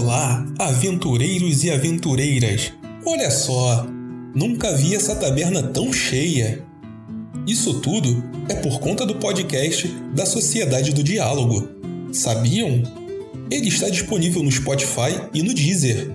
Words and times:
Olá, 0.00 0.46
aventureiros 0.60 1.64
e 1.64 1.72
aventureiras! 1.72 2.72
Olha 3.04 3.32
só, 3.32 3.84
nunca 4.32 4.72
vi 4.76 4.94
essa 4.94 5.16
taberna 5.16 5.60
tão 5.60 5.92
cheia. 5.92 6.64
Isso 7.44 7.80
tudo 7.80 8.22
é 8.48 8.54
por 8.54 8.78
conta 8.78 9.04
do 9.04 9.16
podcast 9.16 9.88
da 10.14 10.24
Sociedade 10.24 10.94
do 10.94 11.02
Diálogo. 11.02 11.68
Sabiam? 12.12 12.80
Ele 13.50 13.66
está 13.66 13.88
disponível 13.88 14.40
no 14.40 14.52
Spotify 14.52 15.20
e 15.34 15.42
no 15.42 15.52
Deezer. 15.52 16.08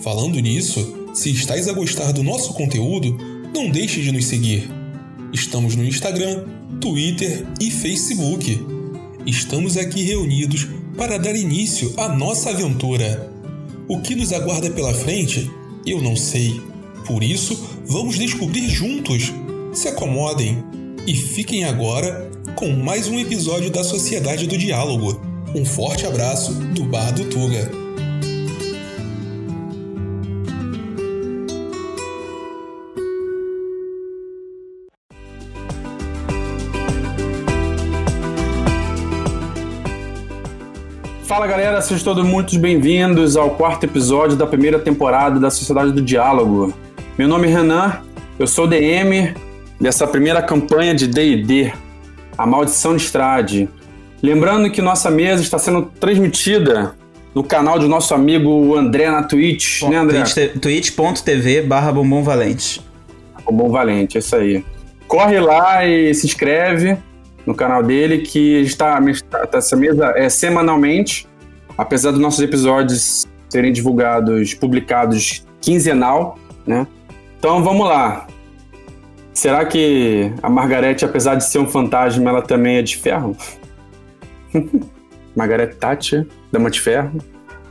Falando 0.00 0.38
nisso, 0.38 1.08
se 1.12 1.32
estáis 1.32 1.66
a 1.66 1.72
gostar 1.72 2.12
do 2.12 2.22
nosso 2.22 2.52
conteúdo, 2.52 3.18
não 3.52 3.68
deixe 3.68 4.00
de 4.00 4.12
nos 4.12 4.26
seguir. 4.26 4.70
Estamos 5.32 5.74
no 5.74 5.84
Instagram, 5.84 6.44
Twitter 6.80 7.44
e 7.60 7.68
Facebook. 7.68 8.64
Estamos 9.26 9.76
aqui 9.76 10.04
reunidos 10.04 10.68
para 10.96 11.18
dar 11.18 11.34
início 11.34 11.92
à 11.96 12.08
nossa 12.08 12.50
aventura. 12.50 13.30
O 13.88 14.00
que 14.00 14.14
nos 14.14 14.32
aguarda 14.32 14.70
pela 14.70 14.94
frente, 14.94 15.50
eu 15.86 16.00
não 16.00 16.16
sei. 16.16 16.60
Por 17.06 17.22
isso, 17.22 17.68
vamos 17.86 18.16
descobrir 18.16 18.68
juntos. 18.68 19.32
Se 19.72 19.88
acomodem 19.88 20.62
e 21.06 21.14
fiquem 21.14 21.64
agora 21.64 22.30
com 22.56 22.70
mais 22.70 23.08
um 23.08 23.18
episódio 23.18 23.70
da 23.70 23.82
Sociedade 23.82 24.46
do 24.46 24.56
Diálogo. 24.56 25.20
Um 25.54 25.64
forte 25.64 26.06
abraço 26.06 26.52
do 26.54 26.84
Bar 26.84 27.12
do 27.12 27.24
Tuga. 27.24 27.83
Fala 41.34 41.48
galera, 41.48 41.82
sejam 41.82 42.04
todos 42.04 42.24
muito 42.24 42.56
bem-vindos 42.60 43.36
ao 43.36 43.50
quarto 43.50 43.82
episódio 43.82 44.36
da 44.36 44.46
primeira 44.46 44.78
temporada 44.78 45.40
da 45.40 45.50
Sociedade 45.50 45.90
do 45.90 46.00
Diálogo. 46.00 46.72
Meu 47.18 47.26
nome 47.26 47.48
é 47.48 47.50
Renan, 47.50 48.02
eu 48.38 48.46
sou 48.46 48.68
DM 48.68 49.34
dessa 49.80 50.06
primeira 50.06 50.40
campanha 50.40 50.94
de 50.94 51.08
DD, 51.08 51.72
A 52.38 52.46
Maldição 52.46 52.94
de 52.94 53.02
Estrade. 53.02 53.68
Lembrando 54.22 54.70
que 54.70 54.80
nossa 54.80 55.10
mesa 55.10 55.42
está 55.42 55.58
sendo 55.58 55.90
transmitida 55.98 56.94
no 57.34 57.42
canal 57.42 57.80
do 57.80 57.88
nosso 57.88 58.14
amigo 58.14 58.76
André 58.76 59.10
na 59.10 59.24
Twitch, 59.24 59.80
Bom, 59.80 59.90
né 59.90 59.96
André? 59.96 60.22
twitch.tv 60.62 61.62
barra 61.62 61.90
Bombom 61.90 62.22
Valente. 62.22 62.80
Bombom 63.44 63.72
Valente, 63.72 64.18
é 64.18 64.20
isso 64.20 64.36
aí. 64.36 64.64
Corre 65.08 65.40
lá 65.40 65.84
e 65.84 66.14
se 66.14 66.28
inscreve 66.28 66.96
no 67.46 67.54
canal 67.54 67.82
dele, 67.82 68.18
que 68.18 68.60
está, 68.62 68.98
essa 69.52 69.76
mesa 69.76 70.12
é 70.16 70.28
semanalmente, 70.28 71.28
apesar 71.76 72.10
dos 72.10 72.20
nossos 72.20 72.40
episódios 72.40 73.26
serem 73.48 73.72
divulgados, 73.72 74.54
publicados 74.54 75.46
quinzenal, 75.60 76.38
né? 76.66 76.86
Então 77.38 77.62
vamos 77.62 77.86
lá. 77.86 78.26
Será 79.32 79.64
que 79.64 80.32
a 80.42 80.48
Margarete, 80.48 81.04
apesar 81.04 81.34
de 81.34 81.44
ser 81.44 81.58
um 81.58 81.66
fantasma, 81.66 82.30
ela 82.30 82.42
também 82.42 82.76
é 82.76 82.82
de 82.82 82.96
ferro? 82.96 83.36
Margarete 85.36 85.76
Thatcher, 85.76 86.26
Dama 86.52 86.70
de 86.70 86.80
Ferro. 86.80 87.18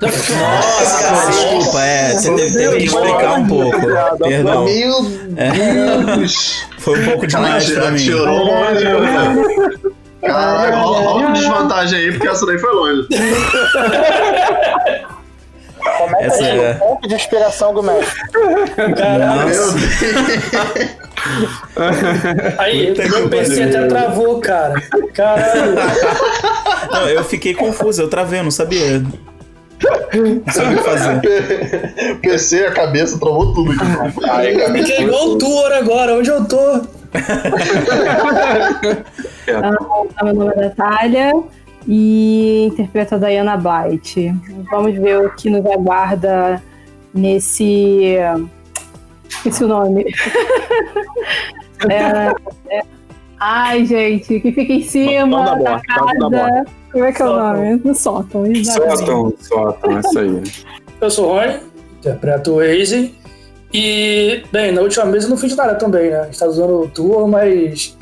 Nossa, 0.08 1.04
cara, 1.04 1.26
desculpa, 1.28 1.82
é, 1.82 2.14
você 2.14 2.36
teve, 2.36 2.58
teve 2.58 2.78
que 2.78 2.84
explicar 2.86 3.34
um 3.40 3.48
pouco. 3.48 3.80
Perdão. 4.20 4.66
Meu 4.66 5.12
é. 5.38 5.52
Deus! 5.52 6.66
Foi 6.80 7.00
um 7.00 7.06
pouco 7.06 7.28
demais 7.28 7.70
pra 7.70 7.92
mim. 7.92 7.98
Tirou 7.98 8.26
longe, 8.26 8.86
Caralho, 10.22 10.78
rola 10.78 11.16
uma 11.16 11.32
desvantagem 11.32 12.00
aí, 12.00 12.12
porque 12.12 12.28
essa 12.28 12.46
daí 12.46 12.58
foi 12.58 12.74
longe. 12.74 13.08
Comenta 15.98 16.24
essa 16.24 16.44
aí, 16.44 16.60
é... 16.60 16.72
um 16.72 16.80
ponto 16.80 17.08
de 17.08 17.16
inspiração 17.16 17.74
do 17.74 17.84
mestre. 17.84 18.22
Caralho. 18.96 19.50
Meu 19.50 19.74
Deus. 19.74 21.04
Aí, 22.58 22.94
meu 23.10 23.30
PC 23.30 23.64
até 23.64 23.88
travou, 23.88 24.40
cara. 24.40 24.82
Caralho. 25.14 25.76
Não, 26.92 27.10
eu 27.10 27.24
fiquei 27.24 27.54
confuso, 27.54 28.02
eu 28.02 28.10
travei, 28.10 28.40
eu 28.40 28.44
não 28.44 28.52
sabia. 28.52 29.04
O 29.84 30.42
que 30.42 30.84
fazer. 30.84 31.22
PC, 32.22 32.66
a 32.66 32.72
cabeça, 32.72 33.20
travou 33.20 33.54
tudo 33.54 33.72
aqui. 33.72 33.82
Aí, 34.30 34.60
Fiquei 34.72 35.06
igual 35.06 35.30
o 35.30 35.38
Thor 35.38 35.72
agora, 35.74 36.16
onde 36.16 36.30
eu 36.30 36.46
tô? 36.46 36.82
ah, 39.62 40.24
meu 40.24 40.34
nome 40.34 40.54
é 40.54 40.62
Natália 40.62 41.34
e 41.88 42.70
interpreto 42.72 43.16
a 43.16 43.18
Diana 43.18 43.58
Blight. 43.58 44.34
Vamos 44.72 44.96
ver 44.96 45.26
o 45.26 45.30
que 45.36 45.50
nos 45.50 45.66
aguarda 45.66 46.62
nesse. 47.14 48.16
Esse 49.46 49.64
nome. 49.66 50.06
é, 51.90 52.34
é... 52.78 52.82
Ai, 53.40 53.86
gente, 53.86 54.40
que 54.40 54.52
fica 54.52 54.74
em 54.74 54.84
cima 54.84 55.44
da, 55.44 55.56
da 55.56 55.82
casa. 55.82 56.66
Como 56.94 57.06
é 57.06 57.12
que 57.12 57.22
é 57.24 57.26
o 57.26 57.36
nome? 57.36 57.82
No 57.84 57.96
sótão, 57.96 58.46
exatamente. 58.46 59.00
Sótão, 59.00 59.34
sótão, 59.40 59.98
é 59.98 60.00
isso 60.00 60.20
aí. 60.20 60.44
Eu 61.02 61.10
sou 61.10 61.26
o 61.26 61.34
Rony, 61.34 61.60
interpreto 61.98 62.52
o 62.52 62.56
Waze. 62.58 63.16
E, 63.74 64.44
bem, 64.52 64.72
na 64.72 64.82
última 64.82 65.06
vez 65.08 65.24
eu 65.24 65.32
não 65.32 65.38
fiz 65.38 65.56
nada 65.56 65.74
também, 65.74 66.12
né? 66.12 66.20
A 66.20 66.26
gente 66.26 66.38
tá 66.38 66.46
usando 66.46 66.82
o 66.82 66.88
Tour, 66.88 67.28
mas 67.28 67.98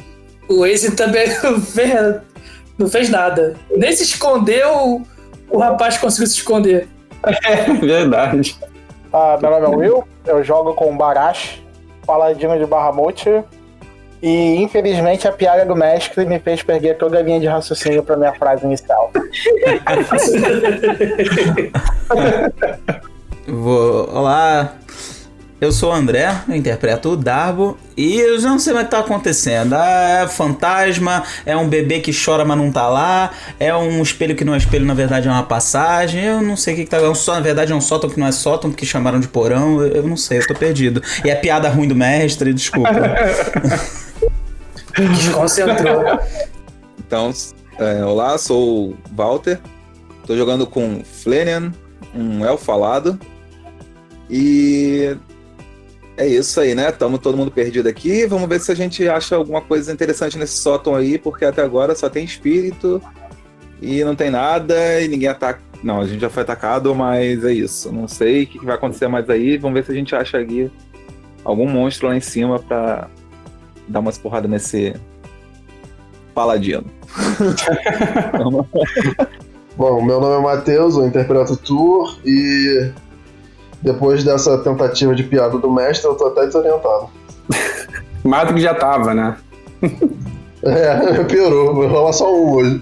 o 0.50 0.60
Waze 0.60 0.94
também 0.94 1.26
não 1.42 1.62
fez, 1.62 2.22
não 2.78 2.88
fez 2.90 3.10
nada. 3.10 3.56
Nem 3.74 3.94
se 3.94 4.04
escondeu, 4.04 5.02
o 5.50 5.58
rapaz 5.58 5.98
conseguiu 5.98 6.28
se 6.28 6.36
esconder. 6.36 6.90
É 7.24 7.72
verdade. 7.74 8.58
Ah, 9.14 9.38
meu 9.42 9.52
nome 9.52 9.66
é 9.66 9.78
Will, 9.78 10.04
eu 10.26 10.44
jogo 10.44 10.74
com 10.74 10.98
Barash, 10.98 11.62
paladino 12.06 12.60
de 12.60 12.66
Barramute. 12.66 13.30
E 14.22 14.58
infelizmente 14.58 15.28
a 15.28 15.32
piada 15.32 15.66
do 15.66 15.76
mestre 15.76 16.24
me 16.26 16.38
fez 16.40 16.62
perder 16.62 16.96
toda 16.98 17.18
a 17.18 17.22
linha 17.22 17.40
de 17.40 17.48
raciocínio 17.48 18.04
para 18.04 18.16
minha 18.16 18.34
frase 18.34 18.64
inicial. 18.66 19.12
Vou... 23.48 24.08
Olá, 24.14 24.76
eu 25.60 25.72
sou 25.72 25.92
o 25.92 25.94
André, 25.94 26.36
eu 26.48 26.56
interpreto 26.56 27.10
o 27.10 27.18
Darbo 27.18 27.78
e 27.98 28.20
eu 28.20 28.40
já 28.40 28.50
não 28.50 28.60
sei 28.60 28.74
mais 28.74 28.86
o 28.86 28.90
que 28.90 28.96
tá 28.96 29.00
acontecendo. 29.00 29.74
Ah, 29.74 30.24
é 30.24 30.28
fantasma, 30.28 31.24
é 31.44 31.58
um 31.58 31.68
bebê 31.68 32.00
que 32.00 32.12
chora, 32.14 32.46
mas 32.46 32.58
não 32.58 32.72
tá 32.72 32.88
lá, 32.88 33.32
é 33.60 33.76
um 33.76 34.04
espelho 34.04 34.36
que 34.36 34.46
não 34.46 34.54
é 34.54 34.58
espelho, 34.58 34.86
na 34.86 34.94
verdade 34.94 35.28
é 35.28 35.32
uma 35.32 35.44
passagem. 35.44 36.24
Eu 36.24 36.42
não 36.42 36.56
sei 36.56 36.76
o 36.76 36.78
que, 36.78 36.84
que 36.84 36.90
tá. 36.92 36.98
É 36.98 37.10
um 37.10 37.16
só, 37.16 37.34
na 37.34 37.42
verdade 37.42 37.72
é 37.72 37.76
um 37.76 37.82
sótão 37.82 38.08
que 38.08 38.20
não 38.20 38.28
é 38.28 38.32
sótão, 38.32 38.70
porque 38.70 38.86
chamaram 38.86 39.20
de 39.20 39.28
porão. 39.28 39.82
Eu, 39.82 39.98
eu 39.98 40.04
não 40.04 40.18
sei, 40.18 40.38
eu 40.40 40.48
tô 40.48 40.54
perdido. 40.54 41.02
E 41.26 41.30
é 41.30 41.36
piada 41.36 41.70
ruim 41.70 41.88
do 41.88 41.96
mestre, 41.96 42.54
desculpa. 42.54 42.92
Desconcentrou. 45.16 46.04
Então, 47.00 47.32
é, 47.80 48.04
olá, 48.04 48.38
sou 48.38 48.92
o 48.92 48.98
Walter. 49.12 49.60
Tô 50.26 50.36
jogando 50.36 50.68
com 50.68 51.04
Flenian, 51.04 51.72
um 52.14 52.46
elfo 52.46 52.66
falado. 52.66 53.20
E 54.30 55.16
é 56.18 56.28
isso 56.28 56.60
aí, 56.60 56.76
né? 56.76 56.90
Estamos 56.90 57.20
todo 57.20 57.38
mundo 57.38 57.52
perdido 57.52 57.88
aqui. 57.90 58.26
Vamos 58.26 58.48
ver 58.48 58.60
se 58.60 58.72
a 58.72 58.76
gente 58.76 59.08
acha 59.08 59.36
alguma 59.36 59.62
coisa 59.62 59.92
interessante 59.92 60.38
nesse 60.38 60.58
sótão 60.58 60.96
aí, 60.96 61.18
porque 61.18 61.46
até 61.46 61.62
agora 61.62 61.96
só 61.96 62.10
tem 62.10 62.24
espírito 62.24 63.02
e 63.82 64.04
não 64.04 64.16
tem 64.16 64.30
nada 64.30 65.02
e 65.02 65.08
ninguém 65.08 65.28
ataca. 65.28 65.60
Não, 65.84 66.00
a 66.00 66.08
gente 66.08 66.22
já 66.22 66.30
foi 66.30 66.44
atacado, 66.44 66.94
mas 66.94 67.44
é 67.44 67.52
isso. 67.52 67.92
Não 67.92 68.08
sei 68.08 68.44
o 68.44 68.48
que 68.48 68.66
vai 68.66 68.76
acontecer 68.76 69.08
mais 69.08 69.30
aí. 69.30 69.58
Vamos 69.58 69.80
ver 69.80 69.86
se 69.86 69.92
a 69.92 69.96
gente 69.96 70.16
acha 70.16 70.38
aqui 70.38 70.72
algum 71.44 71.68
monstro 71.68 72.08
lá 72.08 72.16
em 72.16 72.22
cima 72.22 72.60
pra 72.60 73.10
dar 73.92 74.00
umas 74.00 74.18
porradas 74.18 74.50
nesse 74.50 74.96
paladino. 76.34 76.86
Bom, 79.78 80.04
meu 80.04 80.20
nome 80.20 80.36
é 80.36 80.42
Matheus, 80.42 80.96
eu 80.96 81.08
interpreto 81.08 81.56
Tour 81.58 82.18
e 82.26 82.92
depois 83.82 84.24
dessa 84.24 84.58
tentativa 84.60 85.16
de 85.16 85.24
piada 85.24 85.58
do 85.58 85.72
mestre, 85.72 86.08
eu 86.08 86.16
tô 86.16 86.28
até 86.28 86.46
desorientado. 86.46 87.10
Mais 88.24 88.48
do 88.48 88.54
que 88.54 88.62
já 88.62 88.76
tava, 88.76 89.14
né? 89.14 89.38
é, 90.64 91.24
piorou, 91.26 91.74
vou 91.74 91.88
rolar 91.88 92.14
só 92.14 92.34
um 92.34 92.54
hoje. 92.54 92.82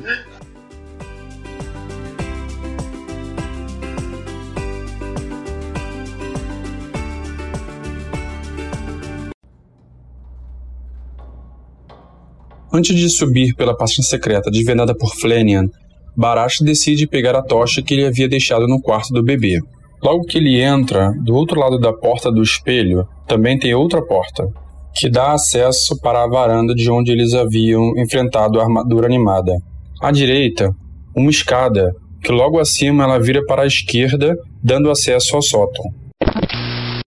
Antes 12.71 12.95
de 12.95 13.09
subir 13.09 13.55
pela 13.55 13.75
passagem 13.75 14.03
secreta 14.03 14.51
desvendada 14.51 14.95
por 14.95 15.15
Flanian, 15.15 15.69
Barash 16.15 16.59
decide 16.61 17.07
pegar 17.07 17.35
a 17.35 17.41
tocha 17.41 17.81
que 17.81 17.93
ele 17.93 18.05
havia 18.05 18.27
deixado 18.27 18.67
no 18.67 18.81
quarto 18.81 19.13
do 19.13 19.23
bebê. 19.23 19.59
Logo 20.03 20.23
que 20.23 20.37
ele 20.37 20.61
entra, 20.61 21.11
do 21.23 21.33
outro 21.35 21.59
lado 21.59 21.79
da 21.79 21.91
porta 21.91 22.31
do 22.31 22.41
espelho, 22.43 23.07
também 23.27 23.57
tem 23.57 23.73
outra 23.73 24.01
porta, 24.01 24.47
que 24.95 25.09
dá 25.09 25.33
acesso 25.33 25.99
para 26.01 26.23
a 26.23 26.27
varanda 26.27 26.73
de 26.73 26.89
onde 26.89 27.11
eles 27.11 27.33
haviam 27.33 27.97
enfrentado 27.97 28.59
a 28.59 28.63
armadura 28.63 29.07
animada. 29.07 29.53
À 30.01 30.11
direita, 30.11 30.73
uma 31.15 31.29
escada, 31.29 31.91
que 32.23 32.31
logo 32.31 32.59
acima 32.59 33.03
ela 33.03 33.19
vira 33.19 33.43
para 33.45 33.63
a 33.63 33.67
esquerda 33.67 34.35
dando 34.63 34.91
acesso 34.91 35.35
ao 35.35 35.41
sótão. 35.41 35.85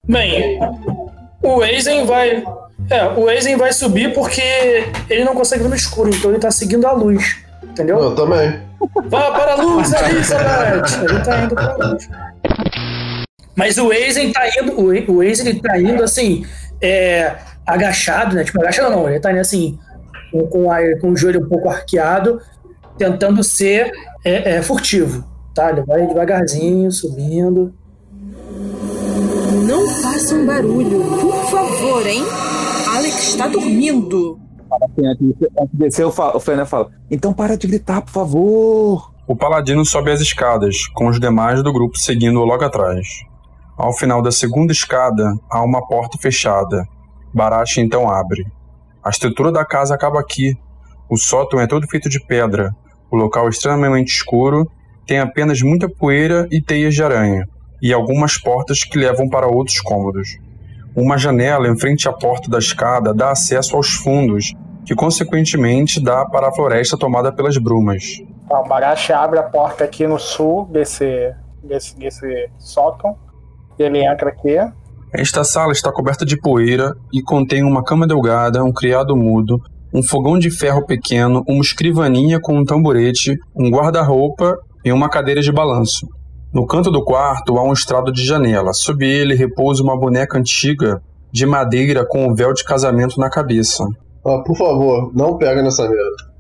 Bem, 0.07 0.59
o 1.43 1.61
Aizen 1.61 2.05
vai. 2.05 2.43
É, 2.91 3.07
o 3.19 3.29
Aizen 3.29 3.57
vai 3.57 3.73
subir 3.73 4.13
porque 4.13 4.43
ele 5.09 5.25
não 5.25 5.35
consegue 5.35 5.63
ver 5.63 5.69
no 5.71 5.75
escuro, 5.77 6.11
então 6.11 6.31
ele 6.31 6.39
tá 6.41 6.51
seguindo 6.51 6.87
a 6.87 6.93
luz. 6.93 7.37
Entendeu? 7.63 7.99
Eu 7.99 8.15
também. 8.15 8.61
Vá 9.09 9.31
para 9.31 9.53
a 9.53 9.57
luz, 9.57 9.91
Elizabeth! 9.93 11.03
Ele 11.09 11.21
tá 11.21 11.41
indo 11.43 11.55
para 11.55 11.73
a 11.73 11.89
luz. 11.89 12.09
Mas 13.57 13.79
o 13.79 13.91
Aizen 13.91 14.33
tá 14.33 14.43
indo. 14.61 14.73
O, 14.79 15.17
o 15.17 15.21
Aizen 15.21 15.49
ele 15.49 15.61
tá 15.61 15.79
indo 15.79 16.03
assim. 16.03 16.45
É, 16.81 17.37
agachado, 17.67 18.35
né? 18.37 18.45
Tipo, 18.45 18.61
agachado 18.61 18.91
não, 18.91 19.09
ele 19.09 19.19
tá 19.21 19.31
indo 19.31 19.41
assim, 19.41 19.79
com, 20.31 20.47
com, 20.49 20.71
a- 20.71 20.99
com 21.01 21.11
o 21.13 21.17
joelho 21.17 21.41
um 21.45 21.49
pouco 21.49 21.71
arqueado, 21.71 22.41
tentando 22.99 23.43
ser 23.43 23.91
é, 24.25 24.57
é, 24.57 24.63
furtivo. 24.63 25.25
Tá? 25.55 25.71
Ele 25.71 25.83
vai 25.83 26.07
devagarzinho, 26.07 26.91
subindo. 26.93 27.73
Não 29.67 29.89
façam 30.03 30.45
barulho, 30.45 31.01
por 31.21 31.45
favor, 31.51 32.07
hein? 32.07 32.23
Alex 32.95 33.29
está 33.29 33.49
dormindo. 33.49 34.39
Antes 34.99 35.19
de- 35.19 35.37
descer, 35.73 36.05
o 36.07 36.41
Fernando 36.41 36.67
fala: 36.67 36.91
Então 37.11 37.33
para 37.33 37.57
de 37.57 37.67
gritar, 37.67 38.01
por 38.03 38.11
favor. 38.11 39.13
O 39.27 39.35
paladino 39.35 39.85
sobe 39.85 40.11
as 40.11 40.21
escadas, 40.21 40.87
com 40.95 41.09
os 41.09 41.19
demais 41.19 41.63
do 41.63 41.73
grupo 41.73 41.99
seguindo-o 41.99 42.45
logo 42.45 42.65
atrás. 42.65 43.07
Ao 43.77 43.93
final 43.93 44.23
da 44.23 44.31
segunda 44.31 44.73
escada, 44.73 45.33
há 45.51 45.63
uma 45.63 45.87
porta 45.87 46.19
fechada. 46.19 46.87
Barashi 47.33 47.81
então 47.81 48.09
abre. 48.09 48.45
A 49.03 49.11
estrutura 49.11 49.51
da 49.51 49.65
casa 49.65 49.95
acaba 49.95 50.21
aqui. 50.21 50.57
O 51.11 51.17
sótão 51.17 51.61
é 51.61 51.67
todo 51.67 51.89
feito 51.89 52.09
de 52.09 52.25
pedra. 52.25 52.71
O 53.11 53.17
local 53.17 53.47
é 53.47 53.51
extremamente 53.51 54.09
escuro, 54.15 54.71
tem 55.07 55.19
apenas 55.19 55.61
muita 55.63 55.89
poeira 55.89 56.47
e 56.51 56.61
teias 56.61 56.95
de 56.95 57.03
aranha, 57.03 57.47
e 57.83 57.93
algumas 57.93 58.39
portas 58.39 58.83
que 58.85 58.99
levam 58.99 59.29
para 59.29 59.47
outros 59.47 59.81
cômodos. 59.81 60.39
Uma 60.97 61.19
janela 61.19 61.67
em 61.67 61.77
frente 61.77 62.09
à 62.09 62.13
porta 62.13 62.49
da 62.49 62.59
escada 62.59 63.13
dá 63.13 63.33
acesso 63.33 63.75
aos 63.75 63.95
fundos, 63.95 64.53
que 64.87 64.95
consequentemente 64.95 66.01
dá 66.01 66.25
para 66.25 66.49
a 66.49 66.53
floresta 66.53 66.97
tomada 66.97 67.33
pelas 67.33 67.59
brumas. 67.59 68.05
Tá, 68.49 68.61
o 68.61 68.69
Barashi 68.69 69.13
abre 69.13 69.39
a 69.41 69.43
porta 69.43 69.85
aqui 69.85 70.07
no 70.07 70.19
sul 70.19 70.67
desse, 70.67 71.35
desse, 71.63 71.99
desse 71.99 72.49
sótão. 72.59 73.17
E 73.77 73.83
ele 73.83 74.05
entra 74.05 74.29
aqui. 74.29 74.57
Esta 75.13 75.43
sala 75.43 75.73
está 75.73 75.91
coberta 75.91 76.25
de 76.25 76.39
poeira 76.41 76.93
e 77.13 77.23
contém 77.23 77.65
uma 77.65 77.83
cama 77.83 78.07
delgada, 78.07 78.63
um 78.63 78.73
criado 78.73 79.17
mudo, 79.17 79.59
um 79.93 80.03
fogão 80.03 80.39
de 80.39 80.51
ferro 80.51 80.87
pequeno, 80.87 81.43
uma 81.49 81.61
escrivaninha 81.61 82.39
com 82.41 82.57
um 82.57 82.65
tamborete, 82.65 83.37
um 83.57 83.69
guarda-roupa 83.69 84.57
e 84.85 84.93
uma 84.93 85.09
cadeira 85.09 85.41
de 85.41 85.51
balanço. 85.51 86.07
No 86.55 86.67
canto 86.67 86.89
do 86.89 87.05
quarto 87.05 87.59
há 87.59 87.65
um 87.65 87.73
estrado 87.73 88.13
de 88.13 88.25
janela. 88.25 88.73
Sob 88.73 89.05
ele 89.05 89.35
repousa 89.35 89.83
uma 89.83 89.99
boneca 89.99 90.39
antiga 90.39 91.03
de 91.33 91.45
madeira 91.45 92.07
com 92.07 92.29
um 92.29 92.35
véu 92.35 92.53
de 92.55 92.63
casamento 92.63 93.19
na 93.19 93.29
cabeça. 93.29 93.85
Ah, 94.25 94.39
por 94.39 94.57
favor, 94.57 95.11
não 95.13 95.37
pega 95.37 95.61
nessa 95.63 95.83
mesa. 95.89 96.33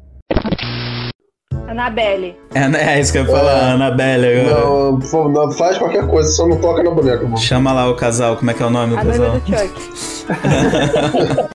Annabelle. 1.66 2.36
É, 2.54 2.60
é 2.94 3.00
isso 3.00 3.10
que 3.10 3.18
eu 3.18 3.24
ia 3.24 3.28
falar, 3.28 3.72
Annabelle 3.72 4.40
agora. 4.40 4.60
Não, 4.60 4.98
por 5.00 5.06
favor, 5.08 5.32
não, 5.32 5.50
faz 5.50 5.78
qualquer 5.78 6.06
coisa, 6.06 6.30
só 6.30 6.46
não 6.46 6.60
toca 6.60 6.84
na 6.84 6.92
boneca, 6.92 7.24
mano. 7.24 7.36
Chama 7.36 7.72
lá 7.72 7.90
o 7.90 7.96
casal, 7.96 8.36
como 8.36 8.52
é 8.52 8.54
que 8.54 8.62
é 8.62 8.66
o 8.66 8.70
nome 8.70 8.94
do 8.94 9.00
A 9.00 9.04
casal? 9.04 9.32
do 9.32 9.40
Chuck. 9.40 9.74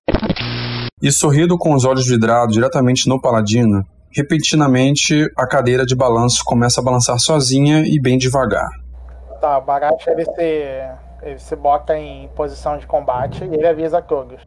E 1.02 1.10
sorrindo 1.10 1.56
com 1.56 1.74
os 1.74 1.86
olhos 1.86 2.06
vidrados 2.06 2.52
diretamente 2.52 3.08
no 3.08 3.18
paladino, 3.18 3.82
repentinamente 4.10 5.30
a 5.36 5.46
cadeira 5.46 5.86
de 5.86 5.94
balanço 5.94 6.42
começa 6.44 6.80
a 6.80 6.84
balançar 6.84 7.18
sozinha 7.18 7.82
e 7.86 8.00
bem 8.00 8.18
devagar. 8.18 8.68
Tá, 9.40 9.58
o 9.58 9.62
Barashi 9.62 10.10
ele 10.10 10.24
se, 10.24 10.82
ele 11.22 11.38
se 11.38 11.56
bota 11.56 11.96
em 11.96 12.28
posição 12.36 12.76
de 12.76 12.86
combate 12.86 13.44
e 13.44 13.54
ele 13.54 13.66
avisa 13.66 14.02
Krogus. 14.02 14.40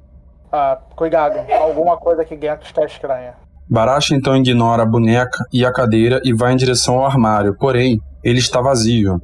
Ah, 0.51 0.77
cuidado, 0.95 1.39
alguma 1.51 1.97
aqui 1.97 2.21
aqui 2.21 2.35
dentro 2.35 2.65
está 2.65 2.85
estranha. 2.85 3.33
Barashi 3.67 4.13
então 4.13 4.35
ignora 4.35 4.83
a 4.83 4.85
boneca 4.85 5.43
e 5.51 5.65
a 5.65 5.71
cadeira 5.71 6.21
e 6.23 6.33
vai 6.33 6.53
em 6.53 6.57
direção 6.57 6.99
ao 6.99 7.05
armário, 7.05 7.55
porém, 7.57 7.99
ele 8.23 8.39
está 8.39 8.61
vazio. 8.61 9.19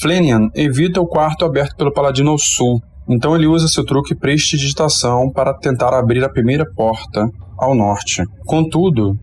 Flenian 0.00 0.48
evita 0.54 1.00
o 1.00 1.06
quarto 1.06 1.44
aberto 1.44 1.76
pelo 1.76 1.92
paladino 1.92 2.30
ao 2.30 2.38
sul, 2.38 2.80
então 3.06 3.34
ele 3.34 3.46
usa 3.46 3.68
seu 3.68 3.84
truque 3.84 4.14
prestidigitação 4.14 5.30
para 5.30 5.52
tentar 5.52 5.92
abrir 5.92 6.24
a 6.24 6.30
primeira 6.30 6.64
porta 6.64 7.28
ao 7.58 7.74
norte. 7.74 8.24
Contudo, 8.46 9.18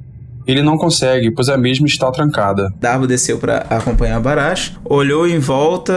ele 0.48 0.64
não 0.64 0.78
consegue, 0.78 1.30
pois 1.30 1.50
a 1.50 1.58
mesma 1.58 1.86
está 1.86 2.10
trancada. 2.10 2.72
Darbo 2.80 3.06
desceu 3.06 3.38
pra 3.38 3.66
acompanhar 3.70 4.20
Barash, 4.22 4.78
olhou 4.86 5.28
em 5.28 5.40
volta. 5.40 5.94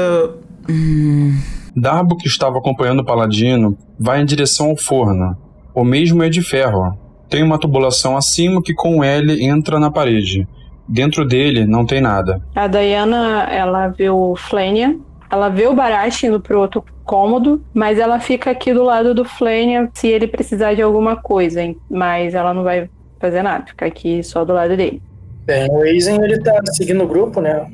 Hum, 0.69 1.39
Darbo, 1.77 2.17
que 2.17 2.27
estava 2.27 2.59
acompanhando 2.59 3.01
o 3.01 3.05
paladino, 3.05 3.79
vai 3.99 4.21
em 4.21 4.25
direção 4.25 4.71
ao 4.71 4.77
forno. 4.77 5.37
O 5.75 5.85
mesmo 5.85 6.23
é 6.23 6.29
de 6.29 6.43
ferro. 6.43 6.99
Tem 7.29 7.43
uma 7.45 7.59
tubulação 7.59 8.17
acima 8.17 8.61
que 8.61 8.75
com 8.75 9.05
L 9.05 9.45
entra 9.45 9.79
na 9.79 9.91
parede. 9.91 10.47
Dentro 10.89 11.25
dele 11.25 11.65
não 11.65 11.87
tem 11.87 12.01
nada. 12.01 12.43
A 12.57 12.67
Diana, 12.67 13.45
ela 13.45 13.87
vê 13.87 14.11
o 14.11 14.35
Flania, 14.35 14.99
ela 15.31 15.49
vê 15.49 15.69
o 15.69 15.75
Barashi 15.75 16.27
indo 16.27 16.41
pro 16.41 16.59
outro 16.59 16.85
cômodo, 17.05 17.63
mas 17.73 18.01
ela 18.01 18.19
fica 18.19 18.51
aqui 18.51 18.75
do 18.75 18.83
lado 18.83 19.15
do 19.15 19.25
Flania 19.25 19.89
se 19.95 20.09
ele 20.09 20.27
precisar 20.27 20.75
de 20.75 20.83
alguma 20.83 21.17
coisa, 21.17 21.63
hein? 21.63 21.77
mas 21.89 22.35
ela 22.35 22.53
não 22.53 22.65
vai 22.65 22.89
fazer 23.21 23.43
nada, 23.43 23.67
fica 23.67 23.87
aqui 23.87 24.23
só 24.25 24.45
do 24.45 24.53
lado 24.53 24.77
dele. 24.77 25.03
Bem, 25.45 25.69
o 25.71 25.83
Aizen 25.83 26.23
ele 26.23 26.41
tá 26.43 26.61
seguindo 26.73 27.05
o 27.05 27.09
grupo, 27.09 27.41
né? 27.41 27.67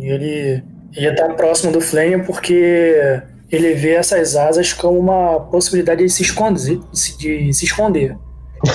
Ele, 0.00 0.62
ele 0.96 1.14
tá 1.14 1.28
próximo 1.30 1.72
do 1.72 1.80
Flame 1.80 2.22
porque 2.24 3.20
ele 3.50 3.74
vê 3.74 3.94
essas 3.94 4.36
asas 4.36 4.72
como 4.72 4.98
uma 4.98 5.40
possibilidade 5.40 6.04
de 6.04 6.10
se 6.10 6.22
esconder. 6.22 6.78
De 6.78 6.98
se, 6.98 7.18
de 7.18 7.52
se 7.52 7.64
esconder. 7.64 8.16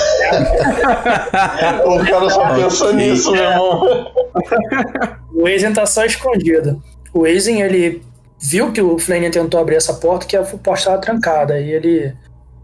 O 1.85 2.05
cara 2.05 2.29
só 2.29 2.55
pensa 2.55 2.85
Ok. 2.85 2.95
nisso, 2.95 3.31
meu 3.31 3.43
irmão. 3.43 4.11
O 5.33 5.45
Aizen 5.45 5.73
tá 5.73 5.85
só 5.85 6.05
escondido. 6.05 6.81
O 7.13 7.25
Aizen, 7.25 7.61
ele 7.61 8.01
viu 8.39 8.71
que 8.71 8.81
o 8.81 8.97
Flanian 8.97 9.29
tentou 9.29 9.59
abrir 9.59 9.75
essa 9.75 9.93
porta, 9.93 10.25
que 10.25 10.37
a 10.37 10.43
porta 10.43 10.79
estava 10.79 10.97
trancada. 10.99 11.59
E 11.59 11.71
ele... 11.71 12.13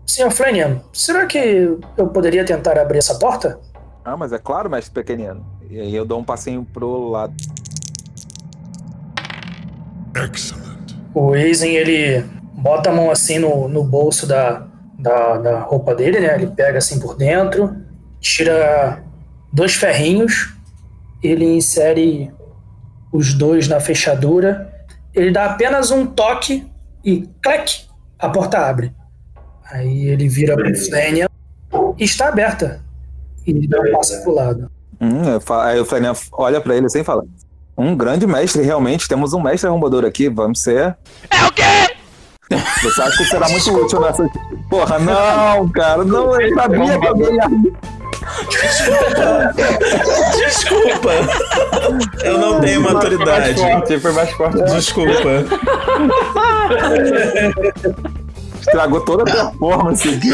Senhor 0.09 0.31
Flanian, 0.31 0.81
será 0.91 1.27
que 1.27 1.37
eu 1.95 2.07
poderia 2.07 2.43
tentar 2.43 2.79
abrir 2.79 2.97
essa 2.97 3.19
porta? 3.19 3.59
Ah, 4.03 4.17
mas 4.17 4.33
é 4.33 4.39
claro, 4.39 4.67
mestre 4.67 4.91
pequenino. 4.91 5.45
E 5.69 5.79
aí 5.79 5.95
eu 5.95 6.03
dou 6.03 6.19
um 6.19 6.23
passinho 6.23 6.65
pro 6.73 7.09
lado. 7.09 7.35
O 11.13 11.33
Aizen, 11.33 11.75
ele 11.75 12.25
bota 12.53 12.89
a 12.89 12.93
mão 12.93 13.11
assim 13.11 13.37
no, 13.37 13.67
no 13.67 13.83
bolso 13.83 14.25
da, 14.25 14.65
da, 14.97 15.37
da 15.37 15.59
roupa 15.59 15.93
dele, 15.93 16.19
né? 16.19 16.33
Ele 16.33 16.47
pega 16.47 16.79
assim 16.79 16.99
por 16.99 17.15
dentro, 17.15 17.77
tira 18.19 19.03
dois 19.53 19.75
ferrinhos, 19.75 20.55
ele 21.21 21.45
insere 21.45 22.33
os 23.13 23.35
dois 23.35 23.67
na 23.67 23.79
fechadura, 23.79 24.73
ele 25.13 25.29
dá 25.29 25.45
apenas 25.45 25.91
um 25.91 26.07
toque 26.07 26.67
e 27.05 27.29
clac, 27.43 27.87
a 28.17 28.27
porta 28.27 28.57
abre. 28.57 28.91
Aí 29.71 30.07
ele 30.07 30.27
vira 30.27 30.55
pro 30.55 30.75
Flanian 30.77 31.27
e 31.97 32.03
está 32.03 32.29
aberta. 32.29 32.81
E 33.45 33.51
ele 33.51 33.67
dá 33.67 33.79
um 33.79 33.91
passo 33.91 34.21
pro 34.23 34.33
lado. 34.33 34.69
Hum, 35.01 35.23
eu 35.33 35.39
fa- 35.41 35.65
aí 35.67 35.79
o 35.79 35.85
Flanian 35.85 36.13
olha 36.33 36.59
pra 36.59 36.75
ele 36.75 36.89
sem 36.89 37.03
falar. 37.03 37.23
Um 37.77 37.95
grande 37.95 38.27
mestre, 38.27 38.61
realmente. 38.63 39.07
Temos 39.07 39.31
um 39.33 39.41
mestre 39.41 39.69
arrombador 39.69 40.03
aqui. 40.05 40.27
Vamos 40.27 40.61
ser. 40.61 40.97
É 41.29 41.45
o 41.47 41.51
quê? 41.53 41.63
Você 42.83 43.01
acha 43.01 43.17
que 43.17 43.25
será 43.25 43.47
muito 43.47 43.71
útil 43.73 44.01
nessa. 44.01 44.27
Porra, 44.69 44.97
não, 44.99 45.69
cara. 45.69 46.03
Não, 46.03 46.41
eu 46.41 46.53
sabia 46.55 46.99
que 46.99 47.07
alguém 47.07 47.35
ia. 47.35 47.49
Desculpa! 50.45 51.11
Eu 52.23 52.37
não 52.37 52.59
tenho 52.59 52.81
maturidade. 52.81 53.53
forte, 53.59 53.99
foi 53.99 54.11
mais 54.13 54.29
forte. 54.31 54.63
Desculpa. 54.65 55.45
Estragou 58.59 59.01
toda 59.01 59.23
a 59.23 59.25
performance 59.25 60.07
aqui. 60.09 60.29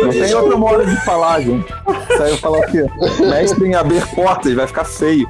Não 0.00 0.10
tem 0.10 0.34
outro 0.34 0.58
modo 0.58 0.86
de 0.86 0.96
falar, 1.04 1.40
gente. 1.40 1.66
Saiu 2.16 2.36
falar 2.38 2.58
o 2.58 2.66
quê? 2.70 2.86
Mestre 3.20 3.66
em 3.66 3.74
abrir 3.74 4.06
portas, 4.14 4.54
vai 4.54 4.66
ficar 4.66 4.84
feio. 4.84 5.28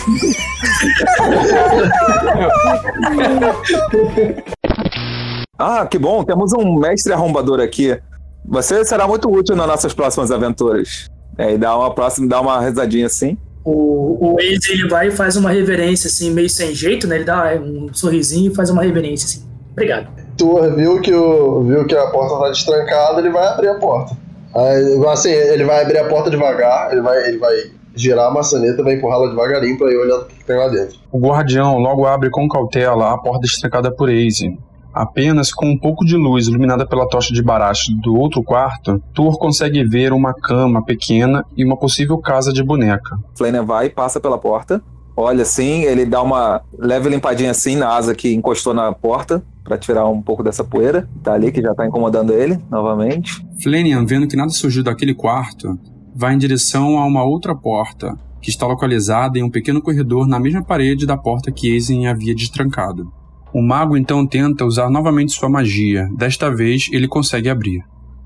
ah, 5.58 5.86
que 5.86 5.98
bom, 5.98 6.24
temos 6.24 6.52
um 6.52 6.78
mestre 6.78 7.12
arrombador 7.12 7.60
aqui. 7.60 7.98
Você 8.44 8.84
será 8.84 9.06
muito 9.06 9.30
útil 9.30 9.54
nas 9.54 9.66
nossas 9.66 9.94
próximas 9.94 10.30
aventuras. 10.30 11.08
É, 11.38 11.54
e 11.54 11.58
dá 11.58 11.76
uma 11.76 11.94
próxima, 11.94 12.28
dá 12.28 12.40
uma 12.40 12.60
risadinha 12.60 13.06
assim. 13.06 13.36
O, 13.64 14.32
o 14.32 14.36
Waze 14.36 14.72
ele 14.72 14.88
vai 14.88 15.08
e 15.08 15.10
faz 15.10 15.36
uma 15.36 15.50
reverência, 15.50 16.08
assim, 16.08 16.30
meio 16.30 16.48
sem 16.48 16.74
jeito, 16.74 17.06
né? 17.06 17.16
Ele 17.16 17.24
dá 17.24 17.54
um 17.54 17.92
sorrisinho 17.92 18.50
e 18.50 18.54
faz 18.54 18.70
uma 18.70 18.82
reverência, 18.82 19.26
assim. 19.26 19.46
Obrigado. 19.72 20.08
Tu 20.40 20.74
viu 20.74 20.98
que, 21.02 21.12
o, 21.12 21.62
viu 21.64 21.86
que 21.86 21.94
a 21.94 22.06
porta 22.06 22.38
tá 22.38 22.48
destrancada, 22.48 23.20
ele 23.20 23.28
vai 23.28 23.46
abrir 23.46 23.68
a 23.68 23.74
porta. 23.74 24.16
Aí, 24.56 25.06
assim, 25.06 25.28
ele 25.28 25.64
vai 25.64 25.82
abrir 25.82 25.98
a 25.98 26.08
porta 26.08 26.30
devagar, 26.30 26.90
ele 26.90 27.02
vai, 27.02 27.28
ele 27.28 27.36
vai 27.36 27.54
girar 27.94 28.28
a 28.28 28.30
maçaneta 28.30 28.80
e 28.80 28.82
vai 28.82 28.94
empurrá-la 28.94 29.28
devagarinho 29.28 29.76
pra 29.76 29.92
ir 29.92 29.98
olhando 29.98 30.22
o 30.22 30.24
que 30.24 30.42
tem 30.42 30.56
lá 30.56 30.68
dentro. 30.68 30.98
O 31.12 31.18
guardião 31.18 31.76
logo 31.76 32.06
abre 32.06 32.30
com 32.30 32.48
cautela 32.48 33.12
a 33.12 33.18
porta 33.18 33.44
estrancada 33.44 33.94
por 33.94 34.08
Aze. 34.08 34.58
Apenas 34.94 35.52
com 35.52 35.66
um 35.66 35.78
pouco 35.78 36.06
de 36.06 36.16
luz 36.16 36.46
iluminada 36.46 36.86
pela 36.86 37.06
tocha 37.06 37.34
de 37.34 37.42
Barash 37.42 37.88
do 38.02 38.16
outro 38.16 38.42
quarto, 38.42 38.98
Thor 39.14 39.38
consegue 39.38 39.84
ver 39.84 40.10
uma 40.10 40.32
cama 40.32 40.82
pequena 40.82 41.44
e 41.54 41.62
uma 41.62 41.76
possível 41.76 42.16
casa 42.16 42.50
de 42.50 42.64
boneca. 42.64 43.18
Flanagan 43.36 43.66
vai, 43.66 43.90
passa 43.90 44.18
pela 44.18 44.38
porta, 44.38 44.82
olha 45.20 45.42
assim, 45.42 45.82
ele 45.82 46.04
dá 46.04 46.22
uma 46.22 46.62
leve 46.78 47.08
limpadinha 47.08 47.50
assim 47.50 47.76
na 47.76 47.88
asa 47.88 48.14
que 48.14 48.32
encostou 48.34 48.74
na 48.74 48.92
porta 48.92 49.42
pra 49.62 49.78
tirar 49.78 50.08
um 50.08 50.20
pouco 50.20 50.42
dessa 50.42 50.64
poeira. 50.64 51.08
Tá 51.22 51.34
ali 51.34 51.52
que 51.52 51.62
já 51.62 51.74
tá 51.74 51.86
incomodando 51.86 52.32
ele 52.32 52.58
novamente. 52.70 53.44
Flanagan, 53.62 54.04
vendo 54.04 54.26
que 54.26 54.36
nada 54.36 54.50
surgiu 54.50 54.82
daquele 54.82 55.14
quarto, 55.14 55.78
vai 56.14 56.34
em 56.34 56.38
direção 56.38 56.98
a 56.98 57.06
uma 57.06 57.24
outra 57.24 57.54
porta, 57.54 58.16
que 58.40 58.50
está 58.50 58.66
localizada 58.66 59.38
em 59.38 59.42
um 59.42 59.50
pequeno 59.50 59.82
corredor 59.82 60.26
na 60.26 60.40
mesma 60.40 60.64
parede 60.64 61.06
da 61.06 61.16
porta 61.16 61.52
que 61.52 61.72
Aizen 61.72 62.06
havia 62.06 62.34
destrancado. 62.34 63.12
O 63.52 63.60
mago 63.60 63.96
então 63.96 64.26
tenta 64.26 64.64
usar 64.64 64.88
novamente 64.88 65.32
sua 65.32 65.48
magia. 65.48 66.08
Desta 66.16 66.54
vez, 66.54 66.88
ele 66.92 67.08
consegue 67.08 67.48
abrir. 67.48 67.82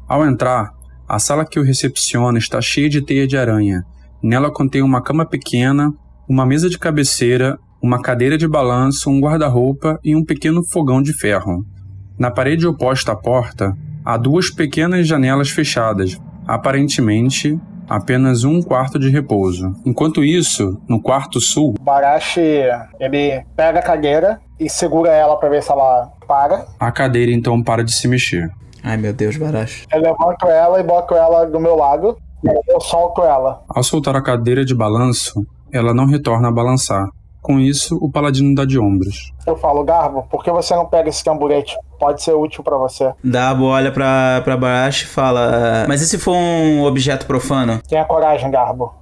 Ao 0.07 0.25
entrar, 0.25 0.73
a 1.09 1.19
sala 1.19 1.45
que 1.45 1.59
o 1.59 1.63
recepciona 1.63 2.39
está 2.39 2.61
cheia 2.61 2.89
de 2.89 3.01
teia 3.01 3.27
de 3.27 3.37
aranha. 3.37 3.85
Nela 4.23 4.51
contém 4.51 4.83
uma 4.83 5.03
cama 5.03 5.25
pequena, 5.25 5.93
uma 6.29 6.47
mesa 6.47 6.69
de 6.69 6.79
cabeceira, 6.79 7.59
uma 7.83 8.01
cadeira 8.01 8.37
de 8.39 8.49
balanço, 8.49 9.11
um 9.11 9.21
guarda-roupa 9.21 9.99
e 10.03 10.17
um 10.17 10.25
pequeno 10.25 10.63
fogão 10.65 11.03
de 11.03 11.13
ferro. 11.13 11.65
Na 12.19 12.31
parede 12.31 12.67
oposta 12.67 13.13
à 13.13 13.17
porta, 13.17 13.73
há 14.05 14.17
duas 14.17 14.51
pequenas 14.51 15.07
janelas 15.07 15.51
fechadas, 15.51 16.19
aparentemente 16.47 17.59
apenas 17.89 18.45
um 18.45 18.63
quarto 18.63 18.99
de 18.99 19.11
repouso. 19.11 19.75
Enquanto 19.85 20.25
isso, 20.25 20.81
no 20.89 21.01
quarto 21.03 21.41
sul, 21.41 21.75
Barashi, 21.81 22.63
ele 22.99 23.45
pega 23.55 23.81
a 23.81 23.83
cadeira 23.83 24.41
e 24.59 24.71
segura 24.71 25.11
ela 25.11 25.37
pra 25.37 25.51
ver 25.51 25.63
se 25.63 25.71
ela 25.71 26.11
para. 26.27 26.67
a 26.81 26.91
cadeira 26.91 27.31
então 27.31 27.63
para 27.63 27.85
de 27.85 27.93
se 27.93 28.09
mexer. 28.09 28.51
Ai 28.83 28.97
meu 28.97 29.13
Deus, 29.13 29.37
Baracho. 29.37 29.87
Eu 29.93 30.01
levanto 30.01 30.47
ela 30.47 30.81
e 30.81 30.83
boto 30.83 31.15
ela 31.15 31.45
do 31.45 31.61
meu 31.61 31.77
lado. 31.77 32.17
Eu 32.69 32.81
solto 32.81 33.23
ela. 33.23 33.63
Ao 33.69 33.83
soltar 33.83 34.15
a 34.17 34.23
cadeira 34.23 34.65
de 34.65 34.75
balanço, 34.75 35.47
ela 35.75 35.93
não 35.93 36.07
retorna 36.07 36.49
a 36.49 36.53
balançar. 36.53 37.05
Com 37.43 37.61
isso, 37.61 37.99
o 38.01 38.11
paladino 38.11 38.55
dá 38.55 38.65
de 38.65 38.79
ombros. 38.79 39.31
Eu 39.47 39.55
falo, 39.57 39.85
Garbo, 39.85 40.23
por 40.31 40.43
que 40.43 40.51
você 40.51 40.75
não 40.75 40.87
pega 40.87 41.11
esse 41.11 41.23
tamburete? 41.23 41.77
Pode 41.99 42.23
ser 42.23 42.33
útil 42.33 42.65
pra 42.65 42.79
você. 42.79 43.13
Dabo 43.23 43.65
olha 43.65 43.93
pra, 43.93 44.41
pra 44.43 44.57
Barash 44.57 45.03
e 45.03 45.07
fala: 45.07 45.85
Mas 45.87 46.01
e 46.01 46.07
se 46.09 46.19
for 46.19 46.35
um 46.35 46.85
objeto 46.85 47.27
profano? 47.27 47.83
Tenha 47.87 48.05
coragem, 48.07 48.51
Garbo. 48.51 48.95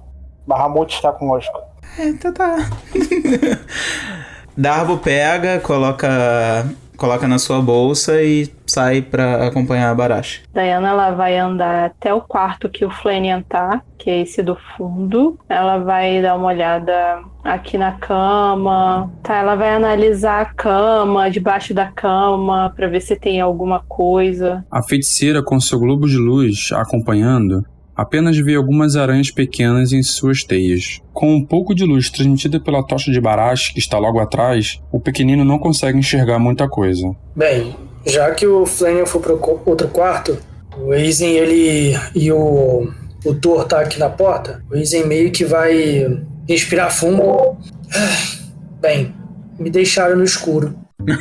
Bahamut 0.45 0.93
está 0.93 1.13
conosco. 1.13 1.57
É, 1.97 2.09
então 2.09 2.33
tá. 2.33 2.57
Darbo 4.57 4.97
pega, 4.97 5.59
coloca, 5.61 6.65
coloca 7.03 7.27
na 7.27 7.37
sua 7.37 7.61
bolsa 7.61 8.23
e 8.23 8.49
sai 8.65 9.01
pra 9.01 9.45
acompanhar 9.45 9.91
a 9.91 9.95
Barash. 9.95 10.41
Diana 10.53 10.87
ela 10.87 11.11
vai 11.11 11.37
andar 11.37 11.87
até 11.87 12.13
o 12.13 12.21
quarto 12.21 12.69
que 12.69 12.85
o 12.85 12.89
Flanagan 12.89 13.41
tá, 13.41 13.81
que 13.97 14.09
é 14.09 14.21
esse 14.21 14.41
do 14.41 14.55
fundo. 14.55 15.37
Ela 15.49 15.79
vai 15.79 16.21
dar 16.21 16.37
uma 16.37 16.47
olhada 16.47 17.19
aqui 17.43 17.77
na 17.77 17.91
cama. 17.91 19.11
Tá, 19.21 19.35
ela 19.35 19.55
vai 19.55 19.75
analisar 19.75 20.43
a 20.43 20.45
cama, 20.45 21.29
debaixo 21.29 21.73
da 21.73 21.87
cama, 21.87 22.71
pra 22.73 22.87
ver 22.87 23.01
se 23.01 23.17
tem 23.17 23.41
alguma 23.41 23.81
coisa. 23.81 24.65
A 24.71 24.81
feiticeira, 24.81 25.43
com 25.43 25.59
seu 25.59 25.79
globo 25.79 26.07
de 26.07 26.17
luz 26.17 26.69
acompanhando, 26.71 27.65
apenas 27.95 28.37
vê 28.37 28.55
algumas 28.55 28.95
aranhas 28.95 29.31
pequenas 29.31 29.91
em 29.91 30.01
suas 30.03 30.43
teias. 30.43 30.99
Com 31.13 31.35
um 31.35 31.45
pouco 31.45 31.73
de 31.75 31.85
luz 31.85 32.09
transmitida 32.09 32.59
pela 32.59 32.85
tocha 32.85 33.11
de 33.11 33.21
Barash 33.21 33.69
que 33.71 33.79
está 33.79 33.97
logo 33.97 34.19
atrás, 34.19 34.79
o 34.91 34.99
pequenino 34.99 35.45
não 35.45 35.59
consegue 35.59 35.97
enxergar 35.97 36.39
muita 36.39 36.67
coisa. 36.67 37.11
Bem, 37.35 37.75
já 38.05 38.29
que 38.31 38.45
o 38.47 38.65
Flanagan 38.65 39.05
foi 39.05 39.21
pro 39.21 39.37
co- 39.37 39.61
outro 39.65 39.87
quarto, 39.89 40.37
o 40.77 40.91
Aizen, 40.91 41.31
ele 41.31 41.95
e 42.15 42.31
o, 42.31 42.89
o 43.25 43.33
Thor 43.35 43.65
tá 43.65 43.79
aqui 43.81 43.99
na 43.99 44.09
porta, 44.09 44.61
o 44.71 44.75
Aizen 44.75 45.05
meio 45.07 45.31
que 45.31 45.45
vai 45.45 46.07
respirar 46.49 46.91
fundo. 46.91 47.57
Ah, 47.95 48.43
Bem, 48.81 49.13
me 49.59 49.69
deixaram 49.69 50.15
no 50.17 50.23
escuro. 50.23 50.75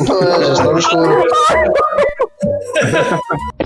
É, 0.00 0.44
já 0.44 0.52
está 0.52 0.64
no 0.64 0.78
escuro. 0.78 1.22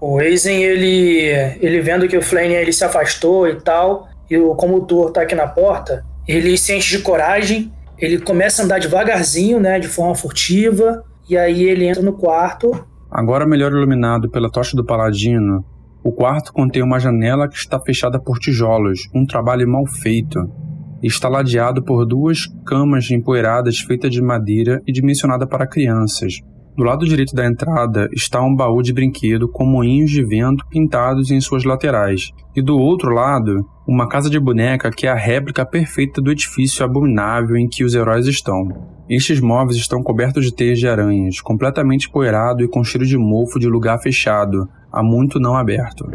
O 0.00 0.18
Aizen, 0.18 0.62
ele, 0.62 1.28
ele 1.60 1.80
vendo 1.80 2.06
que 2.06 2.16
o 2.16 2.22
Flanagan 2.22 2.54
ele 2.54 2.72
se 2.72 2.84
afastou 2.84 3.48
e 3.48 3.60
tal, 3.60 4.08
e 4.30 4.36
o, 4.36 4.54
como 4.54 4.76
o 4.76 4.86
Thor 4.86 5.10
tá 5.10 5.22
aqui 5.22 5.34
na 5.34 5.46
porta, 5.46 6.04
ele 6.26 6.56
se 6.56 6.74
enche 6.74 6.96
de 6.96 7.02
coragem, 7.02 7.72
ele 7.98 8.18
começa 8.18 8.62
a 8.62 8.64
andar 8.64 8.78
devagarzinho, 8.78 9.58
né, 9.58 9.80
de 9.80 9.88
forma 9.88 10.14
furtiva, 10.14 11.02
e 11.28 11.36
aí 11.36 11.64
ele 11.64 11.86
entra 11.86 12.02
no 12.02 12.12
quarto, 12.12 12.72
Agora 13.10 13.46
melhor 13.46 13.72
iluminado 13.72 14.28
pela 14.28 14.50
tocha 14.50 14.76
do 14.76 14.84
paladino, 14.84 15.64
o 16.04 16.12
quarto 16.12 16.52
contém 16.52 16.82
uma 16.82 17.00
janela 17.00 17.48
que 17.48 17.56
está 17.56 17.80
fechada 17.80 18.20
por 18.20 18.38
tijolos, 18.38 19.08
um 19.14 19.24
trabalho 19.24 19.66
mal 19.66 19.86
feito. 19.86 20.38
Está 21.02 21.26
ladeado 21.26 21.82
por 21.82 22.04
duas 22.04 22.46
camas 22.66 23.10
empoeiradas 23.10 23.78
feitas 23.78 24.10
de 24.10 24.20
madeira 24.20 24.82
e 24.86 24.92
dimensionada 24.92 25.46
para 25.46 25.66
crianças. 25.66 26.34
Do 26.78 26.84
lado 26.84 27.04
direito 27.04 27.34
da 27.34 27.44
entrada 27.44 28.08
está 28.12 28.40
um 28.40 28.54
baú 28.54 28.82
de 28.82 28.92
brinquedo 28.92 29.48
com 29.48 29.66
moinhos 29.66 30.12
de 30.12 30.24
vento 30.24 30.64
pintados 30.70 31.28
em 31.28 31.40
suas 31.40 31.64
laterais. 31.64 32.30
E 32.54 32.62
do 32.62 32.78
outro 32.78 33.12
lado, 33.12 33.68
uma 33.84 34.08
casa 34.08 34.30
de 34.30 34.38
boneca 34.38 34.88
que 34.92 35.04
é 35.04 35.10
a 35.10 35.16
réplica 35.16 35.66
perfeita 35.66 36.22
do 36.22 36.30
edifício 36.30 36.84
abominável 36.84 37.56
em 37.56 37.66
que 37.66 37.82
os 37.82 37.96
heróis 37.96 38.28
estão. 38.28 38.68
Estes 39.10 39.40
móveis 39.40 39.76
estão 39.76 40.04
cobertos 40.04 40.44
de 40.44 40.54
teias 40.54 40.78
de 40.78 40.86
aranhas, 40.86 41.40
completamente 41.40 42.08
poeirado 42.08 42.62
e 42.62 42.68
com 42.68 42.84
cheiro 42.84 43.04
de 43.04 43.18
mofo 43.18 43.58
de 43.58 43.66
lugar 43.66 44.00
fechado, 44.00 44.68
há 44.92 45.02
muito 45.02 45.40
não 45.40 45.56
aberto. 45.56 46.08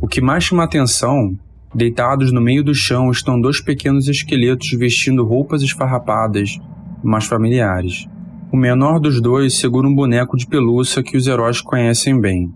O 0.00 0.08
que 0.08 0.22
mais 0.22 0.44
chama 0.44 0.62
a 0.62 0.64
atenção, 0.64 1.36
deitados 1.74 2.32
no 2.32 2.40
meio 2.40 2.64
do 2.64 2.74
chão 2.74 3.10
estão 3.10 3.38
dois 3.38 3.60
pequenos 3.60 4.08
esqueletos 4.08 4.70
vestindo 4.78 5.26
roupas 5.26 5.60
esfarrapadas, 5.60 6.58
mas 7.04 7.26
familiares. 7.26 8.08
O 8.52 8.56
menor 8.56 9.00
dos 9.00 9.20
dois 9.20 9.58
segura 9.58 9.88
um 9.88 9.94
boneco 9.94 10.36
de 10.36 10.46
pelúcia 10.46 11.02
que 11.02 11.16
os 11.16 11.26
heróis 11.26 11.60
conhecem 11.60 12.20
bem. 12.20 12.52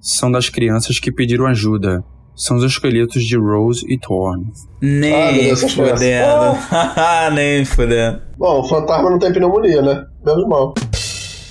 São 0.00 0.30
das 0.30 0.48
crianças 0.48 0.98
que 0.98 1.10
pediram 1.10 1.46
ajuda. 1.46 2.04
São 2.36 2.56
os 2.56 2.64
esqueletos 2.64 3.24
de 3.24 3.36
Rose 3.38 3.84
e 3.88 3.96
Thorn. 3.98 4.44
Nem 4.82 5.50
Ah, 5.52 5.56
fudendo. 5.56 6.58
Nem 7.34 7.64
fudendo. 7.64 8.20
Bom, 8.36 8.60
o 8.60 8.68
fantasma 8.68 9.08
não 9.08 9.18
tem 9.18 9.32
pneumonia, 9.32 9.80
né? 9.80 10.04
Menos 10.24 10.48
mal. 10.48 10.74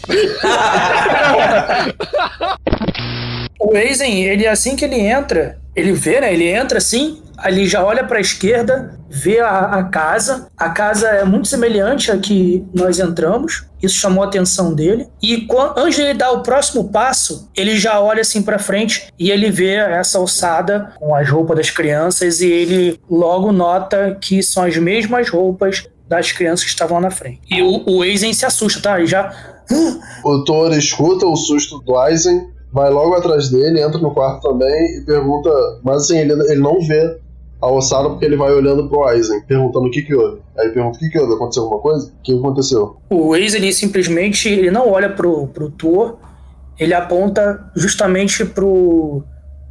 O 3.66 3.76
Aizen, 3.76 4.24
ele 4.24 4.46
assim 4.48 4.76
que 4.76 4.84
ele 4.86 5.00
entra, 5.00 5.58
ele 5.76 5.94
vê, 5.94 6.20
né? 6.20 6.34
Ele 6.34 6.48
entra 6.48 6.78
assim, 6.78 7.22
ele 7.46 7.66
já 7.68 7.84
olha 7.84 8.04
pra 8.04 8.20
esquerda, 8.20 9.00
vê 9.10 9.40
a, 9.40 9.60
a 9.80 9.84
casa. 9.86 10.48
A 10.58 10.70
casa 10.70 11.08
é 11.08 11.24
muito 11.24 11.48
semelhante 11.48 12.12
à 12.12 12.18
que 12.18 12.64
nós 12.74 13.00
entramos. 13.00 13.64
Isso 13.82 13.96
chamou 13.96 14.24
a 14.24 14.28
atenção 14.28 14.74
dele. 14.74 15.08
E 15.22 15.42
quan- 15.42 15.74
antes 15.78 15.96
de 15.96 16.02
ele 16.04 16.14
dar 16.14 16.32
o 16.32 16.42
próximo 16.44 16.90
passo, 16.90 17.50
ele 17.56 17.78
já 17.78 18.00
olha 18.00 18.22
assim 18.22 18.42
pra 18.42 18.60
frente 18.60 19.08
e 19.20 19.32
ele 19.32 19.50
vê 19.50 19.76
essa 19.76 20.18
alçada 20.18 20.94
com 21.00 21.16
as 21.16 21.30
roupas 21.30 21.58
das 21.58 21.70
crianças 21.70 22.42
e 22.42 22.50
ele 22.52 23.00
logo 23.10 23.52
nota 23.52 24.18
que 24.22 24.42
são 24.44 24.64
as 24.64 24.78
mesmas 24.78 25.30
roupas 25.30 25.86
das 26.08 26.32
crianças 26.32 26.64
que 26.66 26.70
estavam 26.70 26.96
lá 26.98 27.04
na 27.04 27.12
frente. 27.12 27.42
E 27.50 27.62
o, 27.62 27.84
o 27.88 28.02
Aizen 28.02 28.34
se 28.34 28.46
assusta, 28.46 28.82
tá? 28.82 28.98
Ele 28.98 29.08
já 29.08 29.34
O 30.24 30.44
Thor 30.44 30.72
escuta 30.74 31.26
o 31.26 31.36
susto 31.36 31.80
do 31.80 31.98
Aizen, 31.98 32.48
vai 32.74 32.90
logo 32.90 33.14
atrás 33.14 33.50
dele, 33.50 33.82
entra 33.82 34.00
no 34.00 34.14
quarto 34.14 34.50
também 34.50 34.98
e 34.98 35.02
pergunta. 35.02 35.50
Mas 35.84 36.04
assim, 36.04 36.18
ele, 36.18 36.34
ele 36.52 36.60
não 36.60 36.82
vê 36.82 37.18
a 37.62 37.72
ossada 37.72 38.10
porque 38.10 38.26
ele 38.26 38.36
vai 38.36 38.52
olhando 38.52 38.90
pro 38.90 39.06
Aizen, 39.06 39.42
perguntando 39.42 39.86
o 39.86 39.92
que 39.92 40.02
que 40.02 40.16
houve. 40.16 40.42
Aí 40.58 40.70
pergunta 40.70 40.98
o 40.98 41.00
que 41.00 41.10
que 41.10 41.20
houve, 41.20 41.34
aconteceu 41.36 41.64
alguma 41.64 41.82
coisa? 41.82 42.08
O 42.08 42.24
que 42.24 42.38
aconteceu? 42.38 42.98
O 43.10 43.30
Waze 43.30 43.56
ele 43.56 43.72
simplesmente 43.72 44.50
ele 44.50 44.72
não 44.72 44.90
olha 44.90 45.10
pro, 45.10 45.48
pro 45.48 45.70
Thor, 45.70 46.18
ele 46.78 46.94
aponta 46.94 47.72
justamente 47.76 48.44
pro, 48.44 49.24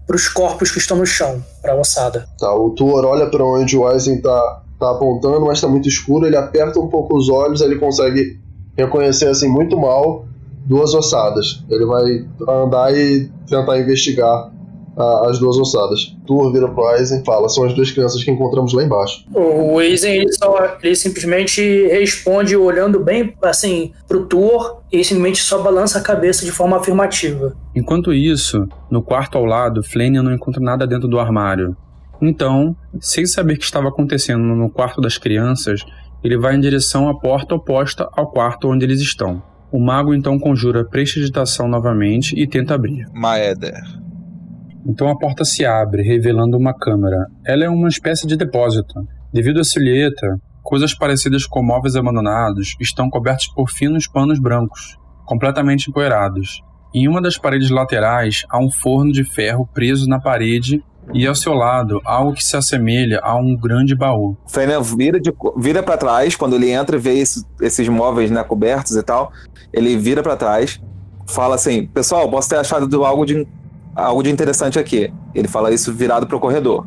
pros 0.07 0.29
corpos 0.29 0.71
que 0.71 0.79
estão 0.79 0.97
no 0.97 1.05
chão, 1.05 1.43
pra 1.61 1.79
ossada. 1.79 2.25
Tá, 2.39 2.55
o 2.55 2.71
Thor 2.71 3.05
olha 3.05 3.27
pra 3.27 3.45
onde 3.45 3.77
o 3.77 3.87
Aizen 3.87 4.23
tá, 4.23 4.63
tá 4.79 4.93
apontando, 4.93 5.45
mas 5.45 5.61
tá 5.61 5.69
muito 5.69 5.89
escuro, 5.89 6.27
ele 6.27 6.37
aperta 6.37 6.79
um 6.81 6.89
pouco 6.89 7.17
os 7.17 7.29
olhos, 7.29 7.61
ele 7.61 7.77
consegue 7.77 8.41
reconhecer 8.75 9.29
assim 9.29 9.49
muito 9.49 9.77
mal 9.77 10.25
duas 10.67 10.95
ossadas. 10.95 11.65
Ele 11.71 11.85
vai 11.85 12.27
andar 12.49 12.95
e 12.95 13.31
tentar 13.49 13.79
investigar 13.79 14.51
ah, 14.97 15.27
as 15.29 15.39
duas 15.39 15.57
ossadas. 15.57 16.15
Thor 16.27 16.53
vira 16.53 16.69
pro 16.69 16.87
Aizen 16.87 17.21
e 17.21 17.25
fala: 17.25 17.49
são 17.49 17.65
as 17.65 17.75
duas 17.75 17.91
crianças 17.91 18.23
que 18.23 18.31
encontramos 18.31 18.73
lá 18.73 18.83
embaixo. 18.83 19.25
O 19.35 19.77
Waze 19.77 20.09
ele 20.09 20.33
só 20.33 20.77
ele 20.83 20.95
simplesmente 20.95 21.87
responde 21.89 22.57
olhando 22.57 23.01
bem 23.01 23.35
assim 23.43 23.93
pro 24.07 24.27
Thor 24.27 24.83
e 24.93 25.03
simplesmente 25.03 25.41
só 25.41 25.63
balança 25.63 25.99
a 25.99 26.03
cabeça 26.03 26.45
de 26.45 26.53
forma 26.53 26.77
afirmativa. 26.77 27.57
Enquanto 27.75 28.13
isso, 28.13 28.69
no 28.91 29.03
quarto 29.03 29.39
ao 29.39 29.45
lado, 29.45 29.83
Flanagan 29.83 30.23
não 30.23 30.35
encontra 30.35 30.63
nada 30.63 30.87
dentro 30.87 31.09
do 31.09 31.19
armário. 31.19 31.77
Então, 32.21 32.77
sem 33.01 33.27
saber 33.27 33.55
o 33.55 33.59
que 33.59 33.65
estava 33.65 33.89
acontecendo 33.89 34.45
no 34.45 34.71
quarto 34.71 35.01
das 35.01 35.19
crianças, 35.19 35.85
ele 36.23 36.39
vai 36.39 36.55
em 36.55 36.61
direção 36.61 37.09
à 37.09 37.19
porta 37.19 37.55
oposta 37.55 38.09
ao 38.13 38.31
quarto 38.31 38.69
onde 38.69 38.85
eles 38.85 39.01
estão. 39.01 39.43
O 39.73 39.81
mago 39.81 40.13
então 40.13 40.39
conjura 40.39 40.85
prestidigitação 40.85 41.67
novamente 41.67 42.39
e 42.39 42.47
tenta 42.47 42.75
abrir. 42.75 43.07
Maeder. 43.15 43.81
Então 44.87 45.09
a 45.09 45.17
porta 45.17 45.47
se 45.47 45.65
abre, 45.65 46.03
revelando 46.03 46.59
uma 46.59 46.75
câmara. 46.75 47.27
Ela 47.43 47.65
é 47.65 47.71
uma 47.71 47.89
espécie 47.89 48.27
de 48.27 48.37
depósito. 48.37 49.09
Devido 49.33 49.61
à 49.61 49.65
silhueta, 49.65 50.39
coisas 50.63 50.93
parecidas 50.93 51.47
com 51.47 51.63
móveis 51.63 51.97
abandonados 51.97 52.77
estão 52.79 53.09
cobertas 53.09 53.47
por 53.55 53.71
finos 53.71 54.07
panos 54.07 54.39
brancos, 54.39 54.99
completamente 55.25 55.89
empoeirados. 55.89 56.61
Em 56.95 57.09
uma 57.09 57.23
das 57.23 57.39
paredes 57.39 57.71
laterais 57.71 58.45
há 58.51 58.63
um 58.63 58.71
forno 58.71 59.11
de 59.11 59.25
ferro 59.25 59.67
preso 59.73 60.07
na 60.07 60.21
parede 60.21 60.85
e 61.13 61.27
ao 61.27 61.35
seu 61.35 61.55
lado 61.55 62.01
algo 62.05 62.35
que 62.35 62.45
se 62.45 62.57
assemelha 62.57 63.21
a 63.23 63.35
um 63.35 63.57
grande 63.57 63.95
baú. 63.95 64.37
Fernando 64.47 64.85
vira, 64.85 65.21
de, 65.21 65.33
vira 65.57 65.83
para 65.83 65.97
trás, 65.97 66.37
quando 66.37 66.55
ele 66.55 66.71
entra 66.71 66.97
e 66.97 66.99
vê 66.99 67.19
esse, 67.19 67.45
esses 67.61 67.89
móveis 67.89 68.31
né, 68.31 68.43
cobertos 68.45 68.97
e 68.97 69.03
tal, 69.03 69.33
ele 69.73 69.97
vira 69.97 70.23
para 70.23 70.37
trás, 70.37 70.81
fala 71.27 71.55
assim, 71.55 71.87
pessoal, 71.87 72.29
posso 72.31 72.49
ter 72.49 72.57
achado 72.57 73.05
algo 73.05 73.25
de, 73.25 73.47
algo 73.95 74.23
de 74.23 74.31
interessante 74.31 74.79
aqui. 74.79 75.13
Ele 75.35 75.49
fala 75.49 75.73
isso 75.73 75.93
virado 75.93 76.27
pro 76.27 76.41
corredor. 76.41 76.87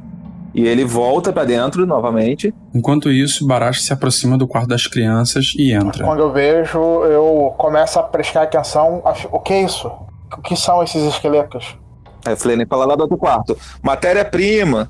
E 0.53 0.65
ele 0.65 0.85
volta 0.85 1.33
para 1.33 1.43
dentro 1.43 1.85
novamente. 1.85 2.53
Enquanto 2.73 3.11
isso, 3.11 3.45
Barash 3.45 3.83
se 3.83 3.91
aproxima 3.91 4.37
do 4.37 4.47
quarto 4.47 4.69
das 4.69 4.87
crianças 4.87 5.53
e 5.57 5.73
entra. 5.73 6.05
Quando 6.05 6.21
eu 6.21 6.31
vejo, 6.31 6.79
eu 6.79 7.53
começo 7.57 7.99
a 7.99 8.03
prestar 8.03 8.43
atenção. 8.43 9.03
O 9.31 9.39
que 9.39 9.51
é 9.51 9.63
isso? 9.63 9.91
O 10.37 10.41
que 10.41 10.55
são 10.55 10.81
esses 10.81 11.03
esqueletos? 11.03 11.77
Aí 12.25 12.35
Flaney 12.35 12.65
fala 12.65 12.85
lá 12.85 12.95
do 12.95 13.01
outro 13.01 13.17
quarto. 13.17 13.55
Matéria-prima. 13.83 14.89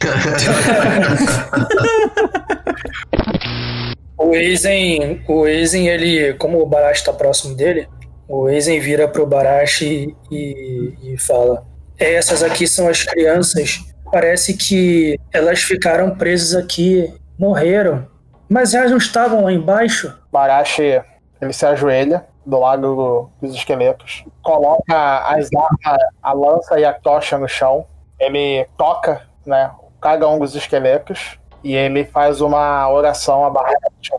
o 4.16 4.32
Eisen, 4.34 5.24
o 5.26 5.48
Eisen, 5.48 5.88
ele, 5.88 6.34
como 6.34 6.60
o 6.60 6.66
Barash 6.66 6.98
está 6.98 7.12
próximo 7.12 7.56
dele, 7.56 7.88
o 8.28 8.48
Eisen 8.48 8.78
vira 8.78 9.08
pro 9.08 9.26
Barash 9.26 9.82
e, 9.82 10.14
e, 10.30 10.94
e 11.02 11.18
fala: 11.18 11.66
Essas 11.98 12.44
aqui 12.44 12.68
são 12.68 12.88
as 12.88 13.02
crianças. 13.02 13.80
Parece 14.12 14.54
que 14.54 15.18
elas 15.32 15.62
ficaram 15.62 16.16
presas 16.16 16.54
aqui, 16.54 17.12
morreram. 17.36 18.06
Mas 18.48 18.74
elas 18.74 18.92
não 18.92 18.98
estavam 18.98 19.42
lá 19.42 19.52
embaixo? 19.52 20.16
Barash, 20.30 20.78
ele 20.78 21.52
se 21.52 21.66
ajoelha 21.66 22.24
do 22.46 22.58
lado 22.60 23.28
dos 23.42 23.54
esqueletos, 23.54 24.24
coloca 24.40 25.18
as 25.26 25.50
armas, 25.52 26.02
a 26.22 26.32
lança 26.32 26.78
e 26.78 26.84
a 26.84 26.92
tocha 26.92 27.36
no 27.36 27.48
chão. 27.48 27.84
Ele 28.18 28.66
toca, 28.78 29.22
né, 29.44 29.70
cada 30.00 30.28
um 30.28 30.38
dos 30.38 30.54
esqueletos 30.54 31.38
e 31.64 31.74
ele 31.74 32.04
faz 32.04 32.40
uma 32.40 32.88
oração 32.88 33.44
a 33.44 33.50
Bahamut. 33.50 34.12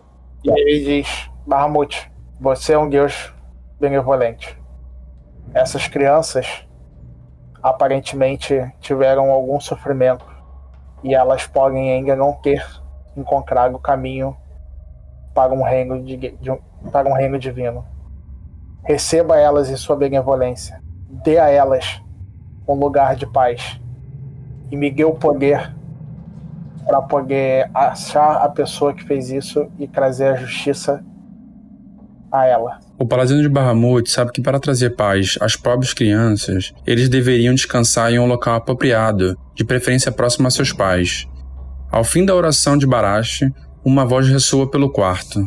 E 0.43 0.49
ele 0.49 0.83
diz: 0.83 1.29
Bahamut, 1.45 2.11
você 2.39 2.73
é 2.73 2.77
um 2.77 2.89
deus 2.89 3.33
benevolente. 3.79 4.57
Essas 5.53 5.87
crianças 5.87 6.67
aparentemente 7.63 8.69
tiveram 8.81 9.31
algum 9.31 9.59
sofrimento 9.59 10.25
e 11.03 11.15
elas 11.15 11.47
podem 11.47 11.91
ainda 11.91 12.15
não 12.15 12.33
ter 12.33 12.65
encontrado 13.15 13.75
o 13.75 13.79
caminho 13.79 14.35
para 15.33 15.53
um 15.53 15.63
reino 15.63 16.03
de, 16.03 16.17
de 16.17 16.59
para 16.91 17.07
um 17.07 17.13
reino 17.13 17.39
divino. 17.39 17.85
Receba 18.87 19.37
elas 19.37 19.69
em 19.69 19.75
sua 19.75 19.97
benevolência. 19.97 20.81
Dê 21.25 21.37
a 21.37 21.49
elas 21.49 22.01
um 22.65 22.73
lugar 22.73 23.17
de 23.17 23.27
paz. 23.27 23.77
E 24.71 24.77
me 24.77 24.89
dê 24.89 25.03
o 25.03 25.13
poder 25.13 25.75
para 26.85 27.01
poder 27.01 27.69
achar 27.73 28.37
a 28.37 28.47
pessoa 28.47 28.93
que 28.93 29.03
fez 29.03 29.29
isso 29.29 29.69
e 29.77 29.89
trazer 29.89 30.27
a 30.29 30.35
justiça 30.35 31.03
a 32.31 32.45
ela. 32.45 32.79
O 32.97 33.05
paladino 33.05 33.41
de 33.41 33.49
Bahamut 33.49 34.09
sabe 34.09 34.31
que 34.31 34.41
para 34.41 34.57
trazer 34.57 34.91
paz 34.91 35.37
às 35.41 35.57
pobres 35.57 35.93
crianças, 35.93 36.73
eles 36.85 37.09
deveriam 37.09 37.53
descansar 37.53 38.13
em 38.13 38.19
um 38.19 38.25
local 38.25 38.55
apropriado, 38.55 39.37
de 39.53 39.65
preferência 39.65 40.13
próximo 40.13 40.47
a 40.47 40.51
seus 40.51 40.71
pais. 40.71 41.27
Ao 41.91 42.05
fim 42.05 42.25
da 42.25 42.33
oração 42.33 42.77
de 42.77 42.87
Barash, 42.87 43.41
uma 43.83 44.05
voz 44.05 44.29
ressoa 44.29 44.69
pelo 44.69 44.89
quarto. 44.89 45.45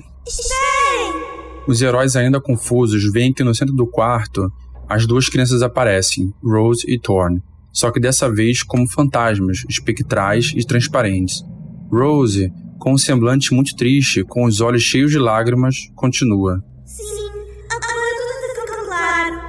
Os 1.71 1.81
heróis, 1.81 2.17
ainda 2.17 2.41
confusos, 2.41 3.13
veem 3.13 3.33
que 3.33 3.45
no 3.45 3.55
centro 3.55 3.73
do 3.73 3.87
quarto 3.87 4.53
as 4.89 5.07
duas 5.07 5.29
crianças 5.29 5.63
aparecem, 5.63 6.35
Rose 6.43 6.85
e 6.85 6.99
Thorn, 6.99 7.41
só 7.73 7.93
que 7.93 8.01
dessa 8.01 8.29
vez 8.29 8.65
como 8.65 8.91
fantasmas, 8.91 9.65
espectrais 9.69 10.53
e 10.57 10.67
transparentes. 10.67 11.45
Rose, 11.89 12.53
com 12.77 12.95
um 12.95 12.99
semblante 12.99 13.55
muito 13.55 13.77
triste, 13.77 14.25
com 14.25 14.47
os 14.47 14.61
olhos 14.61 14.83
cheios 14.83 15.13
de 15.13 15.19
lágrimas, 15.21 15.77
continua. 15.95 16.61
Sim, 16.85 17.31
agora 17.71 18.17
tudo 18.19 18.65
ficando 18.67 18.87
claro. 18.89 19.41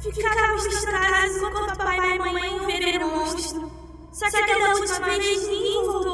Ficávamos 0.00 0.62
distraídos 0.64 1.36
enquanto 1.36 1.78
papai 1.78 2.16
e 2.16 2.18
mamãe 2.18 2.66
viram 2.66 3.06
o 3.06 3.18
monstro. 3.20 3.70
Só 4.12 4.28
que 4.28 4.36
aquela 4.36 4.74
última 4.74 5.06
vez 5.06 5.48
ninguém 5.48 5.86
voltou. 5.86 6.11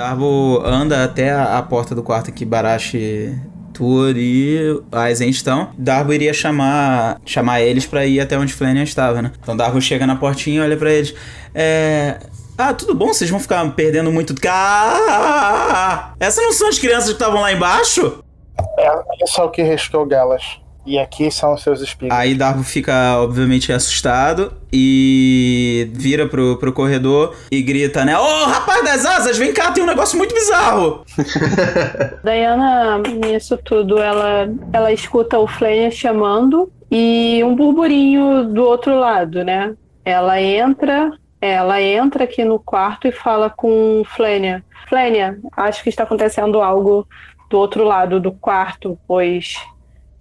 Darbo 0.00 0.62
anda 0.64 1.04
até 1.04 1.30
a, 1.30 1.58
a 1.58 1.62
porta 1.62 1.94
do 1.94 2.02
quarto 2.02 2.32
que 2.32 2.46
Barashi, 2.46 3.38
Tur 3.74 4.16
e 4.16 4.80
Aizen 4.90 5.28
estão. 5.28 5.72
Darbo 5.76 6.14
iria 6.14 6.32
chamar 6.32 7.20
chamar 7.26 7.60
eles 7.60 7.84
para 7.84 8.06
ir 8.06 8.18
até 8.18 8.38
onde 8.38 8.50
Flanagan 8.50 8.82
estava, 8.82 9.20
né? 9.20 9.30
Então 9.42 9.54
Darbo 9.54 9.78
chega 9.78 10.06
na 10.06 10.16
portinha 10.16 10.62
olha 10.62 10.74
para 10.74 10.90
eles. 10.90 11.14
É... 11.54 12.18
Ah, 12.56 12.72
tudo 12.72 12.94
bom? 12.94 13.08
Vocês 13.08 13.28
vão 13.28 13.38
ficar 13.38 13.70
perdendo 13.72 14.10
muito... 14.10 14.34
Ah! 14.48 16.14
Essas 16.18 16.44
não 16.44 16.52
são 16.52 16.68
as 16.68 16.78
crianças 16.78 17.08
que 17.08 17.12
estavam 17.12 17.42
lá 17.42 17.52
embaixo? 17.52 18.24
É, 18.78 18.86
é 18.86 19.42
o 19.42 19.50
que 19.50 19.62
restou 19.62 20.06
delas. 20.06 20.60
E 20.90 20.98
aqui 20.98 21.30
são 21.30 21.54
os 21.54 21.62
seus 21.62 21.80
espíritos. 21.80 22.18
Aí 22.18 22.34
Darbo 22.34 22.64
fica, 22.64 23.16
obviamente, 23.20 23.72
assustado 23.72 24.52
e 24.72 25.88
vira 25.92 26.26
pro, 26.26 26.56
pro 26.56 26.72
corredor 26.72 27.36
e 27.48 27.62
grita, 27.62 28.04
né? 28.04 28.18
Ô, 28.18 28.20
oh, 28.20 28.46
rapaz 28.46 28.82
das 28.82 29.06
asas, 29.06 29.38
vem 29.38 29.54
cá, 29.54 29.70
tem 29.70 29.84
um 29.84 29.86
negócio 29.86 30.18
muito 30.18 30.34
bizarro. 30.34 31.04
Diana, 32.24 32.98
nisso 32.98 33.56
tudo, 33.58 33.98
ela, 33.98 34.52
ela 34.72 34.92
escuta 34.92 35.38
o 35.38 35.46
Flênia 35.46 35.92
chamando 35.92 36.68
e 36.90 37.40
um 37.44 37.54
burburinho 37.54 38.46
do 38.46 38.64
outro 38.64 38.98
lado, 38.98 39.44
né? 39.44 39.76
Ela 40.04 40.40
entra, 40.42 41.12
ela 41.40 41.80
entra 41.80 42.24
aqui 42.24 42.44
no 42.44 42.58
quarto 42.58 43.06
e 43.06 43.12
fala 43.12 43.48
com 43.48 44.02
Flênia. 44.04 44.64
Flênia, 44.88 45.38
acho 45.56 45.84
que 45.84 45.88
está 45.88 46.02
acontecendo 46.02 46.60
algo 46.60 47.06
do 47.48 47.56
outro 47.56 47.84
lado 47.84 48.18
do 48.18 48.32
quarto, 48.32 48.98
pois 49.06 49.54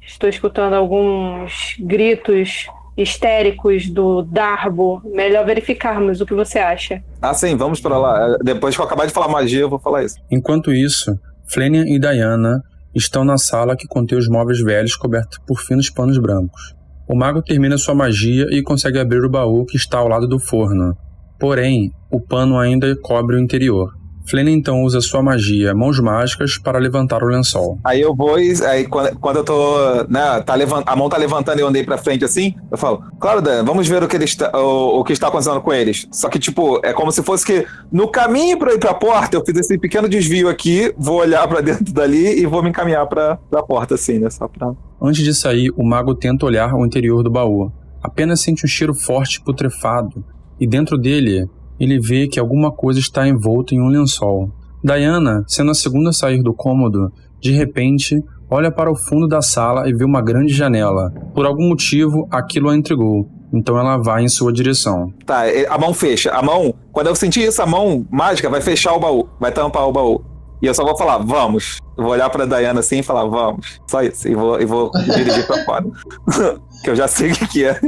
Estou 0.09 0.27
escutando 0.27 0.73
alguns 0.73 1.75
gritos 1.79 2.65
histéricos 2.97 3.87
do 3.87 4.23
Darbo. 4.23 5.01
Melhor 5.05 5.45
verificarmos 5.45 6.19
o 6.19 6.25
que 6.25 6.33
você 6.33 6.57
acha. 6.57 7.03
Ah, 7.21 7.33
sim, 7.35 7.55
vamos 7.55 7.79
para 7.79 7.95
lá. 7.95 8.35
Depois 8.43 8.75
que 8.75 8.81
eu 8.81 8.85
acabar 8.85 9.05
de 9.05 9.13
falar 9.13 9.27
magia, 9.27 9.61
eu 9.61 9.69
vou 9.69 9.77
falar 9.77 10.03
isso. 10.03 10.15
Enquanto 10.31 10.73
isso, 10.73 11.15
Flenian 11.47 11.85
e 11.85 11.99
Diana 11.99 12.59
estão 12.93 13.23
na 13.23 13.37
sala 13.37 13.77
que 13.77 13.87
contém 13.87 14.17
os 14.17 14.27
móveis 14.27 14.59
velhos 14.61 14.95
cobertos 14.95 15.37
por 15.47 15.61
finos 15.61 15.91
panos 15.91 16.17
brancos. 16.17 16.73
O 17.07 17.15
mago 17.15 17.43
termina 17.43 17.77
sua 17.77 17.93
magia 17.93 18.47
e 18.49 18.63
consegue 18.63 18.97
abrir 18.97 19.23
o 19.23 19.29
baú 19.29 19.63
que 19.63 19.77
está 19.77 19.99
ao 19.99 20.07
lado 20.07 20.27
do 20.27 20.39
forno. 20.39 20.97
Porém, 21.39 21.91
o 22.11 22.19
pano 22.19 22.57
ainda 22.57 22.95
cobre 22.95 23.35
o 23.35 23.39
interior. 23.39 23.93
Flynn 24.29 24.49
então 24.49 24.83
usa 24.83 25.01
sua 25.01 25.23
magia, 25.23 25.73
mãos 25.73 25.99
mágicas, 25.99 26.57
para 26.57 26.77
levantar 26.77 27.23
o 27.23 27.27
lençol. 27.27 27.79
Aí 27.83 28.01
eu 28.01 28.15
vou, 28.15 28.35
aí 28.35 28.85
quando, 28.87 29.17
quando 29.19 29.37
eu 29.37 29.43
tô, 29.43 30.03
né, 30.07 30.41
tá 30.45 30.55
levant, 30.55 30.83
a 30.85 30.95
mão 30.95 31.09
tá 31.09 31.17
levantando 31.17 31.59
e 31.59 31.61
eu 31.61 31.67
andei 31.67 31.83
pra 31.83 31.97
frente 31.97 32.23
assim, 32.23 32.53
eu 32.71 32.77
falo, 32.77 33.03
claro, 33.19 33.41
Dan, 33.41 33.63
vamos 33.63 33.87
ver 33.87 34.03
o 34.03 34.07
que, 34.07 34.15
eles, 34.15 34.37
o, 34.53 34.99
o 34.99 35.03
que 35.03 35.13
está 35.13 35.27
acontecendo 35.27 35.61
com 35.61 35.73
eles. 35.73 36.07
Só 36.11 36.29
que, 36.29 36.37
tipo, 36.37 36.79
é 36.83 36.93
como 36.93 37.11
se 37.11 37.23
fosse 37.23 37.45
que 37.45 37.65
no 37.91 38.07
caminho 38.07 38.57
pra 38.57 38.73
ir 38.73 38.79
pra 38.79 38.93
porta, 38.93 39.35
eu 39.35 39.45
fiz 39.45 39.55
esse 39.57 39.77
pequeno 39.77 40.07
desvio 40.07 40.47
aqui, 40.49 40.93
vou 40.97 41.19
olhar 41.19 41.47
para 41.47 41.61
dentro 41.61 41.93
dali 41.93 42.39
e 42.39 42.45
vou 42.45 42.61
me 42.61 42.69
encaminhar 42.69 43.07
pra, 43.07 43.37
pra 43.49 43.63
porta, 43.63 43.95
assim, 43.95 44.19
né, 44.19 44.29
só 44.29 44.47
pra... 44.47 44.71
Antes 45.01 45.23
de 45.23 45.33
sair, 45.33 45.71
o 45.77 45.83
mago 45.83 46.13
tenta 46.13 46.45
olhar 46.45 46.73
o 46.73 46.85
interior 46.85 47.23
do 47.23 47.31
baú. 47.31 47.71
Apenas 48.03 48.41
sente 48.41 48.65
um 48.65 48.67
cheiro 48.67 48.93
forte 48.93 49.41
putrefado, 49.41 50.23
e 50.59 50.67
dentro 50.67 50.97
dele 50.97 51.49
ele 51.79 51.99
vê 51.99 52.27
que 52.27 52.39
alguma 52.39 52.71
coisa 52.71 52.99
está 52.99 53.27
envolta 53.27 53.73
em 53.73 53.81
um 53.81 53.87
lençol. 53.87 54.51
Diana, 54.83 55.43
sendo 55.47 55.71
a 55.71 55.75
segunda 55.75 56.09
a 56.09 56.13
sair 56.13 56.41
do 56.41 56.53
cômodo, 56.53 57.11
de 57.41 57.51
repente 57.51 58.21
olha 58.49 58.71
para 58.71 58.91
o 58.91 58.95
fundo 58.95 59.27
da 59.27 59.41
sala 59.41 59.87
e 59.87 59.93
vê 59.93 60.03
uma 60.03 60.21
grande 60.21 60.53
janela. 60.53 61.11
Por 61.33 61.45
algum 61.45 61.69
motivo, 61.69 62.27
aquilo 62.31 62.69
a 62.69 62.75
intrigou. 62.75 63.29
então 63.53 63.77
ela 63.77 63.97
vai 63.97 64.23
em 64.23 64.27
sua 64.27 64.51
direção. 64.51 65.13
Tá, 65.25 65.43
a 65.69 65.77
mão 65.77 65.93
fecha. 65.93 66.31
A 66.31 66.41
mão, 66.41 66.73
quando 66.91 67.07
eu 67.07 67.15
sentir 67.15 67.47
isso, 67.47 67.61
a 67.61 67.65
mão 67.65 68.05
mágica 68.11 68.49
vai 68.49 68.61
fechar 68.61 68.93
o 68.93 68.99
baú, 68.99 69.27
vai 69.39 69.51
tampar 69.51 69.87
o 69.87 69.91
baú. 69.91 70.23
E 70.61 70.65
eu 70.65 70.73
só 70.73 70.83
vou 70.83 70.97
falar, 70.97 71.19
vamos. 71.19 71.79
Eu 71.97 72.03
vou 72.03 72.13
olhar 72.13 72.29
pra 72.29 72.45
Diana 72.45 72.81
assim 72.81 72.99
e 72.99 73.03
falar, 73.03 73.25
vamos. 73.25 73.79
Só 73.87 74.01
isso. 74.01 74.27
E 74.27 74.35
vou, 74.35 74.59
e 74.59 74.65
vou 74.65 74.91
dirigir 74.91 75.47
pra 75.47 75.63
fora. 75.63 75.85
que 76.83 76.89
eu 76.89 76.95
já 76.95 77.07
sei 77.07 77.31
o 77.31 77.47
que, 77.47 77.65
é. 77.65 77.79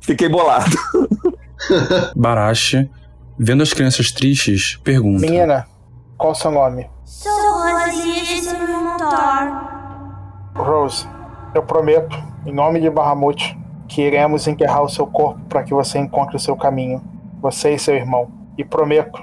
Fiquei 0.00 0.28
bolado. 0.28 0.76
Barache, 2.16 2.90
vendo 3.38 3.62
as 3.62 3.72
crianças 3.72 4.10
tristes, 4.10 4.76
pergunta: 4.82 5.20
Menina, 5.20 5.66
qual 6.16 6.32
o 6.32 6.34
seu 6.34 6.50
nome? 6.50 6.88
Sou 7.04 7.30
e 7.68 8.48
é 8.48 8.62
irmão 8.62 8.96
Thor. 8.96 10.64
Rose, 10.64 11.06
eu 11.54 11.62
prometo, 11.62 12.16
em 12.44 12.52
nome 12.52 12.80
de 12.80 12.90
Bahamut, 12.90 13.56
que 13.88 14.02
iremos 14.02 14.46
enterrar 14.46 14.82
o 14.82 14.88
seu 14.88 15.06
corpo 15.06 15.40
para 15.48 15.62
que 15.62 15.72
você 15.72 15.98
encontre 15.98 16.36
o 16.36 16.40
seu 16.40 16.56
caminho. 16.56 17.02
Você 17.40 17.74
e 17.74 17.78
seu 17.78 17.94
irmão. 17.94 18.30
E 18.58 18.64
prometo 18.64 19.22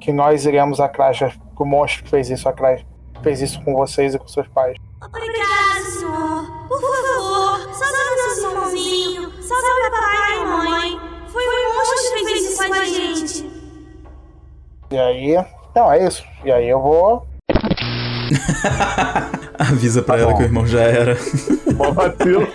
que 0.00 0.12
nós 0.12 0.46
iremos 0.46 0.80
atrás 0.80 1.18
do 1.56 1.64
monstro 1.66 2.04
que 2.04 2.10
fez 2.10 2.30
isso 2.30 2.48
atrás. 2.48 2.84
Fez 3.22 3.40
isso 3.40 3.62
com 3.62 3.74
vocês 3.74 4.14
e 4.14 4.18
com 4.18 4.28
seus 4.28 4.46
pais. 4.48 4.76
Obrigada, 5.02 5.90
senhor. 5.90 6.68
Por 6.68 6.80
favor, 6.80 7.74
salve 7.74 7.98
nosso 8.28 8.50
irmãozinho. 8.50 9.30
Salve 9.42 9.90
papai 9.90 10.40
e 10.40 10.44
mamãe. 10.44 11.13
Foi 11.34 11.42
o 11.42 11.74
monstro 11.74 11.96
que 12.14 12.24
fez 12.24 12.50
isso 12.50 12.66
com 12.66 12.72
a 12.74 12.84
gente. 12.84 13.50
E 14.92 14.96
aí. 14.98 15.44
Não, 15.74 15.92
é 15.92 16.06
isso. 16.06 16.22
E 16.44 16.52
aí 16.52 16.68
eu 16.68 16.80
vou. 16.80 17.26
Avisa 19.58 20.02
pra 20.02 20.14
Tá 20.16 20.22
ela 20.22 20.30
bom. 20.32 20.36
que 20.38 20.42
o 20.44 20.46
irmão 20.46 20.66
já 20.66 20.80
era. 20.82 21.16
Bom 21.74 21.92
vacilo. 21.92 22.46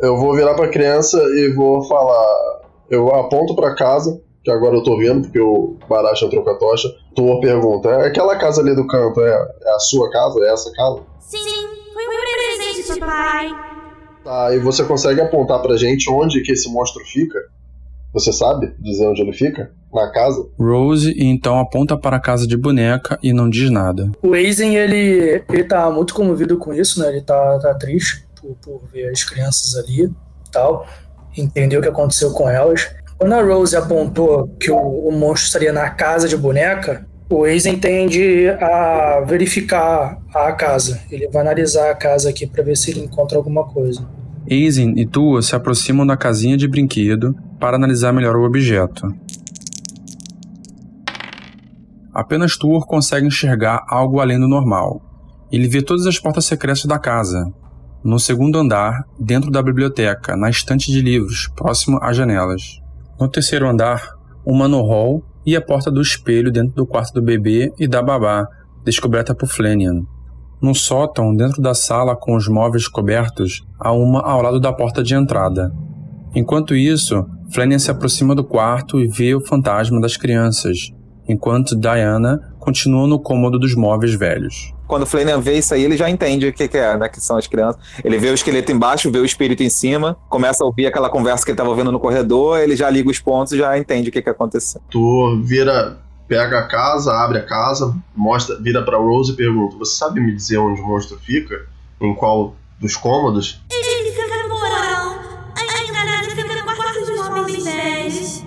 Eu 0.00 0.16
vou 0.18 0.34
virar 0.34 0.54
pra 0.54 0.68
criança 0.68 1.18
e 1.18 1.52
vou 1.54 1.82
falar. 1.84 2.60
Eu 2.90 3.08
aponto 3.14 3.56
pra 3.56 3.74
casa, 3.74 4.20
que 4.44 4.50
agora 4.50 4.76
eu 4.76 4.82
tô 4.82 4.96
vendo, 4.98 5.22
porque 5.22 5.40
o 5.40 5.76
Baracha 5.88 6.26
entrou 6.26 6.44
com 6.44 6.50
a 6.50 6.58
tocha. 6.58 6.88
Thor 7.14 7.40
pergunta: 7.40 7.88
é 7.88 8.06
aquela 8.08 8.36
casa 8.36 8.60
ali 8.60 8.74
do 8.76 8.86
canto, 8.86 9.20
é, 9.20 9.30
é 9.62 9.70
a 9.74 9.78
sua 9.78 10.10
casa? 10.10 10.38
É 10.44 10.52
essa 10.52 10.70
casa? 10.72 11.00
Sim, 11.20 11.38
presente, 12.86 13.00
papai. 13.00 13.50
Tá, 14.24 14.54
e 14.54 14.58
você 14.58 14.84
consegue 14.84 15.20
apontar 15.20 15.60
pra 15.62 15.76
gente 15.76 16.10
onde 16.10 16.42
que 16.42 16.52
esse 16.52 16.68
monstro 16.68 17.04
fica? 17.04 17.38
Você 18.12 18.32
sabe 18.32 18.74
dizer 18.78 19.06
onde 19.06 19.22
ele 19.22 19.32
fica? 19.32 19.70
Na 19.92 20.10
casa? 20.10 20.48
Rose 20.58 21.14
então 21.16 21.60
aponta 21.60 21.96
para 21.96 22.16
a 22.16 22.20
casa 22.20 22.46
de 22.46 22.56
boneca 22.56 23.18
e 23.22 23.32
não 23.32 23.48
diz 23.48 23.70
nada. 23.70 24.10
O 24.22 24.32
Aizen, 24.32 24.74
ele, 24.74 25.44
ele 25.48 25.64
tá 25.64 25.90
muito 25.90 26.14
comovido 26.14 26.56
com 26.58 26.72
isso, 26.72 27.00
né? 27.00 27.08
Ele 27.08 27.20
tá, 27.20 27.58
tá 27.58 27.74
triste 27.74 28.26
por, 28.40 28.56
por 28.56 28.82
ver 28.92 29.10
as 29.10 29.22
crianças 29.22 29.76
ali 29.76 30.04
e 30.04 30.50
tal, 30.50 30.86
entender 31.36 31.78
o 31.78 31.82
que 31.82 31.88
aconteceu 31.88 32.32
com 32.32 32.48
elas. 32.48 32.90
Quando 33.18 33.32
a 33.32 33.42
Rose 33.42 33.76
apontou 33.76 34.48
que 34.60 34.70
o, 34.70 34.76
o 34.76 35.12
monstro 35.12 35.46
estaria 35.46 35.72
na 35.72 35.90
casa 35.90 36.28
de 36.28 36.36
boneca, 36.36 37.06
o 37.28 37.44
Aizen 37.44 37.78
tende 37.78 38.48
a 38.48 39.20
verificar 39.26 40.18
a 40.32 40.52
casa. 40.52 41.00
Ele 41.10 41.28
vai 41.28 41.42
analisar 41.42 41.90
a 41.90 41.94
casa 41.94 42.30
aqui 42.30 42.46
para 42.46 42.62
ver 42.62 42.76
se 42.76 42.90
ele 42.90 43.00
encontra 43.00 43.36
alguma 43.36 43.64
coisa. 43.64 44.06
Aizen 44.48 44.94
e 44.96 45.04
Tua 45.04 45.42
se 45.42 45.56
aproximam 45.56 46.06
da 46.06 46.16
casinha 46.16 46.56
de 46.56 46.68
brinquedo 46.68 47.34
para 47.58 47.76
analisar 47.76 48.12
melhor 48.12 48.36
o 48.36 48.44
objeto. 48.44 49.12
Apenas 52.14 52.56
Tuor 52.56 52.86
consegue 52.86 53.26
enxergar 53.26 53.84
algo 53.88 54.20
além 54.20 54.38
do 54.38 54.48
normal. 54.48 55.02
Ele 55.50 55.68
vê 55.68 55.82
todas 55.82 56.06
as 56.06 56.18
portas 56.18 56.46
secretas 56.46 56.84
da 56.84 56.98
casa. 56.98 57.52
No 58.02 58.18
segundo 58.18 58.58
andar, 58.58 59.04
dentro 59.18 59.50
da 59.50 59.60
biblioteca, 59.60 60.36
na 60.36 60.48
estante 60.48 60.90
de 60.90 61.02
livros, 61.02 61.50
próximo 61.56 61.98
às 62.00 62.16
janelas. 62.16 62.80
No 63.20 63.28
terceiro 63.28 63.68
andar, 63.68 64.14
uma 64.46 64.68
no 64.68 64.80
hall 64.82 65.22
e 65.46 65.54
a 65.54 65.60
porta 65.60 65.90
do 65.90 66.02
espelho 66.02 66.50
dentro 66.50 66.74
do 66.74 66.86
quarto 66.86 67.14
do 67.14 67.22
bebê 67.22 67.72
e 67.78 67.86
da 67.86 68.02
babá, 68.02 68.46
descoberta 68.84 69.34
por 69.34 69.48
Flanian. 69.48 70.02
No 70.60 70.74
sótão, 70.74 71.34
dentro 71.34 71.62
da 71.62 71.72
sala 71.72 72.16
com 72.16 72.34
os 72.34 72.48
móveis 72.48 72.88
cobertos, 72.88 73.64
há 73.78 73.92
uma 73.92 74.20
ao 74.20 74.42
lado 74.42 74.58
da 74.58 74.72
porta 74.72 75.02
de 75.02 75.14
entrada. 75.14 75.72
Enquanto 76.34 76.74
isso, 76.74 77.24
Flanagan 77.52 77.78
se 77.78 77.90
aproxima 77.90 78.34
do 78.34 78.42
quarto 78.42 78.98
e 78.98 79.06
vê 79.06 79.34
o 79.34 79.40
fantasma 79.40 80.00
das 80.00 80.16
crianças, 80.16 80.90
enquanto 81.28 81.78
Diana 81.78 82.40
continua 82.58 83.06
no 83.06 83.20
cômodo 83.20 83.58
dos 83.58 83.74
móveis 83.74 84.14
velhos. 84.14 84.75
Quando 84.86 85.02
o 85.02 85.06
Flanagan 85.06 85.40
vê 85.40 85.58
isso 85.58 85.74
aí, 85.74 85.84
ele 85.84 85.96
já 85.96 86.08
entende 86.08 86.46
o 86.46 86.52
que, 86.52 86.68
que 86.68 86.76
é, 86.76 86.96
né? 86.96 87.08
Que 87.08 87.20
são 87.20 87.36
as 87.36 87.46
crianças. 87.46 87.80
Ele 88.04 88.18
vê 88.18 88.30
o 88.30 88.34
esqueleto 88.34 88.70
embaixo, 88.70 89.10
vê 89.10 89.18
o 89.18 89.24
espírito 89.24 89.62
em 89.62 89.70
cima, 89.70 90.16
começa 90.28 90.62
a 90.62 90.66
ouvir 90.66 90.86
aquela 90.86 91.10
conversa 91.10 91.44
que 91.44 91.50
ele 91.50 91.54
estava 91.54 91.70
ouvindo 91.70 91.90
no 91.90 91.98
corredor, 91.98 92.58
ele 92.60 92.76
já 92.76 92.88
liga 92.88 93.10
os 93.10 93.18
pontos 93.18 93.52
e 93.52 93.58
já 93.58 93.76
entende 93.76 94.08
o 94.08 94.12
que, 94.12 94.22
que 94.22 94.30
aconteceu. 94.30 94.80
Tu 94.90 95.42
vira, 95.42 95.98
pega 96.28 96.60
a 96.60 96.68
casa, 96.68 97.12
abre 97.12 97.38
a 97.38 97.44
casa, 97.44 97.94
mostra, 98.14 98.56
vira 98.60 98.82
pra 98.82 98.98
Rose 98.98 99.32
e 99.32 99.36
pergunta: 99.36 99.76
Você 99.76 99.96
sabe 99.96 100.20
me 100.20 100.34
dizer 100.34 100.58
onde 100.58 100.80
o 100.80 100.86
monstro 100.86 101.18
fica? 101.18 101.66
Em 102.00 102.14
qual 102.14 102.54
dos 102.78 102.96
cômodos? 102.96 103.60
Ele 103.70 104.10
fica 104.12 104.42
no 104.42 104.48
porão. 104.48 105.18
Ainda 105.56 106.22
ele 106.22 106.30
fica 106.30 106.54
no 106.54 106.76
quarto 106.76 107.44
dos 107.44 107.64
velhos. 107.64 108.44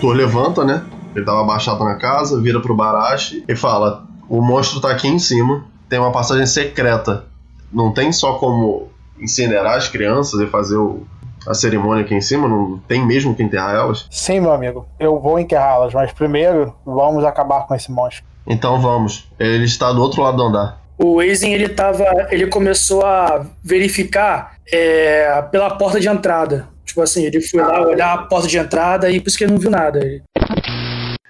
Thor 0.00 0.14
levanta, 0.14 0.64
né? 0.64 0.84
Ele 1.14 1.24
tava 1.24 1.40
abaixado 1.42 1.82
na 1.84 1.94
casa, 1.94 2.40
vira 2.40 2.60
pro 2.60 2.74
Barashi 2.74 3.44
e 3.48 3.56
fala: 3.56 4.06
O 4.28 4.40
monstro 4.42 4.80
tá 4.80 4.90
aqui 4.90 5.08
em 5.08 5.18
cima, 5.18 5.64
tem 5.88 5.98
uma 5.98 6.12
passagem 6.12 6.46
secreta. 6.46 7.24
Não 7.72 7.92
tem 7.92 8.12
só 8.12 8.34
como 8.34 8.88
incinerar 9.20 9.74
as 9.76 9.88
crianças 9.88 10.40
e 10.40 10.46
fazer 10.46 10.76
o- 10.76 11.02
a 11.46 11.52
cerimônia 11.54 12.04
aqui 12.04 12.14
em 12.14 12.20
cima, 12.20 12.48
não 12.48 12.78
tem 12.88 13.04
mesmo 13.06 13.34
que 13.34 13.42
enterrar 13.42 13.74
elas? 13.74 14.06
Sim, 14.10 14.40
meu 14.40 14.52
amigo. 14.52 14.86
Eu 14.98 15.20
vou 15.20 15.38
enterrá-las, 15.38 15.92
mas 15.92 16.10
primeiro 16.12 16.74
vamos 16.86 17.22
acabar 17.24 17.66
com 17.66 17.74
esse 17.74 17.92
monstro. 17.92 18.24
Então 18.46 18.80
vamos. 18.80 19.28
Ele 19.38 19.64
está 19.64 19.92
do 19.92 20.00
outro 20.00 20.22
lado 20.22 20.36
do 20.38 20.42
andar. 20.44 20.80
O 20.96 21.18
Aizen, 21.20 21.52
ele 21.52 21.68
tava. 21.68 22.04
Ele 22.30 22.46
começou 22.46 23.04
a 23.04 23.44
verificar 23.62 24.54
é, 24.72 25.42
pela 25.50 25.70
porta 25.76 25.98
de 26.00 26.08
entrada. 26.08 26.68
Tipo 26.84 27.02
assim, 27.02 27.24
ele 27.24 27.40
foi 27.40 27.60
lá 27.60 27.80
olhar 27.80 28.14
a 28.14 28.18
porta 28.18 28.46
de 28.46 28.56
entrada 28.56 29.10
e 29.10 29.20
por 29.20 29.28
isso 29.28 29.36
que 29.36 29.44
ele 29.44 29.52
não 29.52 29.58
viu 29.60 29.70
nada. 29.70 29.98
Ele- 29.98 30.22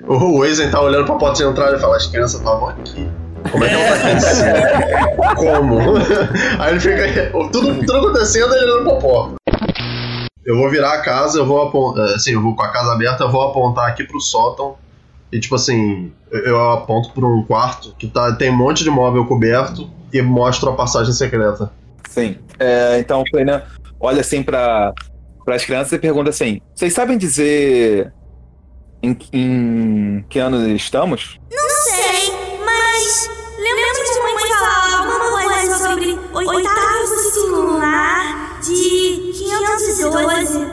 O 0.06 0.38
Wazen 0.38 0.70
tá 0.70 0.80
olhando 0.80 1.06
pra 1.06 1.14
porta 1.14 1.42
de 1.42 1.48
entrada 1.48 1.76
e 1.76 1.80
fala: 1.80 1.96
As 1.96 2.06
crianças 2.06 2.38
estavam 2.38 2.68
aqui. 2.68 3.10
Como 3.50 3.64
é 3.64 3.68
que 3.68 3.74
ela 3.74 3.84
tá 3.84 3.94
aqui 3.94 4.16
em 4.16 4.20
cima? 4.20 5.34
Como? 5.36 5.78
Aí 6.60 6.70
ele 6.72 6.80
fica. 6.80 7.30
Tudo, 7.50 7.78
tudo 7.78 7.96
acontecendo 7.96 8.54
ele 8.54 8.64
olhando 8.64 8.90
pra 8.90 8.96
porta. 8.96 9.34
Eu 10.44 10.58
vou 10.58 10.70
virar 10.70 10.92
a 10.92 11.00
casa, 11.00 11.38
eu 11.38 11.46
vou 11.46 11.62
apontar. 11.62 12.04
Assim, 12.14 12.32
eu 12.32 12.42
vou 12.42 12.54
com 12.54 12.62
a 12.62 12.68
casa 12.68 12.92
aberta, 12.92 13.24
eu 13.24 13.30
vou 13.30 13.42
apontar 13.42 13.88
aqui 13.88 14.04
pro 14.04 14.20
sótão. 14.20 14.76
E 15.32 15.40
tipo 15.40 15.54
assim, 15.54 16.12
eu, 16.30 16.70
aponto 16.70 17.10
pra 17.12 17.26
um 17.26 17.42
quarto 17.42 17.94
que 17.98 18.06
tá, 18.06 18.32
tem 18.36 18.50
um 18.50 18.56
monte 18.56 18.84
de 18.84 18.90
móvel 18.90 19.24
coberto 19.24 19.90
e 20.12 20.20
mostro 20.22 20.70
a 20.70 20.74
passagem 20.74 21.12
secreta. 21.12 21.72
Sim. 22.08 22.36
É, 22.58 22.98
então 22.98 23.22
o 23.22 23.28
Flanagan 23.28 23.62
olha 23.98 24.20
assim 24.20 24.42
para 24.42 24.92
as 25.48 25.64
crianças 25.64 25.92
e 25.92 25.98
pergunta 25.98 26.28
assim: 26.28 26.60
Vocês 26.74 26.92
sabem 26.92 27.16
dizer 27.16 28.12
em, 29.04 29.18
em 29.32 30.24
que 30.28 30.38
ano 30.38 30.66
estamos? 30.74 31.38
Não 31.52 31.68
sei, 31.84 32.32
mas. 32.64 33.30
Lembro 33.58 33.84
de 34.12 34.20
mãe 34.20 34.34
falar 34.48 34.98
alguma 34.98 35.42
coisa 35.42 35.78
sobre 35.78 36.18
ciclo 37.32 37.72
lunar 37.72 38.60
de 38.60 39.32
512. 39.32 40.66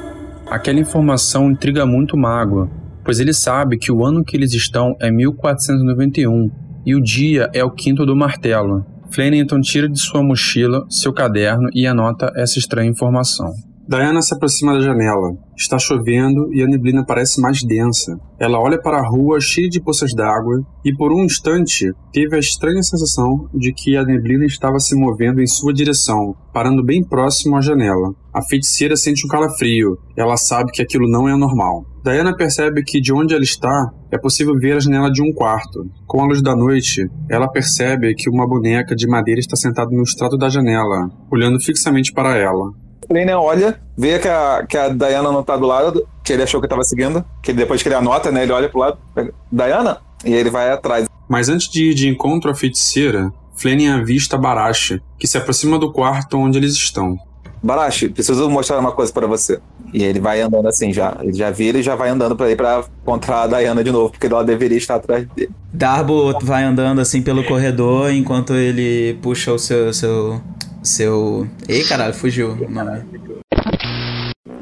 Aquela 0.50 0.80
informação 0.80 1.52
intriga 1.52 1.86
muito 1.86 2.16
o 2.16 2.20
mago, 2.20 2.70
pois 3.04 3.20
ele 3.20 3.34
sabe 3.34 3.78
que 3.78 3.92
o 3.92 4.06
ano 4.06 4.24
que 4.24 4.36
eles 4.36 4.54
estão 4.54 4.96
é 5.00 5.12
1491 5.12 6.50
e 6.86 6.96
o 6.96 7.02
dia 7.02 7.50
é 7.54 7.64
o 7.64 7.72
quinto 7.72 8.06
do 8.06 8.16
martelo. 8.16 8.86
Flanagan 9.12 9.38
então 9.38 9.60
tira 9.62 9.90
de 9.90 10.00
sua 10.00 10.24
mochila 10.24 10.86
seu 10.90 11.12
caderno 11.12 11.70
e 11.74 11.86
anota 11.86 12.32
essa 12.36 12.58
estranha 12.58 12.90
informação. 12.90 13.52
Diana 13.92 14.22
se 14.22 14.34
aproxima 14.34 14.72
da 14.72 14.80
janela. 14.80 15.36
Está 15.54 15.78
chovendo 15.78 16.48
e 16.54 16.64
a 16.64 16.66
neblina 16.66 17.04
parece 17.06 17.42
mais 17.42 17.62
densa. 17.62 18.18
Ela 18.40 18.58
olha 18.58 18.82
para 18.82 18.98
a 18.98 19.06
rua 19.06 19.42
cheia 19.42 19.68
de 19.68 19.82
poças 19.82 20.16
d'água 20.16 20.66
e 20.86 20.96
por 20.96 21.12
um 21.12 21.26
instante 21.26 21.92
teve 22.14 22.38
a 22.38 22.40
estranha 22.40 22.82
sensação 22.84 23.50
de 23.54 23.74
que 23.74 23.98
a 23.98 24.06
neblina 24.06 24.46
estava 24.46 24.80
se 24.80 24.96
movendo 24.96 25.42
em 25.42 25.46
sua 25.46 25.74
direção, 25.74 26.34
parando 26.54 26.82
bem 26.82 27.04
próximo 27.04 27.58
à 27.58 27.62
janela. 27.62 28.16
A 28.34 28.42
feiticeira 28.42 28.96
sente 28.96 29.26
um 29.26 29.30
calafrio. 29.30 29.98
Ela 30.16 30.38
sabe 30.38 30.72
que 30.72 30.82
aquilo 30.82 31.12
não 31.12 31.28
é 31.28 31.36
normal. 31.36 31.84
Diana 32.02 32.34
percebe 32.34 32.84
que 32.84 33.02
de 33.02 33.12
onde 33.12 33.34
ela 33.34 33.44
está 33.44 33.92
é 34.10 34.18
possível 34.18 34.54
ver 34.58 34.78
a 34.78 34.80
janela 34.80 35.12
de 35.12 35.22
um 35.22 35.34
quarto. 35.34 35.86
Com 36.08 36.22
a 36.22 36.28
luz 36.28 36.42
da 36.42 36.56
noite, 36.56 37.10
ela 37.30 37.52
percebe 37.52 38.16
que 38.16 38.30
uma 38.30 38.48
boneca 38.48 38.96
de 38.96 39.06
madeira 39.06 39.42
está 39.42 39.58
sentada 39.58 39.92
no 39.92 40.04
extrato 40.04 40.38
da 40.38 40.48
janela, 40.48 41.10
olhando 41.30 41.60
fixamente 41.60 42.14
para 42.14 42.38
ela. 42.38 42.72
O 43.12 43.14
Flanagan 43.14 43.40
olha, 43.40 43.80
vê 43.98 44.18
que 44.20 44.28
a, 44.28 44.66
que 44.68 44.78
a 44.78 44.88
Diana 44.88 45.32
não 45.32 45.44
tá 45.44 45.58
do 45.58 45.66
lado, 45.66 46.08
que 46.24 46.32
ele 46.32 46.44
achou 46.44 46.62
que 46.62 46.68
tava 46.68 46.84
seguindo, 46.84 47.26
que 47.44 47.52
depois 47.52 47.84
que 47.84 47.90
ele 47.90 47.96
anota, 47.96 48.32
né? 48.32 48.44
Ele 48.44 48.54
olha 48.54 48.70
pro 48.70 48.80
lado, 48.80 48.98
pega, 49.14 49.34
Diana? 49.52 49.98
E 50.24 50.34
ele 50.34 50.50
vai 50.50 50.72
atrás. 50.72 51.08
Mas 51.28 51.50
antes 51.50 51.68
de 51.68 51.90
ir 51.90 51.94
de 51.94 52.08
encontro 52.08 52.50
à 52.50 52.56
feiticeira, 52.56 53.32
Fleming 53.54 53.90
avista 53.90 54.38
Barashi, 54.38 55.02
que 55.20 55.28
se 55.28 55.38
aproxima 55.38 55.78
do 55.78 55.92
quarto 55.92 56.38
onde 56.38 56.58
eles 56.58 56.72
estão. 56.74 57.18
Barashi, 57.62 58.10
preciso 58.10 58.50
mostrar 58.50 58.80
uma 58.80 58.94
coisa 58.94 59.12
pra 59.12 59.28
você. 59.28 59.60
E 59.94 60.04
ele 60.04 60.20
vai 60.20 60.42
andando 60.42 60.68
assim 60.68 60.94
já. 60.94 61.18
Ele 61.22 61.34
já 61.34 61.52
vira 61.52 61.78
e 61.78 61.84
já 61.84 61.96
vai 61.96 62.10
andando 62.10 62.36
pra 62.36 62.50
ir 62.50 62.56
pra 62.56 62.84
encontrar 63.04 63.44
a 63.44 63.48
Diana 63.48 63.84
de 63.84 63.92
novo, 63.92 64.10
porque 64.10 64.26
ela 64.26 64.44
deveria 64.44 64.78
estar 64.78 64.96
atrás 64.96 65.28
dele. 65.36 65.52
Darbo 65.72 66.40
vai 66.42 66.64
andando 66.64 67.02
assim 67.02 67.22
pelo 67.22 67.44
corredor 67.44 68.12
enquanto 68.12 68.54
ele 68.54 69.20
puxa 69.22 69.52
o 69.52 69.60
seu. 69.60 69.94
seu. 69.94 70.42
Seu. 70.84 71.48
Ei, 71.68 71.84
caralho, 71.84 72.14
fugiu 72.14 72.52
o 72.54 72.70
nome. 72.70 73.04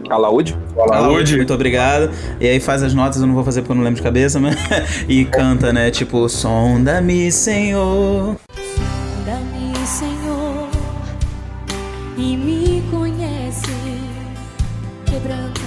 Alaúde? 0.10 0.58
Alaúde, 0.76 1.38
muito 1.38 1.54
obrigado. 1.54 2.12
E 2.40 2.48
aí 2.48 2.60
faz 2.60 2.82
as 2.82 2.94
notas, 2.94 3.22
eu 3.22 3.28
não 3.28 3.36
vou 3.36 3.44
fazer 3.44 3.62
porque 3.62 3.72
eu 3.72 3.76
não 3.76 3.84
lembro 3.84 3.98
de 3.98 4.04
cabeça, 4.04 4.40
mas. 4.40 4.56
e 5.08 5.24
canta, 5.26 5.72
né? 5.72 5.92
Tipo, 5.92 6.28
sonda-me, 6.28 7.32
Senhor. 7.32 8.36
Sonda-me, 8.56 9.76
Senhor, 9.86 10.68
e 12.18 12.36
me 12.36 12.84
conhece. 12.90 13.68
Quebranta, 15.06 15.62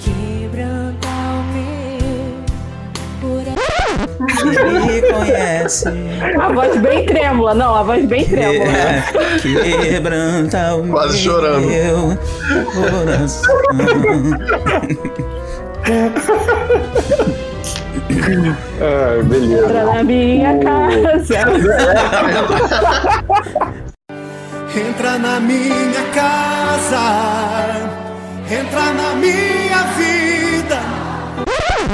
quebranta 0.00 1.08
o 1.08 1.42
meu 1.52 2.42
coração. 3.20 4.62
Me 5.02 5.12
conhece. 5.12 5.88
A 6.40 6.48
voz 6.52 6.80
bem 6.80 7.04
trêmula, 7.06 7.54
não, 7.54 7.74
a 7.74 7.82
voz 7.82 8.04
bem 8.06 8.24
trêmula. 8.24 8.64
É, 8.70 9.02
quebranta 9.82 10.74
o 10.76 10.88
Quase 10.88 11.18
chorando. 11.18 11.66
meu 11.66 12.18
coração. 12.72 13.54
Ah, 18.80 19.22
beleza. 19.24 19.64
Entra 19.64 19.84
na 19.84 20.02
minha 20.04 20.58
casa. 20.58 21.34
Entra 24.74 25.18
na 25.18 25.38
minha 25.38 26.02
casa, 26.14 26.96
entra 28.50 28.92
na 28.94 29.14
minha 29.16 29.82
vida. 29.98 30.80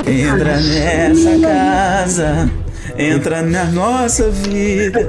Entra 0.07 0.57
nessa 0.61 1.41
casa, 1.41 2.49
entra 2.99 3.43
na 3.43 3.65
nossa 3.67 4.29
vida. 4.29 5.09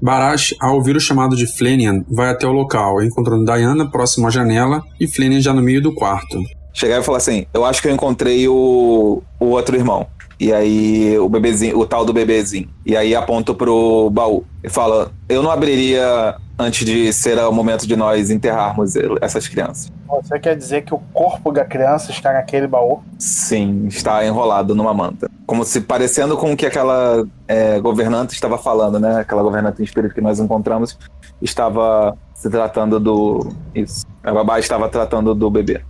Barash, 0.00 0.54
ao 0.60 0.76
ouvir 0.76 0.96
o 0.96 1.00
chamado 1.00 1.36
de 1.36 1.46
Flenian, 1.46 2.02
vai 2.08 2.30
até 2.30 2.46
o 2.46 2.52
local, 2.52 3.02
encontrando 3.02 3.44
Diana 3.44 3.90
próximo 3.90 4.26
à 4.26 4.30
janela 4.30 4.82
e 4.98 5.06
Flenian 5.06 5.40
já 5.40 5.52
no 5.52 5.60
meio 5.60 5.82
do 5.82 5.94
quarto. 5.94 6.40
Chegar 6.72 7.00
e 7.00 7.02
falar 7.02 7.18
assim: 7.18 7.44
Eu 7.52 7.64
acho 7.64 7.82
que 7.82 7.88
eu 7.88 7.92
encontrei 7.92 8.48
o, 8.48 9.22
o 9.38 9.46
outro 9.46 9.76
irmão. 9.76 10.06
E 10.40 10.52
aí 10.52 11.18
o 11.18 11.28
bebezinho, 11.28 11.78
o 11.78 11.86
tal 11.86 12.04
do 12.04 12.12
bebezinho. 12.12 12.68
E 12.86 12.96
aí 12.96 13.14
aponto 13.14 13.54
pro 13.54 14.08
baú. 14.10 14.44
E 14.62 14.68
fala: 14.68 15.10
Eu 15.28 15.42
não 15.42 15.50
abriria 15.50 16.36
antes 16.58 16.84
de 16.84 17.12
ser 17.12 17.38
o 17.38 17.52
momento 17.52 17.86
de 17.86 17.94
nós 17.94 18.30
enterrarmos 18.30 18.94
essas 19.20 19.46
crianças. 19.46 19.92
Você 20.08 20.38
quer 20.38 20.56
dizer 20.56 20.82
que 20.82 20.92
o 20.92 20.98
corpo 21.12 21.52
da 21.52 21.64
criança 21.64 22.10
está 22.10 22.32
naquele 22.32 22.66
baú? 22.66 23.00
Sim, 23.18 23.86
está 23.86 24.24
enrolado 24.26 24.74
numa 24.74 24.92
manta. 24.92 25.30
Como 25.46 25.64
se 25.64 25.80
parecendo 25.80 26.36
com 26.36 26.52
o 26.52 26.56
que 26.56 26.66
aquela 26.66 27.24
é, 27.46 27.78
governante 27.78 28.34
estava 28.34 28.58
falando, 28.58 28.98
né? 28.98 29.20
Aquela 29.20 29.42
governante 29.42 29.80
em 29.80 29.84
espírito 29.84 30.14
que 30.14 30.20
nós 30.20 30.40
encontramos 30.40 30.98
estava 31.40 32.16
se 32.34 32.50
tratando 32.50 32.98
do. 32.98 33.52
Isso. 33.74 34.06
A 34.22 34.32
babá 34.32 34.58
estava 34.58 34.88
tratando 34.88 35.34
do 35.34 35.50
bebê. 35.50 35.82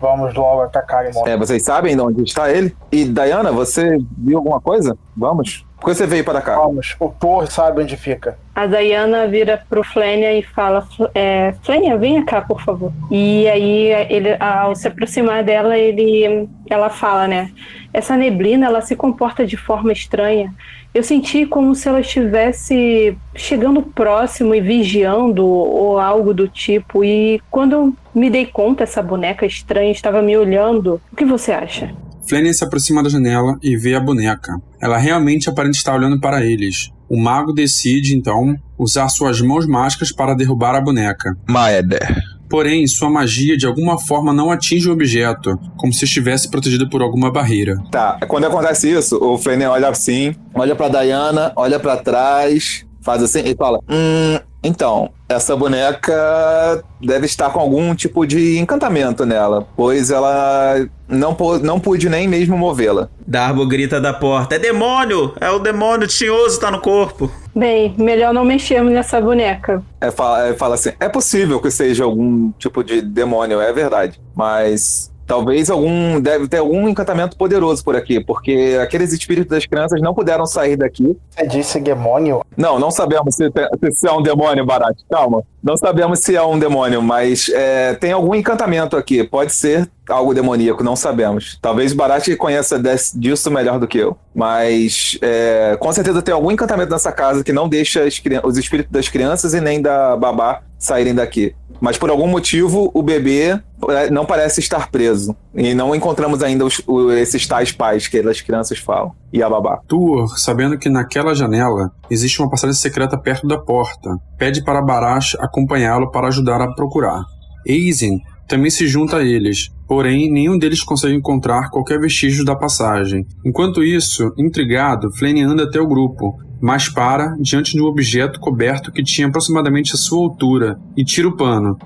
Vamos 0.00 0.34
logo 0.34 0.62
atacar 0.62 1.06
esse. 1.06 1.18
É, 1.28 1.36
vocês 1.36 1.62
sabem 1.62 1.94
de 1.96 2.02
onde 2.02 2.22
está 2.22 2.50
ele? 2.50 2.76
E 2.92 3.04
Diana, 3.04 3.50
você 3.50 3.98
viu 4.18 4.38
alguma 4.38 4.60
coisa? 4.60 4.96
Vamos. 5.16 5.64
Por 5.78 5.90
que 5.90 5.94
você 5.94 6.06
veio 6.06 6.24
para 6.24 6.40
cá? 6.40 6.56
Vamos, 6.56 6.96
o 6.98 7.08
Thor 7.10 7.46
sabe 7.50 7.82
onde 7.82 7.96
fica. 7.96 8.38
A 8.54 8.66
Diana 8.66 9.26
vira 9.28 9.62
pro 9.68 9.84
Flênia 9.84 10.32
e 10.32 10.42
fala: 10.42 10.86
é, 11.14 11.54
Flênia, 11.62 11.98
venha 11.98 12.24
cá, 12.24 12.40
por 12.40 12.62
favor. 12.62 12.92
E 13.10 13.46
aí, 13.46 13.92
ele, 14.08 14.36
ao 14.40 14.74
se 14.74 14.88
aproximar 14.88 15.44
dela, 15.44 15.76
ele, 15.76 16.48
ela 16.68 16.88
fala, 16.88 17.28
né? 17.28 17.50
Essa 17.92 18.16
neblina, 18.16 18.66
ela 18.66 18.80
se 18.80 18.96
comporta 18.96 19.46
de 19.46 19.56
forma 19.56 19.92
estranha. 19.92 20.52
Eu 20.94 21.02
senti 21.02 21.44
como 21.44 21.74
se 21.74 21.86
ela 21.88 22.00
estivesse 22.00 23.16
chegando 23.34 23.82
próximo 23.82 24.54
e 24.54 24.62
vigiando 24.62 25.46
ou 25.46 25.98
algo 25.98 26.32
do 26.32 26.48
tipo. 26.48 27.04
E 27.04 27.40
quando 27.50 27.72
eu 27.72 27.94
me 28.14 28.30
dei 28.30 28.46
conta, 28.46 28.82
essa 28.82 29.02
boneca 29.02 29.44
estranha 29.44 29.92
estava 29.92 30.22
me 30.22 30.34
olhando. 30.36 31.00
O 31.12 31.16
que 31.16 31.24
você 31.24 31.52
acha? 31.52 31.94
Flanagan 32.28 32.52
se 32.52 32.64
aproxima 32.64 33.02
da 33.02 33.08
janela 33.08 33.56
e 33.62 33.76
vê 33.76 33.94
a 33.94 34.00
boneca. 34.00 34.60
Ela 34.80 34.98
realmente 34.98 35.48
aparenta 35.48 35.76
estar 35.76 35.94
olhando 35.94 36.20
para 36.20 36.44
eles. 36.44 36.90
O 37.08 37.18
mago 37.18 37.52
decide, 37.52 38.16
então, 38.16 38.56
usar 38.78 39.08
suas 39.08 39.40
mãos 39.40 39.66
mágicas 39.66 40.12
para 40.12 40.34
derrubar 40.34 40.74
a 40.74 40.80
boneca. 40.80 41.36
Maeder. 41.48 42.22
Porém, 42.48 42.86
sua 42.86 43.10
magia 43.10 43.56
de 43.56 43.66
alguma 43.66 43.98
forma 43.98 44.32
não 44.32 44.50
atinge 44.50 44.88
o 44.88 44.92
objeto, 44.92 45.58
como 45.76 45.92
se 45.92 46.04
estivesse 46.04 46.48
protegido 46.50 46.88
por 46.88 47.02
alguma 47.02 47.30
barreira. 47.30 47.76
Tá, 47.90 48.18
quando 48.28 48.44
acontece 48.44 48.90
isso, 48.90 49.18
o 49.22 49.36
Flanagan 49.36 49.70
olha 49.70 49.88
assim, 49.88 50.34
olha 50.54 50.76
pra 50.76 50.88
Diana, 50.88 51.52
olha 51.56 51.78
pra 51.80 51.96
trás, 51.96 52.86
faz 53.02 53.22
assim 53.22 53.42
e 53.44 53.54
fala: 53.56 53.80
Hum, 53.88 54.38
então, 54.66 55.10
essa 55.28 55.56
boneca 55.56 56.82
deve 57.00 57.26
estar 57.26 57.50
com 57.50 57.60
algum 57.60 57.94
tipo 57.94 58.26
de 58.26 58.58
encantamento 58.58 59.24
nela, 59.24 59.66
pois 59.76 60.10
ela 60.10 60.86
não, 61.08 61.34
pô- 61.34 61.58
não 61.58 61.78
pude 61.80 62.08
nem 62.08 62.26
mesmo 62.28 62.56
movê-la. 62.56 63.08
Darbo 63.26 63.66
grita 63.66 64.00
da 64.00 64.12
porta: 64.12 64.54
É 64.54 64.58
demônio! 64.58 65.32
É 65.40 65.50
o 65.50 65.58
demônio 65.58 66.06
tinhoso 66.06 66.60
tá 66.60 66.70
no 66.70 66.80
corpo. 66.80 67.30
Bem, 67.54 67.94
melhor 67.98 68.34
não 68.34 68.44
mexermos 68.44 68.92
nessa 68.92 69.20
boneca. 69.20 69.82
É, 70.00 70.10
fala, 70.10 70.48
é, 70.48 70.54
fala 70.54 70.74
assim: 70.74 70.92
é 71.00 71.08
possível 71.08 71.60
que 71.60 71.70
seja 71.70 72.04
algum 72.04 72.50
tipo 72.58 72.84
de 72.84 73.00
demônio, 73.00 73.60
é 73.60 73.72
verdade. 73.72 74.20
Mas 74.34 75.10
talvez 75.26 75.68
algum. 75.70 76.20
Deve 76.20 76.48
ter 76.48 76.58
algum 76.58 76.88
encantamento 76.88 77.36
poderoso 77.36 77.82
por 77.84 77.96
aqui, 77.96 78.22
porque 78.22 78.78
aqueles 78.80 79.12
espíritos 79.12 79.50
das 79.50 79.66
crianças 79.66 80.00
não 80.00 80.14
puderam 80.14 80.46
sair 80.46 80.76
daqui. 80.76 81.16
Você 81.30 81.46
disse 81.46 81.80
demônio? 81.80 82.42
Não, 82.56 82.78
não 82.78 82.90
sabemos 82.90 83.34
se, 83.34 83.50
se 83.92 84.06
é 84.06 84.12
um 84.12 84.22
demônio, 84.22 84.64
Barat. 84.64 84.96
Calma. 85.10 85.42
Não 85.66 85.76
sabemos 85.76 86.20
se 86.20 86.36
é 86.36 86.40
um 86.40 86.56
demônio, 86.56 87.02
mas 87.02 87.48
é, 87.52 87.92
tem 87.94 88.12
algum 88.12 88.36
encantamento 88.36 88.96
aqui. 88.96 89.24
Pode 89.24 89.52
ser 89.52 89.90
algo 90.08 90.32
demoníaco, 90.32 90.84
não 90.84 90.94
sabemos. 90.94 91.58
Talvez 91.60 91.90
o 91.90 91.96
Barat 91.96 92.28
conheça 92.36 92.78
des- 92.78 93.12
disso 93.12 93.50
melhor 93.50 93.80
do 93.80 93.88
que 93.88 93.98
eu. 93.98 94.16
Mas 94.32 95.18
é, 95.20 95.76
com 95.80 95.92
certeza 95.92 96.22
tem 96.22 96.32
algum 96.32 96.52
encantamento 96.52 96.92
nessa 96.92 97.10
casa 97.10 97.42
que 97.42 97.52
não 97.52 97.68
deixa 97.68 98.04
as 98.04 98.22
os 98.44 98.56
espíritos 98.56 98.92
das 98.92 99.08
crianças 99.08 99.54
e 99.54 99.60
nem 99.60 99.82
da 99.82 100.16
babá 100.16 100.62
saírem 100.78 101.12
daqui. 101.16 101.52
Mas 101.80 101.98
por 101.98 102.10
algum 102.10 102.28
motivo 102.28 102.88
o 102.94 103.02
bebê 103.02 103.58
é, 103.90 104.08
não 104.08 104.24
parece 104.24 104.60
estar 104.60 104.88
preso. 104.88 105.34
E 105.52 105.74
não 105.74 105.96
encontramos 105.96 106.44
ainda 106.44 106.64
os- 106.64 106.80
esses 107.18 107.44
tais 107.44 107.72
pais 107.72 108.06
que 108.06 108.18
as 108.20 108.40
crianças 108.40 108.78
falam. 108.78 109.12
E 109.36 109.42
a 109.42 109.50
babá. 109.50 109.82
Tuor, 109.86 110.38
sabendo 110.38 110.78
que 110.78 110.88
naquela 110.88 111.34
janela 111.34 111.90
existe 112.10 112.40
uma 112.40 112.48
passagem 112.48 112.74
secreta 112.74 113.18
perto 113.18 113.46
da 113.46 113.58
porta, 113.58 114.16
pede 114.38 114.64
para 114.64 114.80
Barash 114.80 115.36
acompanhá-lo 115.38 116.10
para 116.10 116.28
ajudar 116.28 116.62
a 116.62 116.72
procurar. 116.72 117.22
Aizen 117.68 118.18
também 118.48 118.70
se 118.70 118.86
junta 118.86 119.18
a 119.18 119.22
eles, 119.22 119.68
porém 119.86 120.32
nenhum 120.32 120.56
deles 120.56 120.82
consegue 120.82 121.14
encontrar 121.14 121.68
qualquer 121.68 122.00
vestígio 122.00 122.46
da 122.46 122.56
passagem. 122.56 123.26
Enquanto 123.44 123.84
isso, 123.84 124.32
intrigado, 124.38 125.12
Flane 125.12 125.42
anda 125.42 125.64
até 125.64 125.78
o 125.78 125.86
grupo, 125.86 126.38
mas 126.58 126.88
para 126.88 127.36
diante 127.38 127.74
de 127.74 127.82
um 127.82 127.84
objeto 127.84 128.40
coberto 128.40 128.90
que 128.90 129.04
tinha 129.04 129.28
aproximadamente 129.28 129.92
a 129.92 129.98
sua 129.98 130.18
altura 130.24 130.78
e 130.96 131.04
tira 131.04 131.28
o 131.28 131.36
pano. 131.36 131.76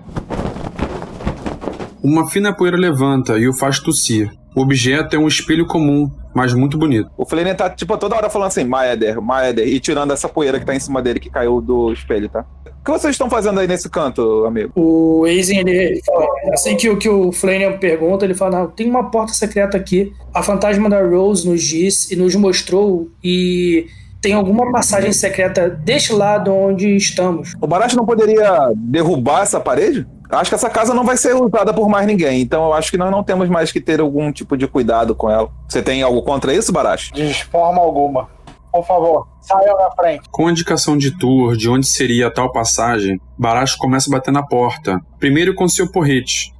Uma 2.01 2.31
fina 2.31 2.55
poeira 2.55 2.77
levanta 2.77 3.37
e 3.41 3.49
o 3.49 3.53
faz 3.53 3.81
tossir. 3.81 4.31
O 4.55 4.63
objeto 4.63 5.17
é 5.17 5.19
um 5.19 5.27
espelho 5.29 5.67
comum, 5.67 6.11
mas 6.35 6.53
muito 6.55 6.79
bonito. 6.79 7.11
O 7.17 7.25
Flanagan 7.27 7.55
tá, 7.55 7.71
tipo, 7.71 7.97
toda 7.99 8.17
hora 8.17 8.31
falando 8.31 8.49
assim, 8.49 8.65
Maeder, 8.65 9.21
Maeder, 9.21 9.67
e 9.67 9.79
tirando 9.81 10.13
essa 10.13 10.29
poeira 10.29 10.59
que 10.59 10.67
tá 10.67 10.75
em 10.75 10.81
cima 10.81 11.01
dele, 11.03 11.21
que 11.21 11.31
caiu 11.31 11.61
do 11.61 11.93
espelho, 11.93 12.29
tá? 12.29 12.45
O 12.81 12.85
que 12.85 12.91
vocês 12.93 13.13
estão 13.15 13.29
fazendo 13.29 13.61
aí 13.61 13.67
nesse 13.67 13.91
canto, 13.91 14.45
amigo? 14.47 14.73
O 14.75 15.25
Aizen, 15.25 15.59
ele 15.61 16.01
fala, 16.05 16.27
assim 16.53 16.77
que, 16.77 16.89
o- 16.89 16.97
que 16.97 17.09
o 17.09 17.31
Flanagan 17.31 17.77
pergunta, 17.79 18.25
ele 18.25 18.35
fala, 18.35 18.61
não, 18.61 18.67
tem 18.69 18.89
uma 18.89 19.11
porta 19.11 19.33
secreta 19.35 19.77
aqui, 19.77 20.13
a 20.33 20.43
fantasma 20.43 20.89
da 20.89 21.03
Rose 21.07 21.47
nos 21.49 21.63
disse 21.63 22.15
e 22.15 22.17
nos 22.17 22.35
mostrou 22.35 23.09
e 23.23 23.87
tem 24.23 24.33
alguma 24.35 24.71
passagem 24.71 25.13
secreta 25.13 25.69
deste 25.69 26.13
lado 26.13 26.53
onde 26.55 26.95
estamos. 26.97 27.55
O 27.61 27.67
Barash 27.67 27.95
não 27.95 28.05
poderia 28.07 28.71
derrubar 28.77 29.43
essa 29.43 29.59
parede? 29.61 30.07
Acho 30.31 30.51
que 30.51 30.55
essa 30.55 30.71
casa 30.71 30.95
não 30.95 31.05
vai 31.05 31.17
ser 31.17 31.35
usada 31.35 31.75
por 31.75 31.89
mais 31.89 32.07
ninguém, 32.07 32.41
então 32.41 32.67
eu 32.67 32.73
acho 32.73 32.91
que 32.91 32.97
nós 32.97 33.11
não 33.11 33.23
temos 33.25 33.49
mais 33.49 33.73
que 33.73 33.81
ter 33.81 34.01
algum 34.01 34.31
tipo 34.31 34.57
de 34.57 34.69
cuidado 34.69 35.15
com 35.15 35.29
ela. 35.29 35.51
Você 35.69 35.83
tem 35.83 36.03
algo 36.03 36.23
contra 36.23 36.55
isso, 36.55 36.73
Barash? 36.73 37.11
De 37.13 37.45
forma 37.47 37.81
alguma. 37.81 38.29
Por 38.73 38.87
favor, 38.87 39.27
saia 39.41 39.75
na 39.75 39.91
frente. 39.91 40.23
Com 40.31 40.47
a 40.47 40.53
indicação 40.53 40.97
de 40.97 41.11
Tur 41.19 41.57
de 41.57 41.69
onde 41.69 41.87
seria 41.87 42.29
a 42.29 42.31
tal 42.31 42.53
passagem, 42.53 43.21
Baracho 43.37 43.77
começa 43.79 44.09
a 44.09 44.13
bater 44.13 44.31
na 44.31 44.45
porta, 44.45 45.01
primeiro 45.19 45.55
com 45.55 45.69
seu 45.69 45.91
porrete. 45.91 46.55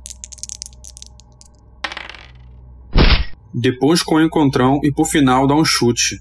Depois 3.55 4.03
com 4.03 4.17
o 4.17 4.23
encontrão 4.23 4.81
e 4.83 4.93
por 4.93 5.07
final 5.07 5.47
dá 5.47 5.55
um 5.55 5.65
chute. 5.65 6.21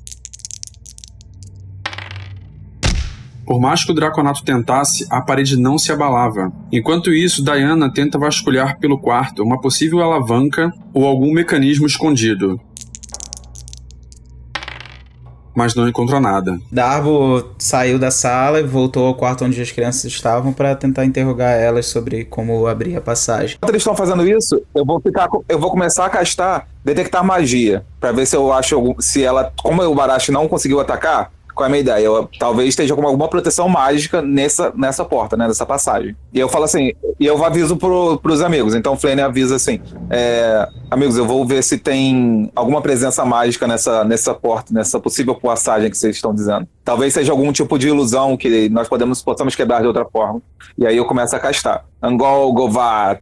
Por 3.50 3.60
mais 3.60 3.84
que 3.84 3.92
o 3.92 3.96
Draconato 3.96 4.46
tentasse, 4.46 5.08
a 5.10 5.22
parede 5.22 5.58
não 5.58 5.80
se 5.80 5.92
abalava. 5.92 6.52
Enquanto 6.72 7.12
isso, 7.12 7.44
Diana 7.44 7.92
tenta 7.92 8.20
vasculhar 8.20 8.78
pelo 8.78 9.00
quarto 9.00 9.42
uma 9.42 9.60
possível 9.60 10.04
alavanca 10.04 10.72
ou 10.94 11.04
algum 11.04 11.34
mecanismo 11.34 11.88
escondido. 11.88 12.62
Mas 15.56 15.74
não 15.74 15.90
encontrou 15.90 16.22
nada. 16.22 16.60
Darbo 16.72 17.44
saiu 17.58 17.98
da 17.98 18.12
sala 18.12 18.60
e 18.60 18.64
voltou 18.64 19.08
ao 19.08 19.16
quarto 19.16 19.44
onde 19.44 19.60
as 19.60 19.72
crianças 19.72 20.06
estavam 20.06 20.54
para 20.54 20.76
tentar 20.76 21.04
interrogar 21.06 21.60
elas 21.60 21.88
sobre 21.88 22.26
como 22.26 22.68
abrir 22.68 22.98
a 22.98 23.02
passagem. 23.02 23.56
Enquanto 23.56 23.72
eles 23.72 23.82
estão 23.82 23.96
fazendo 23.96 24.28
isso, 24.28 24.62
eu 24.76 24.86
vou 24.86 25.02
ficar, 25.02 25.28
eu 25.50 25.58
vou 25.58 25.72
começar 25.72 26.06
a 26.06 26.10
castar 26.10 26.68
detectar 26.86 27.24
magia 27.24 27.84
Pra 28.00 28.12
ver 28.12 28.26
se 28.26 28.36
eu 28.36 28.54
acho 28.54 28.76
algum, 28.76 28.94
se 29.00 29.24
ela, 29.24 29.52
como 29.62 29.82
o 29.84 29.96
Barashi 29.96 30.32
não 30.32 30.48
conseguiu 30.48 30.80
atacar, 30.80 31.32
qual 31.60 31.66
é 31.66 31.68
a 31.68 31.70
minha 31.70 31.82
ideia? 31.82 32.06
Eu, 32.06 32.30
talvez 32.40 32.70
esteja 32.70 32.96
com 32.96 33.06
alguma 33.06 33.28
proteção 33.28 33.68
mágica 33.68 34.22
nessa, 34.22 34.72
nessa 34.76 35.04
porta, 35.04 35.36
né, 35.36 35.46
nessa 35.46 35.66
passagem. 35.66 36.16
E 36.34 36.40
eu 36.40 36.48
falo 36.48 36.64
assim, 36.64 36.94
e 37.20 37.26
eu 37.26 37.44
aviso 37.44 37.76
pro, 37.76 38.18
pros 38.18 38.42
amigos. 38.42 38.74
Então 38.74 38.94
o 38.94 38.98
Flane 38.98 39.20
avisa 39.20 39.58
assim, 39.58 39.82
é, 40.10 40.66
amigos, 40.90 41.18
eu 41.18 41.26
vou 41.26 41.46
ver 41.46 41.62
se 41.62 41.78
tem 41.78 42.50
alguma 42.56 42.82
presença 42.82 43.26
mágica 43.26 43.68
nessa, 43.68 44.06
nessa 44.06 44.34
porta, 44.34 44.74
nessa 44.74 45.02
possível 45.02 45.36
passagem 45.36 45.90
que 45.90 45.98
vocês 45.98 46.16
estão 46.16 46.34
dizendo. 46.34 46.66
Talvez 46.86 47.14
seja 47.14 47.34
algum 47.34 47.52
tipo 47.52 47.78
de 47.78 47.90
ilusão 47.90 48.38
que 48.38 48.70
nós 48.70 48.88
podemos 48.88 49.22
possamos 49.22 49.54
quebrar 49.54 49.82
de 49.82 49.88
outra 49.88 50.06
forma. 50.06 50.42
E 50.78 50.88
aí 50.88 50.96
eu 50.96 51.04
começo 51.04 51.36
a 51.36 51.40
castar. 51.40 51.86
Angol 52.02 52.54
Govat. 52.54 53.20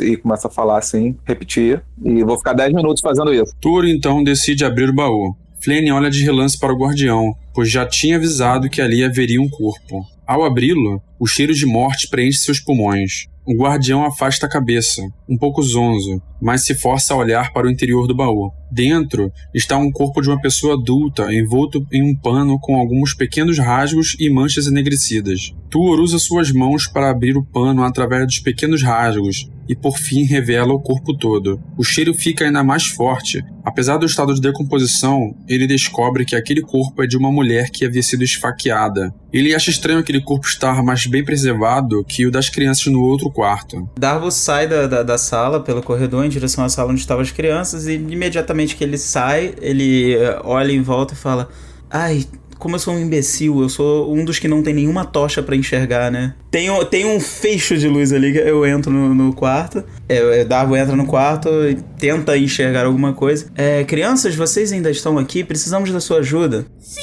E 0.00 0.16
começa 0.16 0.48
a 0.48 0.50
falar 0.50 0.78
assim, 0.78 1.16
repetir. 1.24 1.82
E 2.02 2.24
vou 2.24 2.38
ficar 2.38 2.54
10 2.54 2.72
minutos 2.72 3.02
fazendo 3.02 3.32
isso. 3.32 3.54
Turo 3.60 3.86
então 3.86 4.24
decide 4.24 4.64
abrir 4.64 4.88
o 4.88 4.94
baú. 4.94 5.36
Flane 5.66 5.90
olha 5.90 6.08
de 6.08 6.22
relance 6.22 6.56
para 6.56 6.72
o 6.72 6.78
guardião, 6.78 7.34
pois 7.52 7.68
já 7.68 7.84
tinha 7.84 8.18
avisado 8.18 8.70
que 8.70 8.80
ali 8.80 9.02
haveria 9.02 9.42
um 9.42 9.48
corpo. 9.48 10.06
Ao 10.24 10.44
abri-lo, 10.44 11.02
o 11.18 11.26
cheiro 11.26 11.52
de 11.52 11.66
morte 11.66 12.06
preenche 12.08 12.38
seus 12.38 12.60
pulmões. 12.60 13.26
O 13.44 13.52
guardião 13.52 14.04
afasta 14.04 14.46
a 14.46 14.48
cabeça, 14.48 15.02
um 15.28 15.36
pouco 15.36 15.60
zonzo, 15.60 16.22
mas 16.40 16.64
se 16.64 16.72
força 16.72 17.14
a 17.14 17.16
olhar 17.16 17.52
para 17.52 17.66
o 17.66 17.70
interior 17.70 18.06
do 18.06 18.14
baú. 18.14 18.52
Dentro 18.70 19.32
está 19.52 19.76
um 19.76 19.90
corpo 19.90 20.20
de 20.20 20.28
uma 20.28 20.40
pessoa 20.40 20.74
adulta 20.74 21.34
envolto 21.34 21.84
em 21.92 22.00
um 22.00 22.14
pano 22.14 22.60
com 22.60 22.76
alguns 22.76 23.12
pequenos 23.12 23.58
rasgos 23.58 24.16
e 24.20 24.30
manchas 24.30 24.68
enegrecidas. 24.68 25.52
Tuor 25.68 25.98
usa 25.98 26.20
suas 26.20 26.52
mãos 26.52 26.86
para 26.86 27.10
abrir 27.10 27.36
o 27.36 27.44
pano 27.44 27.82
através 27.82 28.24
dos 28.26 28.38
pequenos 28.38 28.84
rasgos 28.84 29.50
e 29.68 29.74
por 29.74 29.98
fim 29.98 30.24
revela 30.24 30.72
o 30.72 30.80
corpo 30.80 31.16
todo. 31.16 31.60
O 31.76 31.84
cheiro 31.84 32.14
fica 32.14 32.44
ainda 32.44 32.62
mais 32.62 32.86
forte. 32.86 33.44
Apesar 33.64 33.96
do 33.96 34.06
estado 34.06 34.32
de 34.32 34.40
decomposição, 34.40 35.34
ele 35.48 35.66
descobre 35.66 36.24
que 36.24 36.36
aquele 36.36 36.62
corpo 36.62 37.02
é 37.02 37.06
de 37.06 37.16
uma 37.16 37.32
mulher 37.32 37.70
que 37.70 37.84
havia 37.84 38.02
sido 38.02 38.22
esfaqueada. 38.22 39.12
Ele 39.32 39.54
acha 39.54 39.70
estranho 39.70 39.98
aquele 39.98 40.20
corpo 40.20 40.46
estar 40.46 40.82
mais 40.82 41.06
bem 41.06 41.24
preservado 41.24 42.04
que 42.04 42.26
o 42.26 42.30
das 42.30 42.48
crianças 42.48 42.86
no 42.86 43.02
outro 43.02 43.30
quarto. 43.30 43.88
Darvo 43.98 44.30
sai 44.30 44.68
da, 44.68 44.86
da, 44.86 45.02
da 45.02 45.18
sala 45.18 45.60
pelo 45.60 45.82
corredor 45.82 46.24
em 46.24 46.28
direção 46.28 46.64
à 46.64 46.68
sala 46.68 46.92
onde 46.92 47.00
estavam 47.00 47.22
as 47.22 47.30
crianças 47.30 47.86
e 47.86 47.94
imediatamente 47.94 48.76
que 48.76 48.84
ele 48.84 48.96
sai, 48.96 49.54
ele 49.60 50.14
eh, 50.14 50.40
olha 50.44 50.72
em 50.72 50.80
volta 50.80 51.14
e 51.14 51.16
fala: 51.16 51.48
Ai, 51.90 52.24
como 52.58 52.74
eu 52.76 52.78
sou 52.78 52.94
um 52.94 52.98
imbecil, 53.00 53.60
eu 53.60 53.68
sou 53.68 54.12
um 54.14 54.24
dos 54.24 54.38
que 54.38 54.48
não 54.48 54.62
tem 54.62 54.72
nenhuma 54.74 55.04
tocha 55.04 55.42
pra 55.42 55.54
enxergar, 55.56 56.10
né? 56.10 56.34
Tem, 56.50 56.70
um- 56.70 56.84
tem 56.84 57.04
um 57.04 57.20
fecho 57.20 57.76
de 57.76 57.88
luz 57.88 58.12
ali 58.12 58.32
que 58.32 58.38
eu 58.38 58.64
entro 58.66 58.90
no, 58.92 59.14
no 59.14 59.32
quarto. 59.34 59.84
É, 60.08 60.44
Darvo 60.44 60.76
entra 60.76 60.96
no 60.96 61.06
quarto 61.06 61.48
e 61.68 61.76
tenta 61.98 62.36
enxergar 62.36 62.86
alguma 62.86 63.12
coisa. 63.12 63.46
É, 63.54 63.84
crianças, 63.84 64.34
vocês 64.34 64.72
ainda 64.72 64.90
estão 64.90 65.18
aqui? 65.18 65.44
Precisamos 65.44 65.90
da 65.90 66.00
sua 66.00 66.18
ajuda. 66.18 66.66
Sim, 66.80 67.00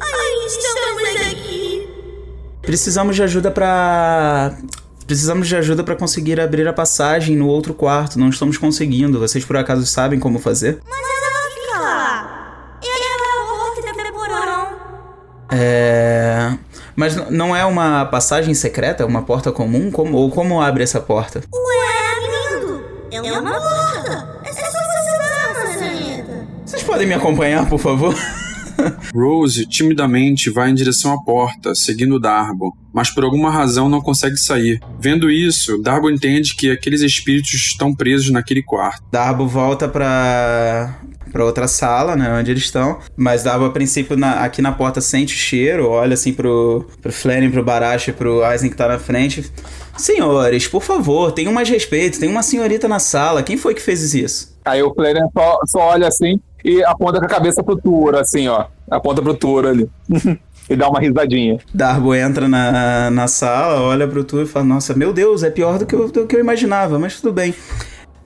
ainda 0.00 0.46
estamos 0.46 1.26
aqui. 1.32 1.88
Precisamos 2.62 3.14
de 3.16 3.22
ajuda 3.22 3.50
pra. 3.50 4.56
Precisamos 5.06 5.46
de 5.46 5.54
ajuda 5.54 5.84
pra 5.84 5.94
conseguir 5.94 6.40
abrir 6.40 6.66
a 6.66 6.72
passagem 6.72 7.36
no 7.36 7.46
outro 7.46 7.72
quarto. 7.72 8.18
Não 8.18 8.28
estamos 8.28 8.58
conseguindo. 8.58 9.20
Vocês 9.20 9.44
por 9.44 9.56
acaso 9.56 9.86
sabem 9.86 10.18
como 10.18 10.40
fazer? 10.40 10.78
Mas 10.84 11.25
É. 15.50 16.52
Mas 16.94 17.14
não 17.30 17.54
é 17.54 17.64
uma 17.64 18.04
passagem 18.06 18.54
secreta? 18.54 19.02
É 19.02 19.06
uma 19.06 19.22
porta 19.22 19.52
comum? 19.52 19.90
Como, 19.90 20.16
ou 20.16 20.30
como 20.30 20.60
abre 20.60 20.82
essa 20.82 21.00
porta? 21.00 21.42
Ué, 21.52 22.56
lindo. 22.56 22.84
É 23.12 23.38
uma 23.38 23.52
porta. 23.52 24.40
É 24.44 24.52
só 24.52 24.66
você 24.66 25.18
dar, 25.18 25.54
maçaneta. 25.54 26.46
Vocês 26.64 26.82
podem 26.82 27.06
me 27.06 27.14
acompanhar, 27.14 27.68
por 27.68 27.78
favor? 27.78 28.14
Rose 29.14 29.66
timidamente 29.66 30.50
vai 30.50 30.70
em 30.70 30.74
direção 30.74 31.12
à 31.12 31.22
porta, 31.22 31.74
seguindo 31.74 32.18
Darbo, 32.20 32.76
mas 32.92 33.10
por 33.10 33.24
alguma 33.24 33.50
razão 33.50 33.88
não 33.88 34.00
consegue 34.00 34.36
sair. 34.36 34.80
Vendo 35.00 35.30
isso, 35.30 35.78
Darbo 35.82 36.10
entende 36.10 36.54
que 36.54 36.70
aqueles 36.70 37.00
espíritos 37.02 37.52
estão 37.54 37.94
presos 37.94 38.30
naquele 38.30 38.62
quarto. 38.62 39.02
Darbo 39.12 39.46
volta 39.46 39.88
pra. 39.88 40.98
pra 41.32 41.44
outra 41.44 41.68
sala, 41.68 42.16
né? 42.16 42.32
Onde 42.38 42.50
eles 42.50 42.64
estão. 42.64 42.98
Mas 43.16 43.42
Darbo, 43.42 43.64
a 43.66 43.70
princípio, 43.70 44.16
na- 44.16 44.40
aqui 44.44 44.62
na 44.62 44.72
porta 44.72 45.00
sente 45.00 45.34
o 45.34 45.38
cheiro, 45.38 45.88
olha 45.88 46.14
assim 46.14 46.32
pro, 46.32 46.86
pro 47.02 47.12
Flannery, 47.12 47.50
pro 47.50 47.64
Barashi, 47.64 48.12
pro 48.12 48.42
Aizen 48.44 48.70
que 48.70 48.76
tá 48.76 48.88
na 48.88 48.98
frente. 48.98 49.44
Senhores, 49.96 50.66
por 50.68 50.82
favor, 50.82 51.32
tenham 51.32 51.52
mais 51.52 51.68
respeito. 51.68 52.18
Tem 52.20 52.28
uma 52.28 52.42
senhorita 52.42 52.86
na 52.86 52.98
sala. 52.98 53.42
Quem 53.42 53.56
foi 53.56 53.74
que 53.74 53.80
fez 53.80 54.14
isso? 54.14 54.54
Aí 54.64 54.82
o 54.82 54.92
Flare 54.94 55.20
só, 55.32 55.58
só 55.66 55.78
olha 55.90 56.08
assim 56.08 56.38
e 56.66 56.82
aponta 56.82 57.20
com 57.20 57.26
a 57.26 57.28
cabeça 57.28 57.62
pro 57.62 57.76
Turo, 57.76 58.18
assim, 58.18 58.48
ó. 58.48 58.66
Aponta 58.90 59.22
pro 59.22 59.34
Turo 59.34 59.68
ali. 59.68 59.88
e 60.68 60.74
dá 60.74 60.88
uma 60.88 60.98
risadinha. 60.98 61.58
Darbo 61.72 62.12
entra 62.12 62.48
na, 62.48 63.08
na 63.08 63.28
sala, 63.28 63.80
olha 63.80 64.08
pro 64.08 64.24
Tu 64.24 64.42
e 64.42 64.46
fala: 64.46 64.64
Nossa, 64.64 64.92
meu 64.92 65.12
Deus, 65.12 65.44
é 65.44 65.50
pior 65.50 65.78
do 65.78 65.86
que, 65.86 65.94
eu, 65.94 66.10
do 66.10 66.26
que 66.26 66.34
eu 66.34 66.40
imaginava, 66.40 66.98
mas 66.98 67.20
tudo 67.20 67.32
bem. 67.32 67.54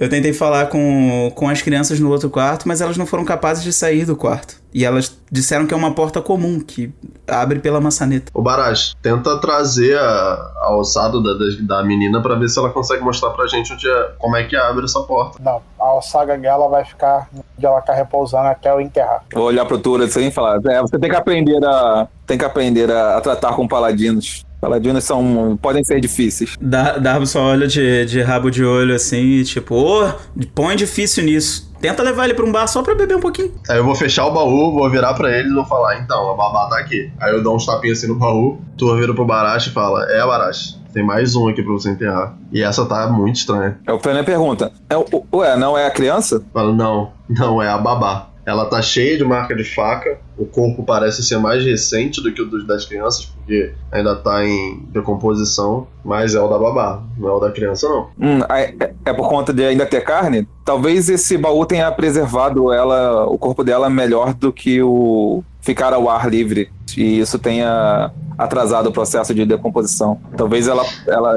Eu 0.01 0.09
tentei 0.09 0.33
falar 0.33 0.69
com, 0.69 1.31
com 1.35 1.47
as 1.47 1.61
crianças 1.61 2.01
no 2.01 2.11
outro 2.11 2.31
quarto, 2.31 2.67
mas 2.67 2.81
elas 2.81 2.97
não 2.97 3.05
foram 3.05 3.23
capazes 3.23 3.63
de 3.63 3.71
sair 3.71 4.07
do 4.07 4.17
quarto. 4.17 4.57
E 4.73 4.83
elas 4.83 5.15
disseram 5.31 5.67
que 5.67 5.75
é 5.75 5.77
uma 5.77 5.93
porta 5.93 6.23
comum, 6.23 6.59
que 6.59 6.91
abre 7.29 7.59
pela 7.59 7.83
maçaneta. 7.83 8.33
Ô 8.33 8.41
Baraj, 8.41 8.95
tenta 9.03 9.39
trazer 9.39 9.99
a, 9.99 10.53
a 10.63 10.75
ossada 10.75 11.21
da, 11.21 11.35
da, 11.35 11.45
da 11.61 11.85
menina 11.85 12.23
pra 12.23 12.35
ver 12.35 12.49
se 12.49 12.59
ela 12.59 12.71
consegue 12.71 13.05
mostrar 13.05 13.29
pra 13.31 13.47
gente 13.47 13.75
onde 13.75 13.87
é, 13.87 14.13
como 14.17 14.37
é 14.37 14.45
que 14.45 14.57
abre 14.57 14.87
essa 14.87 15.03
porta. 15.03 15.37
Não, 15.39 15.61
a 15.79 15.95
ossada 15.95 16.39
dela 16.39 16.67
vai 16.67 16.83
ficar 16.83 17.29
onde 17.35 17.67
ela 17.67 17.83
tá 17.83 17.93
repousando 17.93 18.49
até 18.49 18.71
eu 18.71 18.81
enterrar. 18.81 19.23
Vou 19.35 19.45
olhar 19.45 19.67
pro 19.67 19.79
Turo 19.79 20.05
assim 20.05 20.29
e 20.29 20.31
falar: 20.31 20.61
é, 20.65 20.81
você 20.81 20.99
tem 20.99 21.11
que 21.11 21.17
aprender 21.17 21.63
a. 21.63 22.09
Tem 22.27 22.39
que 22.39 22.45
aprender 22.45 22.91
a, 22.91 23.19
a 23.19 23.21
tratar 23.21 23.53
com 23.53 23.69
paladinos. 23.69 24.47
Paladinos 24.61 25.05
são. 25.05 25.59
podem 25.61 25.83
ser 25.85 26.01
difíceis. 26.01 26.57
Da- 26.61 26.99
Darbo 26.99 27.27
só 27.27 27.43
olha 27.43 27.67
de, 27.67 28.05
de 28.07 28.21
rabo 28.21 28.51
de 28.51 28.65
olho 28.65 28.95
assim 28.95 29.19
e 29.23 29.45
tipo, 29.45 29.75
ô, 29.75 30.13
põe 30.55 30.77
difícil 30.77 31.25
nisso. 31.25 31.71
Tenta 31.81 32.03
levar 32.03 32.25
ele 32.27 32.35
pra 32.35 32.45
um 32.45 32.53
bar 32.53 32.67
só 32.67 32.83
pra 32.83 32.95
beber 32.95 33.17
um 33.17 33.21
pouquinho. 33.21 33.53
Aí 33.69 33.79
eu 33.79 33.85
vou 33.85 33.95
fechar 33.95 34.27
o 34.27 34.31
baú, 34.33 34.73
vou 34.75 34.91
virar 34.91 35.15
pra 35.15 35.31
eles 35.35 35.51
e 35.51 35.55
vou 35.55 35.65
falar, 35.65 35.99
então, 35.99 36.31
a 36.31 36.37
babá 36.37 36.69
tá 36.69 36.79
aqui. 36.79 37.11
Aí 37.19 37.33
eu 37.33 37.43
dou 37.43 37.57
uns 37.57 37.65
tapinhos 37.65 37.99
assim 37.99 38.07
no 38.09 38.17
baú, 38.17 38.59
tu 38.77 38.95
vira 38.97 39.15
pro 39.15 39.25
Barashi 39.25 39.71
e 39.71 39.73
fala, 39.73 40.05
é 40.11 40.21
Barashi, 40.27 40.79
tem 40.93 41.03
mais 41.03 41.35
um 41.35 41.49
aqui 41.49 41.63
pra 41.63 41.73
você 41.73 41.89
enterrar. 41.89 42.37
E 42.53 42.63
essa 42.63 42.85
tá 42.85 43.07
muito 43.09 43.37
estranha. 43.37 43.79
Aí 43.87 43.95
o 43.95 43.99
Flare 43.99 44.23
pergunta: 44.25 44.71
é, 44.91 44.97
o- 44.99 45.07
ué, 45.33 45.57
não 45.57 45.77
é 45.79 45.87
a 45.87 45.91
criança? 45.91 46.43
Fala, 46.53 46.71
não, 46.71 47.13
não, 47.27 47.63
é 47.63 47.69
a 47.71 47.79
babá. 47.79 48.27
Ela 48.45 48.67
tá 48.67 48.83
cheia 48.83 49.17
de 49.17 49.25
marca 49.25 49.55
de 49.57 49.65
faca, 49.65 50.19
o 50.37 50.47
corpo 50.47 50.83
parece 50.83 51.23
ser 51.23 51.39
mais 51.39 51.65
recente 51.65 52.23
do 52.23 52.33
que 52.33 52.41
o 52.41 52.47
dos 52.47 52.67
das 52.67 52.85
crianças, 52.85 53.27
porque 53.27 53.73
ainda 53.93 54.17
tá 54.17 54.45
em 54.45 54.83
decomposição, 54.91 55.87
mas 56.05 56.35
é 56.35 56.41
o 56.41 56.49
da 56.49 56.59
babá, 56.59 57.03
não 57.19 57.29
é 57.29 57.33
o 57.33 57.41
da 57.41 57.51
criança 57.51 57.89
não. 57.89 58.09
Hum, 58.19 58.41
é, 58.49 58.75
é- 59.05 59.13
por 59.13 59.29
conta 59.29 59.53
de 59.53 59.65
ainda 59.65 59.85
ter 59.85 60.01
carne? 60.03 60.49
Talvez 60.65 61.09
esse 61.09 61.37
baú 61.37 61.67
tenha 61.67 61.91
preservado 61.93 62.73
ela, 62.73 63.27
o 63.27 63.37
corpo 63.37 63.63
dela 63.63 63.91
melhor 63.91 64.33
do 64.33 64.53
que 64.53 64.81
o 64.83 65.43
ficar 65.61 65.93
ao 65.93 66.09
ar 66.09 66.29
livre. 66.31 66.71
E 66.97 67.21
isso 67.21 67.39
tenha 67.39 68.11
atrasado 68.39 68.89
o 68.89 68.93
processo 68.93 69.35
de 69.35 69.45
decomposição. 69.45 70.19
Talvez 70.37 70.67
ela, 70.67 70.83
ela, 71.07 71.37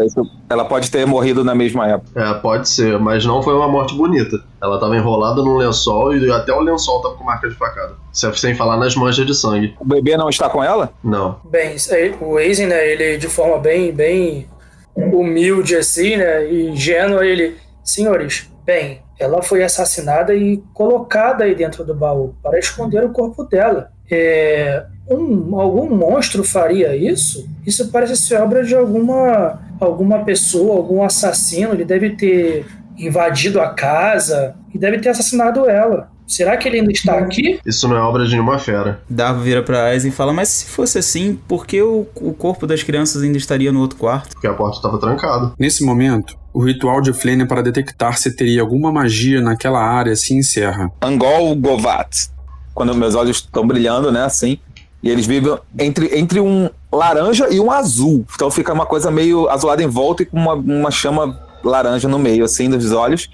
ela 0.50 0.66
pode 0.66 0.90
ter 0.90 1.06
morrido 1.06 1.44
na 1.44 1.54
mesma 1.54 1.88
época. 1.88 2.20
É, 2.20 2.34
pode 2.36 2.70
ser, 2.70 2.98
mas 3.00 3.26
não 3.26 3.44
foi 3.44 3.54
uma 3.54 3.68
morte 3.68 3.94
bonita. 3.94 4.42
Ela 4.62 4.80
tava 4.80 4.96
enrolada 4.96 5.42
num 5.42 5.58
lençol 5.58 6.16
e 6.16 6.32
até 6.32 6.54
o 6.54 6.62
lençol 6.62 7.02
tava 7.02 7.16
com 7.16 7.24
marca 7.26 7.50
de 7.50 7.56
facada. 7.56 7.96
Sem 8.14 8.34
sem 8.36 8.56
falar 8.56 8.78
nas 8.78 8.96
manchas 8.96 9.26
de 9.26 9.34
sangue. 9.34 9.76
O 9.80 9.86
bebê 9.86 10.16
não 10.16 10.30
está 10.30 10.48
com 10.48 10.64
ela? 10.64 10.94
Não. 11.04 11.40
Bem, 11.44 11.76
aí, 11.92 12.16
o 12.22 12.38
Aizen, 12.38 12.68
né, 12.68 12.88
ele 12.88 13.18
de 13.18 13.28
forma 13.28 13.58
bem, 13.58 13.92
bem 13.92 14.48
humilde 14.96 15.76
assim, 15.76 16.16
né, 16.16 16.48
e 16.48 16.70
ingênua, 16.70 17.26
ele, 17.26 17.56
senhores, 17.84 18.48
bem, 18.64 19.02
ela 19.20 19.42
foi 19.42 19.64
assassinada 19.64 20.36
e 20.36 20.62
colocada 20.74 21.44
aí 21.44 21.56
dentro 21.56 21.84
do 21.84 21.96
baú 21.96 22.36
para 22.42 22.60
esconder 22.60 23.04
o 23.04 23.12
corpo 23.12 23.44
dela. 23.44 23.92
É, 24.12 24.86
um, 25.10 25.60
algum 25.60 25.90
monstro 25.96 26.44
faria 26.44 26.96
isso? 26.96 27.48
Isso 27.66 27.90
parece 27.90 28.16
ser 28.18 28.42
obra 28.42 28.64
de 28.64 28.76
alguma, 28.76 29.62
alguma 29.80 30.24
pessoa, 30.24 30.76
algum 30.76 31.04
assassino. 31.04 31.74
Ele 31.74 31.86
deve 31.86 32.12
ter 32.12 32.66
invadido 32.98 33.60
a 33.60 33.70
casa 33.70 34.56
e 34.74 34.78
deve 34.78 35.00
ter 35.00 35.10
assassinado 35.10 35.70
ela. 35.70 36.12
Será 36.26 36.58
que 36.58 36.68
ele 36.68 36.80
ainda 36.80 36.92
está 36.92 37.18
aqui? 37.18 37.60
Isso 37.66 37.88
não 37.88 37.98
é 37.98 38.00
obra 38.00 38.26
de 38.26 38.32
nenhuma 38.32 38.58
fera. 38.58 39.02
Darbo 39.10 39.42
vira 39.42 39.62
pra 39.62 39.86
Aizen 39.86 40.10
e 40.10 40.14
fala: 40.14 40.34
Mas 40.34 40.50
se 40.50 40.66
fosse 40.66 40.98
assim, 40.98 41.38
por 41.48 41.68
que 41.68 41.82
o, 41.82 42.08
o 42.16 42.34
corpo 42.34 42.66
das 42.66 42.82
crianças 42.82 43.22
ainda 43.22 43.38
estaria 43.38 43.72
no 43.72 43.82
outro 43.82 43.98
quarto? 43.98 44.34
Porque 44.34 44.48
a 44.48 44.54
porta 44.54 44.78
estava 44.78 44.98
trancada. 44.98 45.52
Nesse 45.60 45.84
momento, 45.84 46.38
o 46.54 46.64
ritual 46.64 47.02
de 47.02 47.14
Flênia 47.14 47.46
para 47.46 47.62
detectar 47.62 48.18
se 48.18 48.36
teria 48.36 48.62
alguma 48.62 48.92
magia 48.92 49.42
naquela 49.42 49.84
área 49.84 50.16
se 50.16 50.34
encerra. 50.34 50.92
Angol 51.02 51.56
Govat. 51.56 52.30
Quando 52.74 52.96
meus 52.96 53.14
olhos 53.16 53.38
estão 53.38 53.68
brilhando, 53.68 54.12
né, 54.12 54.24
assim. 54.24 54.58
E 55.04 55.10
eles 55.10 55.28
vivem 55.28 55.58
entre, 55.78 56.18
entre 56.18 56.40
um 56.40 56.70
laranja 56.92 57.50
e 57.50 57.60
um 57.60 57.70
azul. 57.70 58.26
Então 58.34 58.50
fica 58.50 58.72
uma 58.72 58.86
coisa 58.86 59.12
meio 59.12 59.50
azulada 59.50 59.84
em 59.84 59.88
volta 59.88 60.24
e 60.24 60.26
com 60.26 60.38
uma, 60.38 60.54
uma 60.54 60.90
chama 60.90 61.38
laranja 61.64 62.08
no 62.08 62.20
meio, 62.20 62.44
assim, 62.46 62.70
dos 62.70 62.92
olhos. 62.92 63.30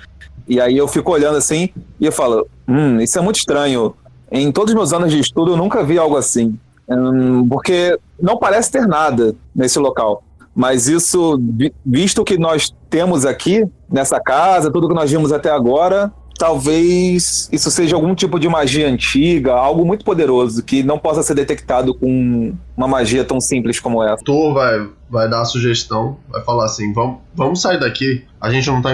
E 0.48 0.60
aí 0.60 0.78
eu 0.78 0.88
fico 0.88 1.12
olhando 1.12 1.38
assim 1.38 1.70
e 2.00 2.06
eu 2.06 2.12
falo, 2.12 2.48
hum, 2.68 3.00
isso 3.00 3.18
é 3.20 3.22
muito 3.22 3.38
estranho. 3.38 3.94
Em 4.32 4.52
todos 4.52 4.72
os 4.74 4.76
meus 4.78 4.94
anos 4.94 5.12
de 5.12 5.20
estudo 5.20 5.52
eu 5.54 5.58
nunca 5.58 5.84
vi 5.84 5.98
algo 5.98 6.18
assim. 6.18 6.58
Hum, 6.90 7.48
porque 7.48 7.98
não 8.20 8.38
parece 8.38 8.72
ter 8.72 8.88
nada 8.88 9.36
nesse 9.56 9.78
local. 9.78 10.24
Mas 10.56 10.88
isso, 10.88 11.40
vi- 11.40 11.74
visto 11.86 12.24
que 12.24 12.38
nós 12.38 12.74
temos 12.90 13.26
aqui 13.26 13.64
nessa 13.90 14.20
casa, 14.20 14.72
tudo 14.72 14.88
que 14.88 14.94
nós 14.96 15.10
vimos 15.12 15.32
até 15.32 15.50
agora, 15.52 16.12
talvez 16.40 17.50
isso 17.52 17.70
seja 17.70 17.96
algum 17.96 18.16
tipo 18.16 18.40
de 18.40 18.48
magia 18.48 18.88
antiga, 18.88 19.54
algo 19.54 19.86
muito 19.86 20.06
poderoso 20.06 20.64
que 20.64 20.82
não 20.82 20.98
possa 20.98 21.22
ser 21.22 21.36
detectado 21.36 21.94
com 21.94 22.54
uma 22.76 22.88
magia 22.88 23.26
tão 23.26 23.42
simples 23.42 23.80
como 23.80 24.02
essa. 24.02 24.24
Tu 24.24 24.54
vai, 24.54 24.88
vai 25.10 25.30
dar 25.30 25.42
a 25.42 25.46
sugestão, 25.46 26.18
vai 26.30 26.42
falar 26.44 26.66
assim: 26.66 26.94
vamos, 26.94 27.18
vamos 27.36 27.62
sair 27.62 27.80
daqui. 27.80 28.24
A 28.40 28.50
gente 28.50 28.68
não 28.68 28.82
tá. 28.82 28.94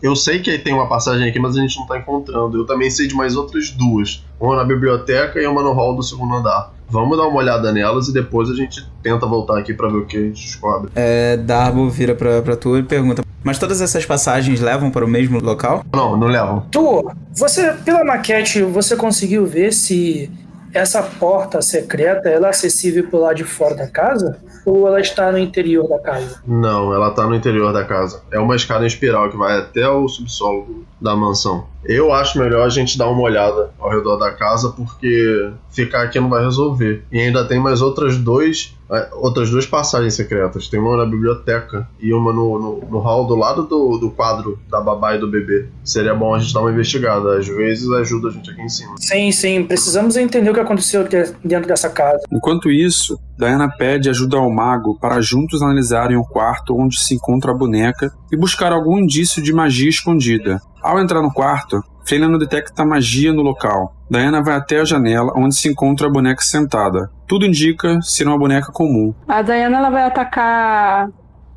eu- 0.00 0.14
sei 0.14 0.38
que 0.38 0.56
tem 0.58 0.72
uma 0.72 0.88
passagem 0.88 1.28
aqui, 1.28 1.38
mas 1.40 1.56
a 1.56 1.60
gente 1.60 1.76
não 1.78 1.86
tá 1.86 1.98
encontrando. 1.98 2.56
Eu 2.56 2.64
também 2.64 2.88
sei 2.90 3.08
de 3.08 3.14
mais 3.14 3.34
outras 3.36 3.70
duas: 3.72 4.24
uma 4.40 4.54
na 4.54 4.64
biblioteca 4.64 5.40
e 5.40 5.46
uma 5.46 5.62
no 5.62 5.72
hall 5.72 5.96
do 5.96 6.02
segundo 6.02 6.32
andar. 6.34 6.72
Vamos 6.88 7.16
dar 7.16 7.26
uma 7.26 7.38
olhada 7.38 7.72
nelas 7.72 8.08
e 8.08 8.12
depois 8.12 8.50
a 8.50 8.54
gente 8.54 8.86
tenta 9.02 9.26
voltar 9.26 9.58
aqui 9.58 9.72
pra 9.74 9.88
ver 9.88 9.96
o 9.96 10.06
que 10.06 10.16
a 10.16 10.20
gente 10.20 10.44
descobre. 10.44 10.90
É, 10.94 11.38
Darbo 11.38 11.88
vira 11.88 12.14
pra, 12.14 12.40
pra 12.42 12.54
tu 12.54 12.76
e 12.76 12.82
pergunta: 12.82 13.24
Mas 13.44 13.58
todas 13.58 13.80
essas 13.80 14.06
passagens 14.06 14.60
levam 14.60 14.90
para 14.90 15.04
o 15.04 15.08
mesmo 15.08 15.40
local? 15.40 15.84
Não, 15.92 16.16
não 16.16 16.26
levam. 16.26 16.66
Tu, 16.70 17.10
você, 17.34 17.72
pela 17.84 18.04
maquete, 18.04 18.62
você 18.62 18.96
conseguiu 18.96 19.46
ver 19.46 19.72
se 19.72 20.30
essa 20.72 21.02
porta 21.02 21.60
secreta 21.60 22.28
ela 22.28 22.46
é 22.46 22.50
acessível 22.50 23.06
por 23.08 23.18
lá 23.18 23.32
de 23.32 23.44
fora 23.44 23.74
da 23.74 23.86
casa? 23.86 24.38
Ou 24.64 24.86
ela 24.86 25.00
está 25.00 25.30
no 25.32 25.38
interior 25.38 25.88
da 25.88 25.98
casa? 25.98 26.40
Não, 26.46 26.94
ela 26.94 27.10
tá 27.10 27.26
no 27.26 27.34
interior 27.34 27.72
da 27.72 27.84
casa. 27.84 28.22
É 28.30 28.38
uma 28.38 28.54
escada 28.54 28.84
em 28.84 28.86
espiral 28.86 29.28
que 29.28 29.36
vai 29.36 29.58
até 29.58 29.88
o 29.88 30.08
subsolo 30.08 30.84
da 31.00 31.16
mansão. 31.16 31.66
Eu 31.84 32.12
acho 32.12 32.38
melhor 32.38 32.64
a 32.64 32.68
gente 32.68 32.96
dar 32.96 33.08
uma 33.08 33.22
olhada 33.22 33.70
ao 33.78 33.90
redor 33.90 34.16
da 34.16 34.30
casa, 34.30 34.70
porque 34.70 35.50
ficar 35.70 36.02
aqui 36.02 36.20
não 36.20 36.30
vai 36.30 36.44
resolver. 36.44 37.04
E 37.10 37.18
ainda 37.18 37.44
tem 37.44 37.58
mais 37.58 37.82
outras 37.82 38.16
dois, 38.16 38.76
outras 39.12 39.50
duas 39.50 39.66
passagens 39.66 40.14
secretas. 40.14 40.68
Tem 40.68 40.78
uma 40.80 40.96
na 40.96 41.06
biblioteca 41.06 41.88
e 42.00 42.12
uma 42.12 42.32
no, 42.32 42.58
no, 42.58 42.88
no 42.90 42.98
hall 42.98 43.26
do 43.26 43.34
lado 43.34 43.62
do, 43.66 43.98
do 43.98 44.10
quadro 44.10 44.58
da 44.70 44.80
babá 44.80 45.14
e 45.16 45.18
do 45.18 45.30
bebê. 45.30 45.68
Seria 45.84 46.14
bom 46.14 46.34
a 46.34 46.38
gente 46.38 46.52
dar 46.52 46.60
uma 46.60 46.70
investigada. 46.72 47.38
Às 47.38 47.46
vezes 47.46 47.90
ajuda 47.90 48.28
a 48.28 48.30
gente 48.32 48.50
aqui 48.50 48.60
em 48.62 48.68
cima. 48.68 48.94
Sim, 48.98 49.32
sim, 49.32 49.64
precisamos 49.64 50.16
entender 50.16 50.50
o 50.50 50.54
que 50.54 50.60
aconteceu 50.60 51.04
de- 51.04 51.32
dentro 51.44 51.68
dessa 51.68 51.88
casa. 51.88 52.20
Enquanto 52.30 52.70
isso, 52.70 53.18
Diana 53.38 53.68
pede 53.68 54.10
ajuda 54.10 54.36
ao 54.36 54.50
mago 54.50 54.98
para 55.00 55.20
juntos 55.20 55.62
analisarem 55.62 56.16
o 56.16 56.24
quarto 56.24 56.76
onde 56.78 56.98
se 57.00 57.14
encontra 57.14 57.50
a 57.52 57.54
boneca 57.56 58.12
e 58.30 58.36
buscar 58.36 58.72
algum 58.72 58.98
indício 58.98 59.42
de 59.42 59.52
magia 59.52 59.88
escondida. 59.88 60.60
Ao 60.82 60.98
entrar 60.98 61.22
no 61.22 61.32
quarto, 61.32 61.80
Flena 62.04 62.38
detecta 62.38 62.84
magia 62.84 63.32
no 63.32 63.42
local. 63.42 63.94
Diana 64.10 64.42
vai 64.42 64.56
até 64.56 64.80
a 64.80 64.84
janela 64.84 65.32
onde 65.36 65.54
se 65.54 65.68
encontra 65.68 66.06
a 66.06 66.10
boneca 66.10 66.42
sentada. 66.42 67.10
Tudo 67.26 67.46
indica 67.46 68.00
ser 68.02 68.26
uma 68.26 68.38
boneca 68.38 68.70
comum. 68.72 69.14
A 69.26 69.40
Diana 69.42 69.78
ela 69.78 69.90
vai 69.90 70.04
atacar. 70.04 71.08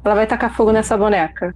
Ela 0.03 0.15
vai 0.15 0.27
tacar 0.27 0.53
fogo 0.55 0.71
nessa 0.71 0.95
boneca. 0.97 1.53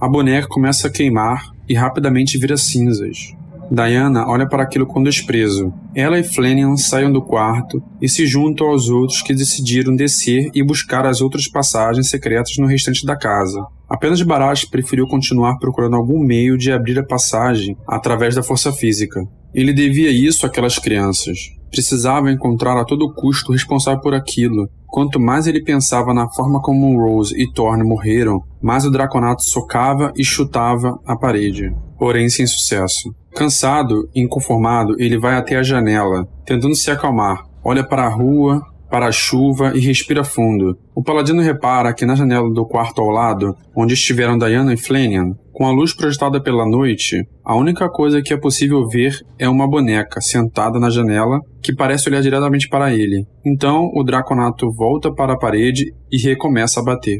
A 0.00 0.08
boneca 0.08 0.46
começa 0.48 0.88
a 0.88 0.90
queimar 0.90 1.50
e 1.68 1.74
rapidamente 1.74 2.38
vira 2.38 2.56
cinzas. 2.56 3.34
Diana 3.70 4.28
olha 4.28 4.46
para 4.46 4.62
aquilo 4.62 4.86
com 4.86 5.02
desprezo. 5.02 5.72
Ela 5.94 6.18
e 6.18 6.22
Flanagan 6.22 6.76
saem 6.76 7.10
do 7.10 7.22
quarto 7.22 7.82
e 8.02 8.08
se 8.08 8.26
juntam 8.26 8.66
aos 8.66 8.90
outros 8.90 9.22
que 9.22 9.34
decidiram 9.34 9.96
descer 9.96 10.50
e 10.54 10.62
buscar 10.62 11.06
as 11.06 11.22
outras 11.22 11.48
passagens 11.48 12.10
secretas 12.10 12.58
no 12.58 12.66
restante 12.66 13.06
da 13.06 13.16
casa. 13.16 13.64
Apenas 13.92 14.22
Barash 14.22 14.64
preferiu 14.64 15.06
continuar 15.06 15.58
procurando 15.58 15.96
algum 15.96 16.18
meio 16.18 16.56
de 16.56 16.72
abrir 16.72 16.98
a 16.98 17.04
passagem 17.04 17.76
através 17.86 18.34
da 18.34 18.42
força 18.42 18.72
física. 18.72 19.20
Ele 19.52 19.70
devia 19.70 20.10
isso 20.10 20.46
àquelas 20.46 20.78
crianças. 20.78 21.50
Precisava 21.70 22.32
encontrar 22.32 22.80
a 22.80 22.86
todo 22.86 23.12
custo 23.12 23.50
o 23.50 23.52
responsável 23.52 24.00
por 24.00 24.14
aquilo. 24.14 24.66
Quanto 24.86 25.20
mais 25.20 25.46
ele 25.46 25.62
pensava 25.62 26.14
na 26.14 26.26
forma 26.26 26.58
como 26.62 26.98
Rose 26.98 27.38
e 27.38 27.52
Thorne 27.52 27.84
morreram, 27.84 28.40
mais 28.62 28.86
o 28.86 28.90
Draconato 28.90 29.42
socava 29.42 30.10
e 30.16 30.24
chutava 30.24 30.98
a 31.06 31.14
parede. 31.14 31.70
Porém, 31.98 32.30
sem 32.30 32.46
sucesso. 32.46 33.14
Cansado 33.34 34.08
e 34.14 34.22
inconformado, 34.22 34.96
ele 34.98 35.18
vai 35.18 35.34
até 35.34 35.56
a 35.56 35.62
janela, 35.62 36.26
tentando 36.46 36.74
se 36.74 36.90
acalmar. 36.90 37.44
Olha 37.62 37.86
para 37.86 38.06
a 38.06 38.08
rua, 38.08 38.62
para 38.92 39.06
a 39.06 39.12
chuva 39.12 39.72
e 39.74 39.80
respira 39.80 40.22
fundo. 40.22 40.76
O 40.94 41.02
paladino 41.02 41.40
repara 41.40 41.94
que 41.94 42.04
na 42.04 42.14
janela 42.14 42.52
do 42.52 42.66
quarto 42.66 43.00
ao 43.00 43.08
lado, 43.08 43.56
onde 43.74 43.94
estiveram 43.94 44.36
Diana 44.36 44.74
e 44.74 44.76
Flanagan, 44.76 45.34
com 45.50 45.66
a 45.66 45.72
luz 45.72 45.96
projetada 45.96 46.42
pela 46.42 46.68
noite, 46.68 47.26
a 47.42 47.56
única 47.56 47.88
coisa 47.88 48.20
que 48.20 48.34
é 48.34 48.36
possível 48.36 48.86
ver 48.86 49.18
é 49.38 49.48
uma 49.48 49.66
boneca 49.66 50.20
sentada 50.20 50.78
na 50.78 50.90
janela 50.90 51.40
que 51.62 51.74
parece 51.74 52.10
olhar 52.10 52.20
diretamente 52.20 52.68
para 52.68 52.92
ele. 52.92 53.24
Então 53.42 53.90
o 53.94 54.04
Draconato 54.04 54.70
volta 54.70 55.10
para 55.10 55.32
a 55.32 55.38
parede 55.38 55.86
e 56.10 56.18
recomeça 56.18 56.80
a 56.80 56.84
bater. 56.84 57.18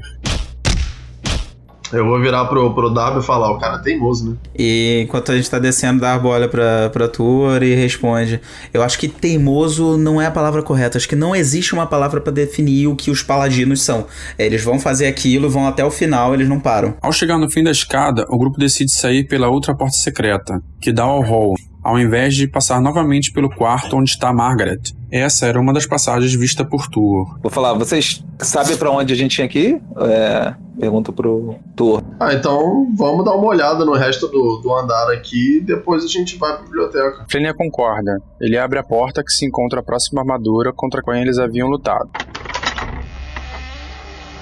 Eu 1.92 2.06
vou 2.06 2.20
virar 2.20 2.46
pro, 2.46 2.72
pro 2.74 2.90
Darby 2.90 3.20
e 3.20 3.22
falar: 3.22 3.50
o 3.50 3.58
cara 3.58 3.76
é 3.76 3.82
teimoso, 3.82 4.30
né? 4.30 4.36
E 4.58 5.02
enquanto 5.04 5.32
a 5.32 5.36
gente 5.36 5.50
tá 5.50 5.58
descendo, 5.58 6.00
Darbo 6.00 6.28
olha 6.28 6.48
pra, 6.48 6.90
pra 6.90 7.08
Tuor 7.08 7.62
e 7.62 7.74
responde: 7.74 8.40
Eu 8.72 8.82
acho 8.82 8.98
que 8.98 9.08
teimoso 9.08 9.96
não 9.96 10.20
é 10.20 10.26
a 10.26 10.30
palavra 10.30 10.62
correta. 10.62 10.98
Acho 10.98 11.08
que 11.08 11.16
não 11.16 11.34
existe 11.34 11.74
uma 11.74 11.86
palavra 11.86 12.20
pra 12.20 12.32
definir 12.32 12.86
o 12.86 12.96
que 12.96 13.10
os 13.10 13.22
paladinos 13.22 13.82
são. 13.82 14.06
Eles 14.38 14.62
vão 14.62 14.78
fazer 14.78 15.06
aquilo, 15.06 15.50
vão 15.50 15.66
até 15.66 15.84
o 15.84 15.90
final, 15.90 16.34
eles 16.34 16.48
não 16.48 16.58
param. 16.58 16.94
Ao 17.00 17.12
chegar 17.12 17.38
no 17.38 17.50
fim 17.50 17.62
da 17.62 17.70
escada, 17.70 18.26
o 18.28 18.38
grupo 18.38 18.58
decide 18.58 18.92
sair 18.92 19.24
pela 19.24 19.48
outra 19.48 19.74
porta 19.74 19.96
secreta, 19.96 20.62
que 20.80 20.92
dá 20.92 21.02
ao 21.02 21.22
hall, 21.22 21.54
ao 21.82 21.98
invés 21.98 22.34
de 22.34 22.46
passar 22.46 22.80
novamente 22.80 23.32
pelo 23.32 23.50
quarto 23.50 23.96
onde 23.96 24.10
está 24.10 24.32
Margaret. 24.32 24.80
Essa 25.10 25.46
era 25.46 25.60
uma 25.60 25.72
das 25.72 25.84
passagens 25.84 26.32
vista 26.32 26.64
por 26.64 26.88
Tuor. 26.88 27.38
Vou 27.42 27.50
falar, 27.50 27.74
vocês 27.74 28.24
sabem 28.38 28.76
pra 28.76 28.90
onde 28.90 29.12
a 29.12 29.16
gente 29.16 29.34
tinha 29.34 29.48
que 29.48 29.58
ir? 29.58 29.82
É, 29.98 30.54
pergunto 30.78 31.12
pro 31.12 31.56
Thor. 31.76 32.02
Ah, 32.18 32.32
então 32.32 32.88
vamos 32.96 33.24
dar 33.24 33.34
uma 33.34 33.46
olhada 33.46 33.84
no 33.84 33.92
resto 33.92 34.28
do, 34.28 34.60
do 34.62 34.74
andar 34.74 35.12
aqui 35.12 35.58
e 35.58 35.60
depois 35.60 36.04
a 36.04 36.08
gente 36.08 36.38
vai 36.38 36.54
pra 36.56 36.64
biblioteca. 36.64 37.26
Flenia 37.28 37.52
concorda. 37.52 38.22
Ele 38.40 38.56
abre 38.56 38.78
a 38.78 38.82
porta 38.82 39.22
que 39.22 39.32
se 39.32 39.44
encontra 39.44 39.80
a 39.80 39.82
próxima 39.82 40.22
armadura 40.22 40.72
contra 40.72 41.00
a 41.00 41.02
qual 41.02 41.16
eles 41.16 41.38
haviam 41.38 41.68
lutado. 41.68 42.08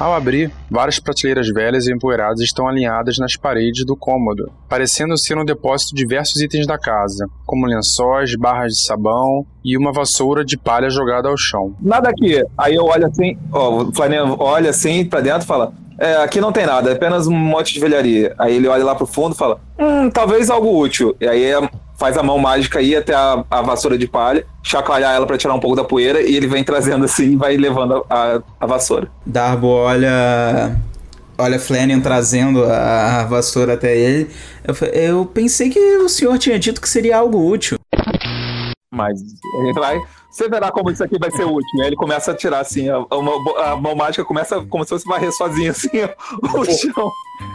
Ao 0.01 0.15
abrir, 0.15 0.51
várias 0.71 0.99
prateleiras 0.99 1.47
velhas 1.49 1.87
e 1.87 1.93
empoeiradas 1.93 2.41
estão 2.41 2.67
alinhadas 2.67 3.19
nas 3.19 3.37
paredes 3.37 3.85
do 3.85 3.95
cômodo, 3.95 4.51
parecendo 4.67 5.15
ser 5.19 5.37
um 5.37 5.45
depósito 5.45 5.95
de 5.95 6.01
diversos 6.01 6.41
itens 6.41 6.67
da 6.67 6.79
casa, 6.79 7.29
como 7.45 7.67
lençóis, 7.67 8.35
barras 8.35 8.73
de 8.73 8.81
sabão 8.81 9.45
e 9.63 9.77
uma 9.77 9.93
vassoura 9.93 10.43
de 10.43 10.57
palha 10.57 10.89
jogada 10.89 11.29
ao 11.29 11.37
chão. 11.37 11.75
Nada 11.79 12.09
aqui. 12.09 12.43
Aí 12.57 12.77
eu 12.77 12.87
olho 12.87 13.07
assim, 13.07 13.37
ó, 13.53 13.83
o 13.83 13.93
Flamengo 13.93 14.37
olha 14.39 14.71
assim 14.71 15.05
pra 15.05 15.21
dentro 15.21 15.43
e 15.43 15.47
fala: 15.47 15.75
É, 16.01 16.17
aqui 16.17 16.41
não 16.41 16.51
tem 16.51 16.65
nada, 16.65 16.89
é 16.89 16.95
apenas 16.95 17.27
um 17.27 17.35
monte 17.35 17.75
de 17.75 17.79
velharia. 17.79 18.35
Aí 18.39 18.57
ele 18.57 18.67
olha 18.67 18.83
lá 18.83 18.95
pro 18.95 19.07
fundo 19.07 19.35
e 19.35 19.39
fala: 19.39 19.61
Hum, 19.79 20.09
talvez 20.09 20.49
algo 20.49 20.75
útil. 20.81 21.15
E 21.21 21.29
aí 21.29 21.45
é- 21.45 21.69
faz 21.99 22.17
a 22.17 22.23
mão 22.23 22.39
mágica 22.39 22.79
aí 22.79 22.97
até 22.97 23.15
a, 23.15 23.45
a 23.51 23.61
vassoura 23.61 23.99
de 23.99 24.09
palha, 24.09 24.47
chacoalhar 24.63 25.15
ela 25.15 25.27
pra 25.27 25.37
tirar 25.37 25.53
um 25.53 25.61
pouco 25.61 25.77
da 25.77 25.85
poeira 25.85 26.23
e 26.23 26.35
ele 26.35 26.47
vem 26.47 26.65
trazendo 26.65 27.05
assim 27.05 27.33
e 27.33 27.37
vai 27.37 27.59
levando 27.59 28.07
a, 28.09 28.37
a, 28.37 28.43
a 28.59 28.67
vassoura. 28.67 29.11
Darbo 29.27 29.67
olha. 29.67 30.75
Olha 31.37 31.59
Flanagan 31.59 32.01
trazendo 32.01 32.65
a, 32.65 33.21
a 33.21 33.25
vassoura 33.25 33.75
até 33.75 33.97
ele. 33.97 34.31
Eu, 34.65 34.89
eu 34.89 35.27
pensei 35.27 35.69
que 35.71 35.79
o 35.99 36.09
senhor 36.09 36.39
tinha 36.39 36.59
dito 36.59 36.81
que 36.81 36.89
seria 36.89 37.19
algo 37.19 37.47
útil. 37.47 37.79
Ele 39.09 39.73
vai. 39.73 39.99
Você 40.31 40.49
verá 40.49 40.71
como 40.71 40.91
isso 40.91 41.03
aqui 41.03 41.19
vai 41.19 41.31
ser 41.31 41.45
útil. 41.45 41.81
Aí 41.81 41.89
ele 41.89 41.97
começa 41.97 42.31
a 42.33 42.35
tirar 42.37 42.61
assim, 42.61 42.89
a, 42.89 42.97
a 42.97 43.23
mão- 43.23 43.57
a 43.59 43.77
mão 43.77 43.95
mágica 43.97 44.25
começa 44.25 44.61
como 44.67 44.85
se 44.85 44.91
fosse 44.91 45.07
varrer 45.07 45.33
sozinho 45.33 45.71
assim, 45.71 45.89
ó, 46.03 46.09
o 46.61 46.65
chão, 46.65 47.11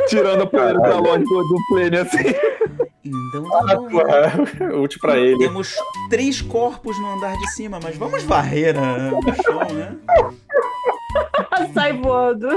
tirando 0.08 0.42
a 0.44 0.46
poeira 0.48 0.80
pra 0.82 0.98
longe 1.00 1.24
do, 1.24 1.42
do 1.42 1.56
plane 1.70 1.98
assim. 1.98 2.34
Então 3.06 3.50
tá 3.66 3.76
bom. 3.76 4.02
É 4.02 4.76
útil 4.78 5.00
pra 5.00 5.18
ele. 5.18 5.38
Temos 5.38 5.76
três 6.10 6.42
corpos 6.42 7.00
no 7.00 7.14
andar 7.14 7.38
de 7.38 7.48
cima, 7.52 7.80
mas 7.82 7.96
vamos 7.96 8.24
varrer 8.24 8.76
a- 8.78 9.12
o 9.18 9.44
chão, 9.44 9.60
né? 9.76 9.96
Sai 11.74 11.94
voando. 11.94 12.50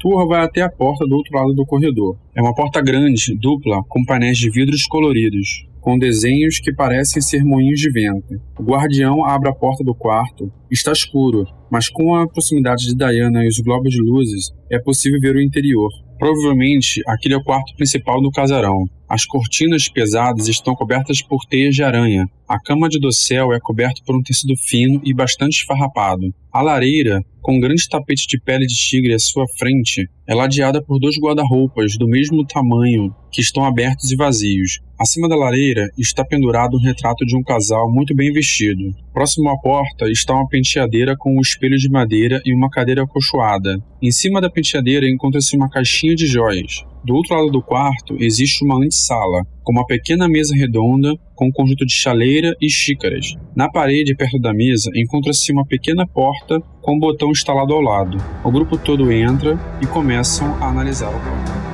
Tua 0.00 0.26
vai 0.26 0.42
até 0.44 0.60
a 0.62 0.70
porta 0.70 1.06
do 1.06 1.16
outro 1.16 1.34
lado 1.36 1.54
do 1.54 1.64
corredor. 1.64 2.16
É 2.34 2.42
uma 2.42 2.54
porta 2.54 2.80
grande, 2.80 3.34
dupla, 3.36 3.82
com 3.88 4.04
painéis 4.04 4.36
de 4.38 4.50
vidros 4.50 4.86
coloridos, 4.86 5.66
com 5.84 5.98
desenhos 5.98 6.58
que 6.58 6.72
parecem 6.72 7.20
ser 7.20 7.44
moinhos 7.44 7.78
de 7.78 7.90
vento. 7.90 8.40
O 8.58 8.62
guardião 8.62 9.22
abre 9.22 9.50
a 9.50 9.54
porta 9.54 9.84
do 9.84 9.94
quarto. 9.94 10.50
Está 10.70 10.92
escuro, 10.92 11.46
mas 11.70 11.90
com 11.90 12.14
a 12.14 12.26
proximidade 12.26 12.86
de 12.86 12.94
Diana 12.96 13.44
e 13.44 13.48
os 13.48 13.60
globos 13.60 13.92
de 13.92 14.00
luzes, 14.00 14.50
é 14.72 14.78
possível 14.78 15.20
ver 15.20 15.36
o 15.36 15.42
interior. 15.42 15.90
Provavelmente 16.18 17.02
aquele 17.06 17.34
é 17.34 17.36
o 17.36 17.44
quarto 17.44 17.76
principal 17.76 18.22
do 18.22 18.30
casarão. 18.30 18.86
As 19.08 19.26
cortinas 19.26 19.88
pesadas 19.88 20.48
estão 20.48 20.74
cobertas 20.74 21.20
por 21.20 21.44
teias 21.44 21.74
de 21.74 21.82
aranha. 21.82 22.26
A 22.48 22.58
cama 22.58 22.88
de 22.88 22.98
dossel 22.98 23.52
é 23.52 23.60
coberta 23.60 24.00
por 24.04 24.16
um 24.16 24.22
tecido 24.22 24.56
fino 24.56 25.00
e 25.04 25.14
bastante 25.14 25.58
esfarrapado. 25.58 26.34
A 26.52 26.62
lareira, 26.62 27.20
com 27.42 27.56
um 27.56 27.60
grande 27.60 27.88
tapete 27.88 28.26
de 28.26 28.40
pele 28.40 28.66
de 28.66 28.74
tigre 28.74 29.12
à 29.12 29.18
sua 29.18 29.46
frente, 29.58 30.08
é 30.26 30.34
ladeada 30.34 30.82
por 30.82 30.98
dois 30.98 31.18
guarda-roupas 31.18 31.96
do 31.98 32.08
mesmo 32.08 32.46
tamanho 32.46 33.14
que 33.30 33.40
estão 33.40 33.64
abertos 33.64 34.10
e 34.10 34.16
vazios. 34.16 34.80
Acima 34.98 35.28
da 35.28 35.36
lareira 35.36 35.90
está 35.98 36.24
pendurado 36.24 36.76
um 36.76 36.80
retrato 36.80 37.26
de 37.26 37.36
um 37.36 37.42
casal 37.42 37.90
muito 37.92 38.14
bem 38.14 38.32
vestido. 38.32 38.94
Próximo 39.12 39.50
à 39.50 39.58
porta 39.58 40.10
está 40.10 40.32
uma 40.34 40.48
penteadeira 40.48 41.16
com 41.18 41.36
um 41.36 41.40
espelho 41.40 41.76
de 41.76 41.90
madeira 41.90 42.40
e 42.44 42.54
uma 42.54 42.70
cadeira 42.70 43.02
acolchoada. 43.02 43.76
Em 44.00 44.10
cima 44.10 44.40
da 44.40 44.48
penteadeira 44.48 45.08
encontra-se 45.08 45.56
uma 45.56 45.68
caixinha 45.68 46.14
de 46.14 46.26
joias. 46.26 46.84
Do 47.04 47.14
outro 47.14 47.36
lado 47.36 47.50
do 47.50 47.60
quarto 47.60 48.16
existe 48.18 48.64
uma 48.64 48.76
antessala, 48.76 49.44
com 49.62 49.72
uma 49.72 49.86
pequena 49.86 50.26
mesa 50.26 50.54
redonda 50.56 51.14
com 51.34 51.48
um 51.48 51.52
conjunto 51.52 51.84
de 51.84 51.92
chaleira 51.92 52.56
e 52.58 52.70
xícaras. 52.70 53.34
Na 53.54 53.70
parede, 53.70 54.16
perto 54.16 54.38
da 54.38 54.54
mesa, 54.54 54.90
encontra-se 54.94 55.52
uma 55.52 55.66
pequena 55.66 56.06
porta 56.06 56.62
com 56.80 56.96
um 56.96 56.98
botão 56.98 57.30
instalado 57.30 57.74
ao 57.74 57.80
lado. 57.82 58.16
O 58.42 58.50
grupo 58.50 58.78
todo 58.78 59.12
entra 59.12 59.58
e 59.82 59.86
começam 59.86 60.54
a 60.62 60.68
analisar 60.68 61.08
o 61.08 61.20
quarto. 61.20 61.73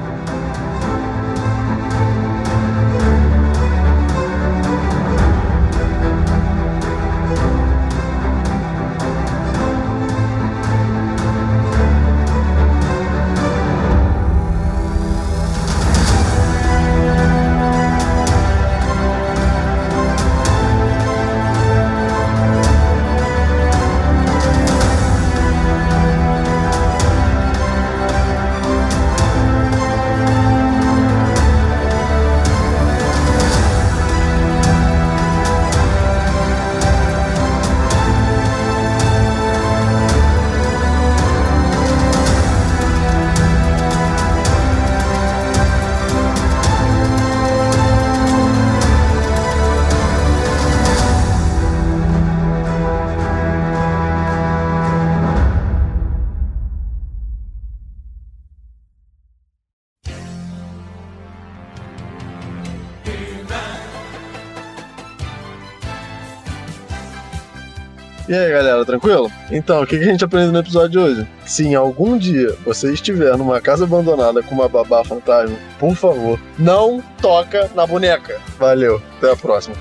Galera, 68.63 68.85
tranquilo? 68.85 69.31
Então, 69.51 69.83
o 69.83 69.87
que 69.87 69.97
a 69.97 70.03
gente 70.03 70.25
aprendeu 70.25 70.53
no 70.53 70.59
episódio 70.59 70.91
de 70.91 70.99
hoje? 70.99 71.29
Se 71.47 71.67
em 71.67 71.75
algum 71.75 72.17
dia 72.19 72.55
você 72.65 72.93
estiver 72.93 73.37
numa 73.37 73.61
casa 73.61 73.85
abandonada 73.85 74.43
com 74.43 74.55
uma 74.55 74.69
babá 74.69 75.03
fantasma, 75.05 75.57
por 75.79 75.95
favor, 75.95 76.39
não 76.59 77.03
toca 77.21 77.71
na 77.75 77.87
boneca. 77.87 78.39
Valeu, 78.59 79.03
até 79.19 79.33
a 79.33 79.37
próxima. 79.37 79.75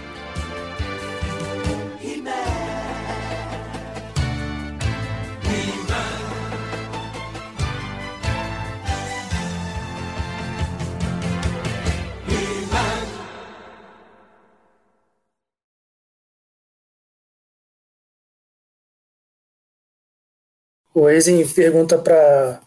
O 21.00 21.08
Aizen 21.08 21.48
pergunta 21.48 21.98
pra, 21.98 22.60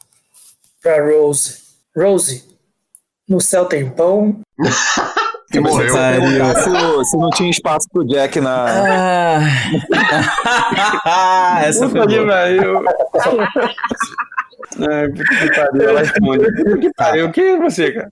pra 0.82 1.04
Rose: 1.04 1.58
Rose, 1.94 2.42
no 3.28 3.42
céu 3.42 3.66
tem 3.66 3.90
pão? 3.90 4.40
Que 5.52 5.60
morreu. 5.60 5.92
Se, 5.92 7.10
se 7.10 7.16
não 7.18 7.28
tinha 7.28 7.50
espaço 7.50 7.86
pro 7.92 8.06
Jack 8.06 8.40
na. 8.40 9.44
Ah, 11.04 11.60
essa 11.68 11.90
foi 11.90 12.00
Puta 12.00 12.10
que 12.10 12.20
boa. 12.20 12.28
pariu. 12.32 12.78
Ai, 14.90 15.08
puta 15.12 15.24
que 15.24 15.54
pariu. 15.54 15.88
Ela 15.90 16.00
responde. 16.00 16.80
Que 16.80 16.90
pariu. 16.94 17.30
Quem 17.32 17.44
é 17.48 17.58
você, 17.58 17.92
cara? 17.92 18.10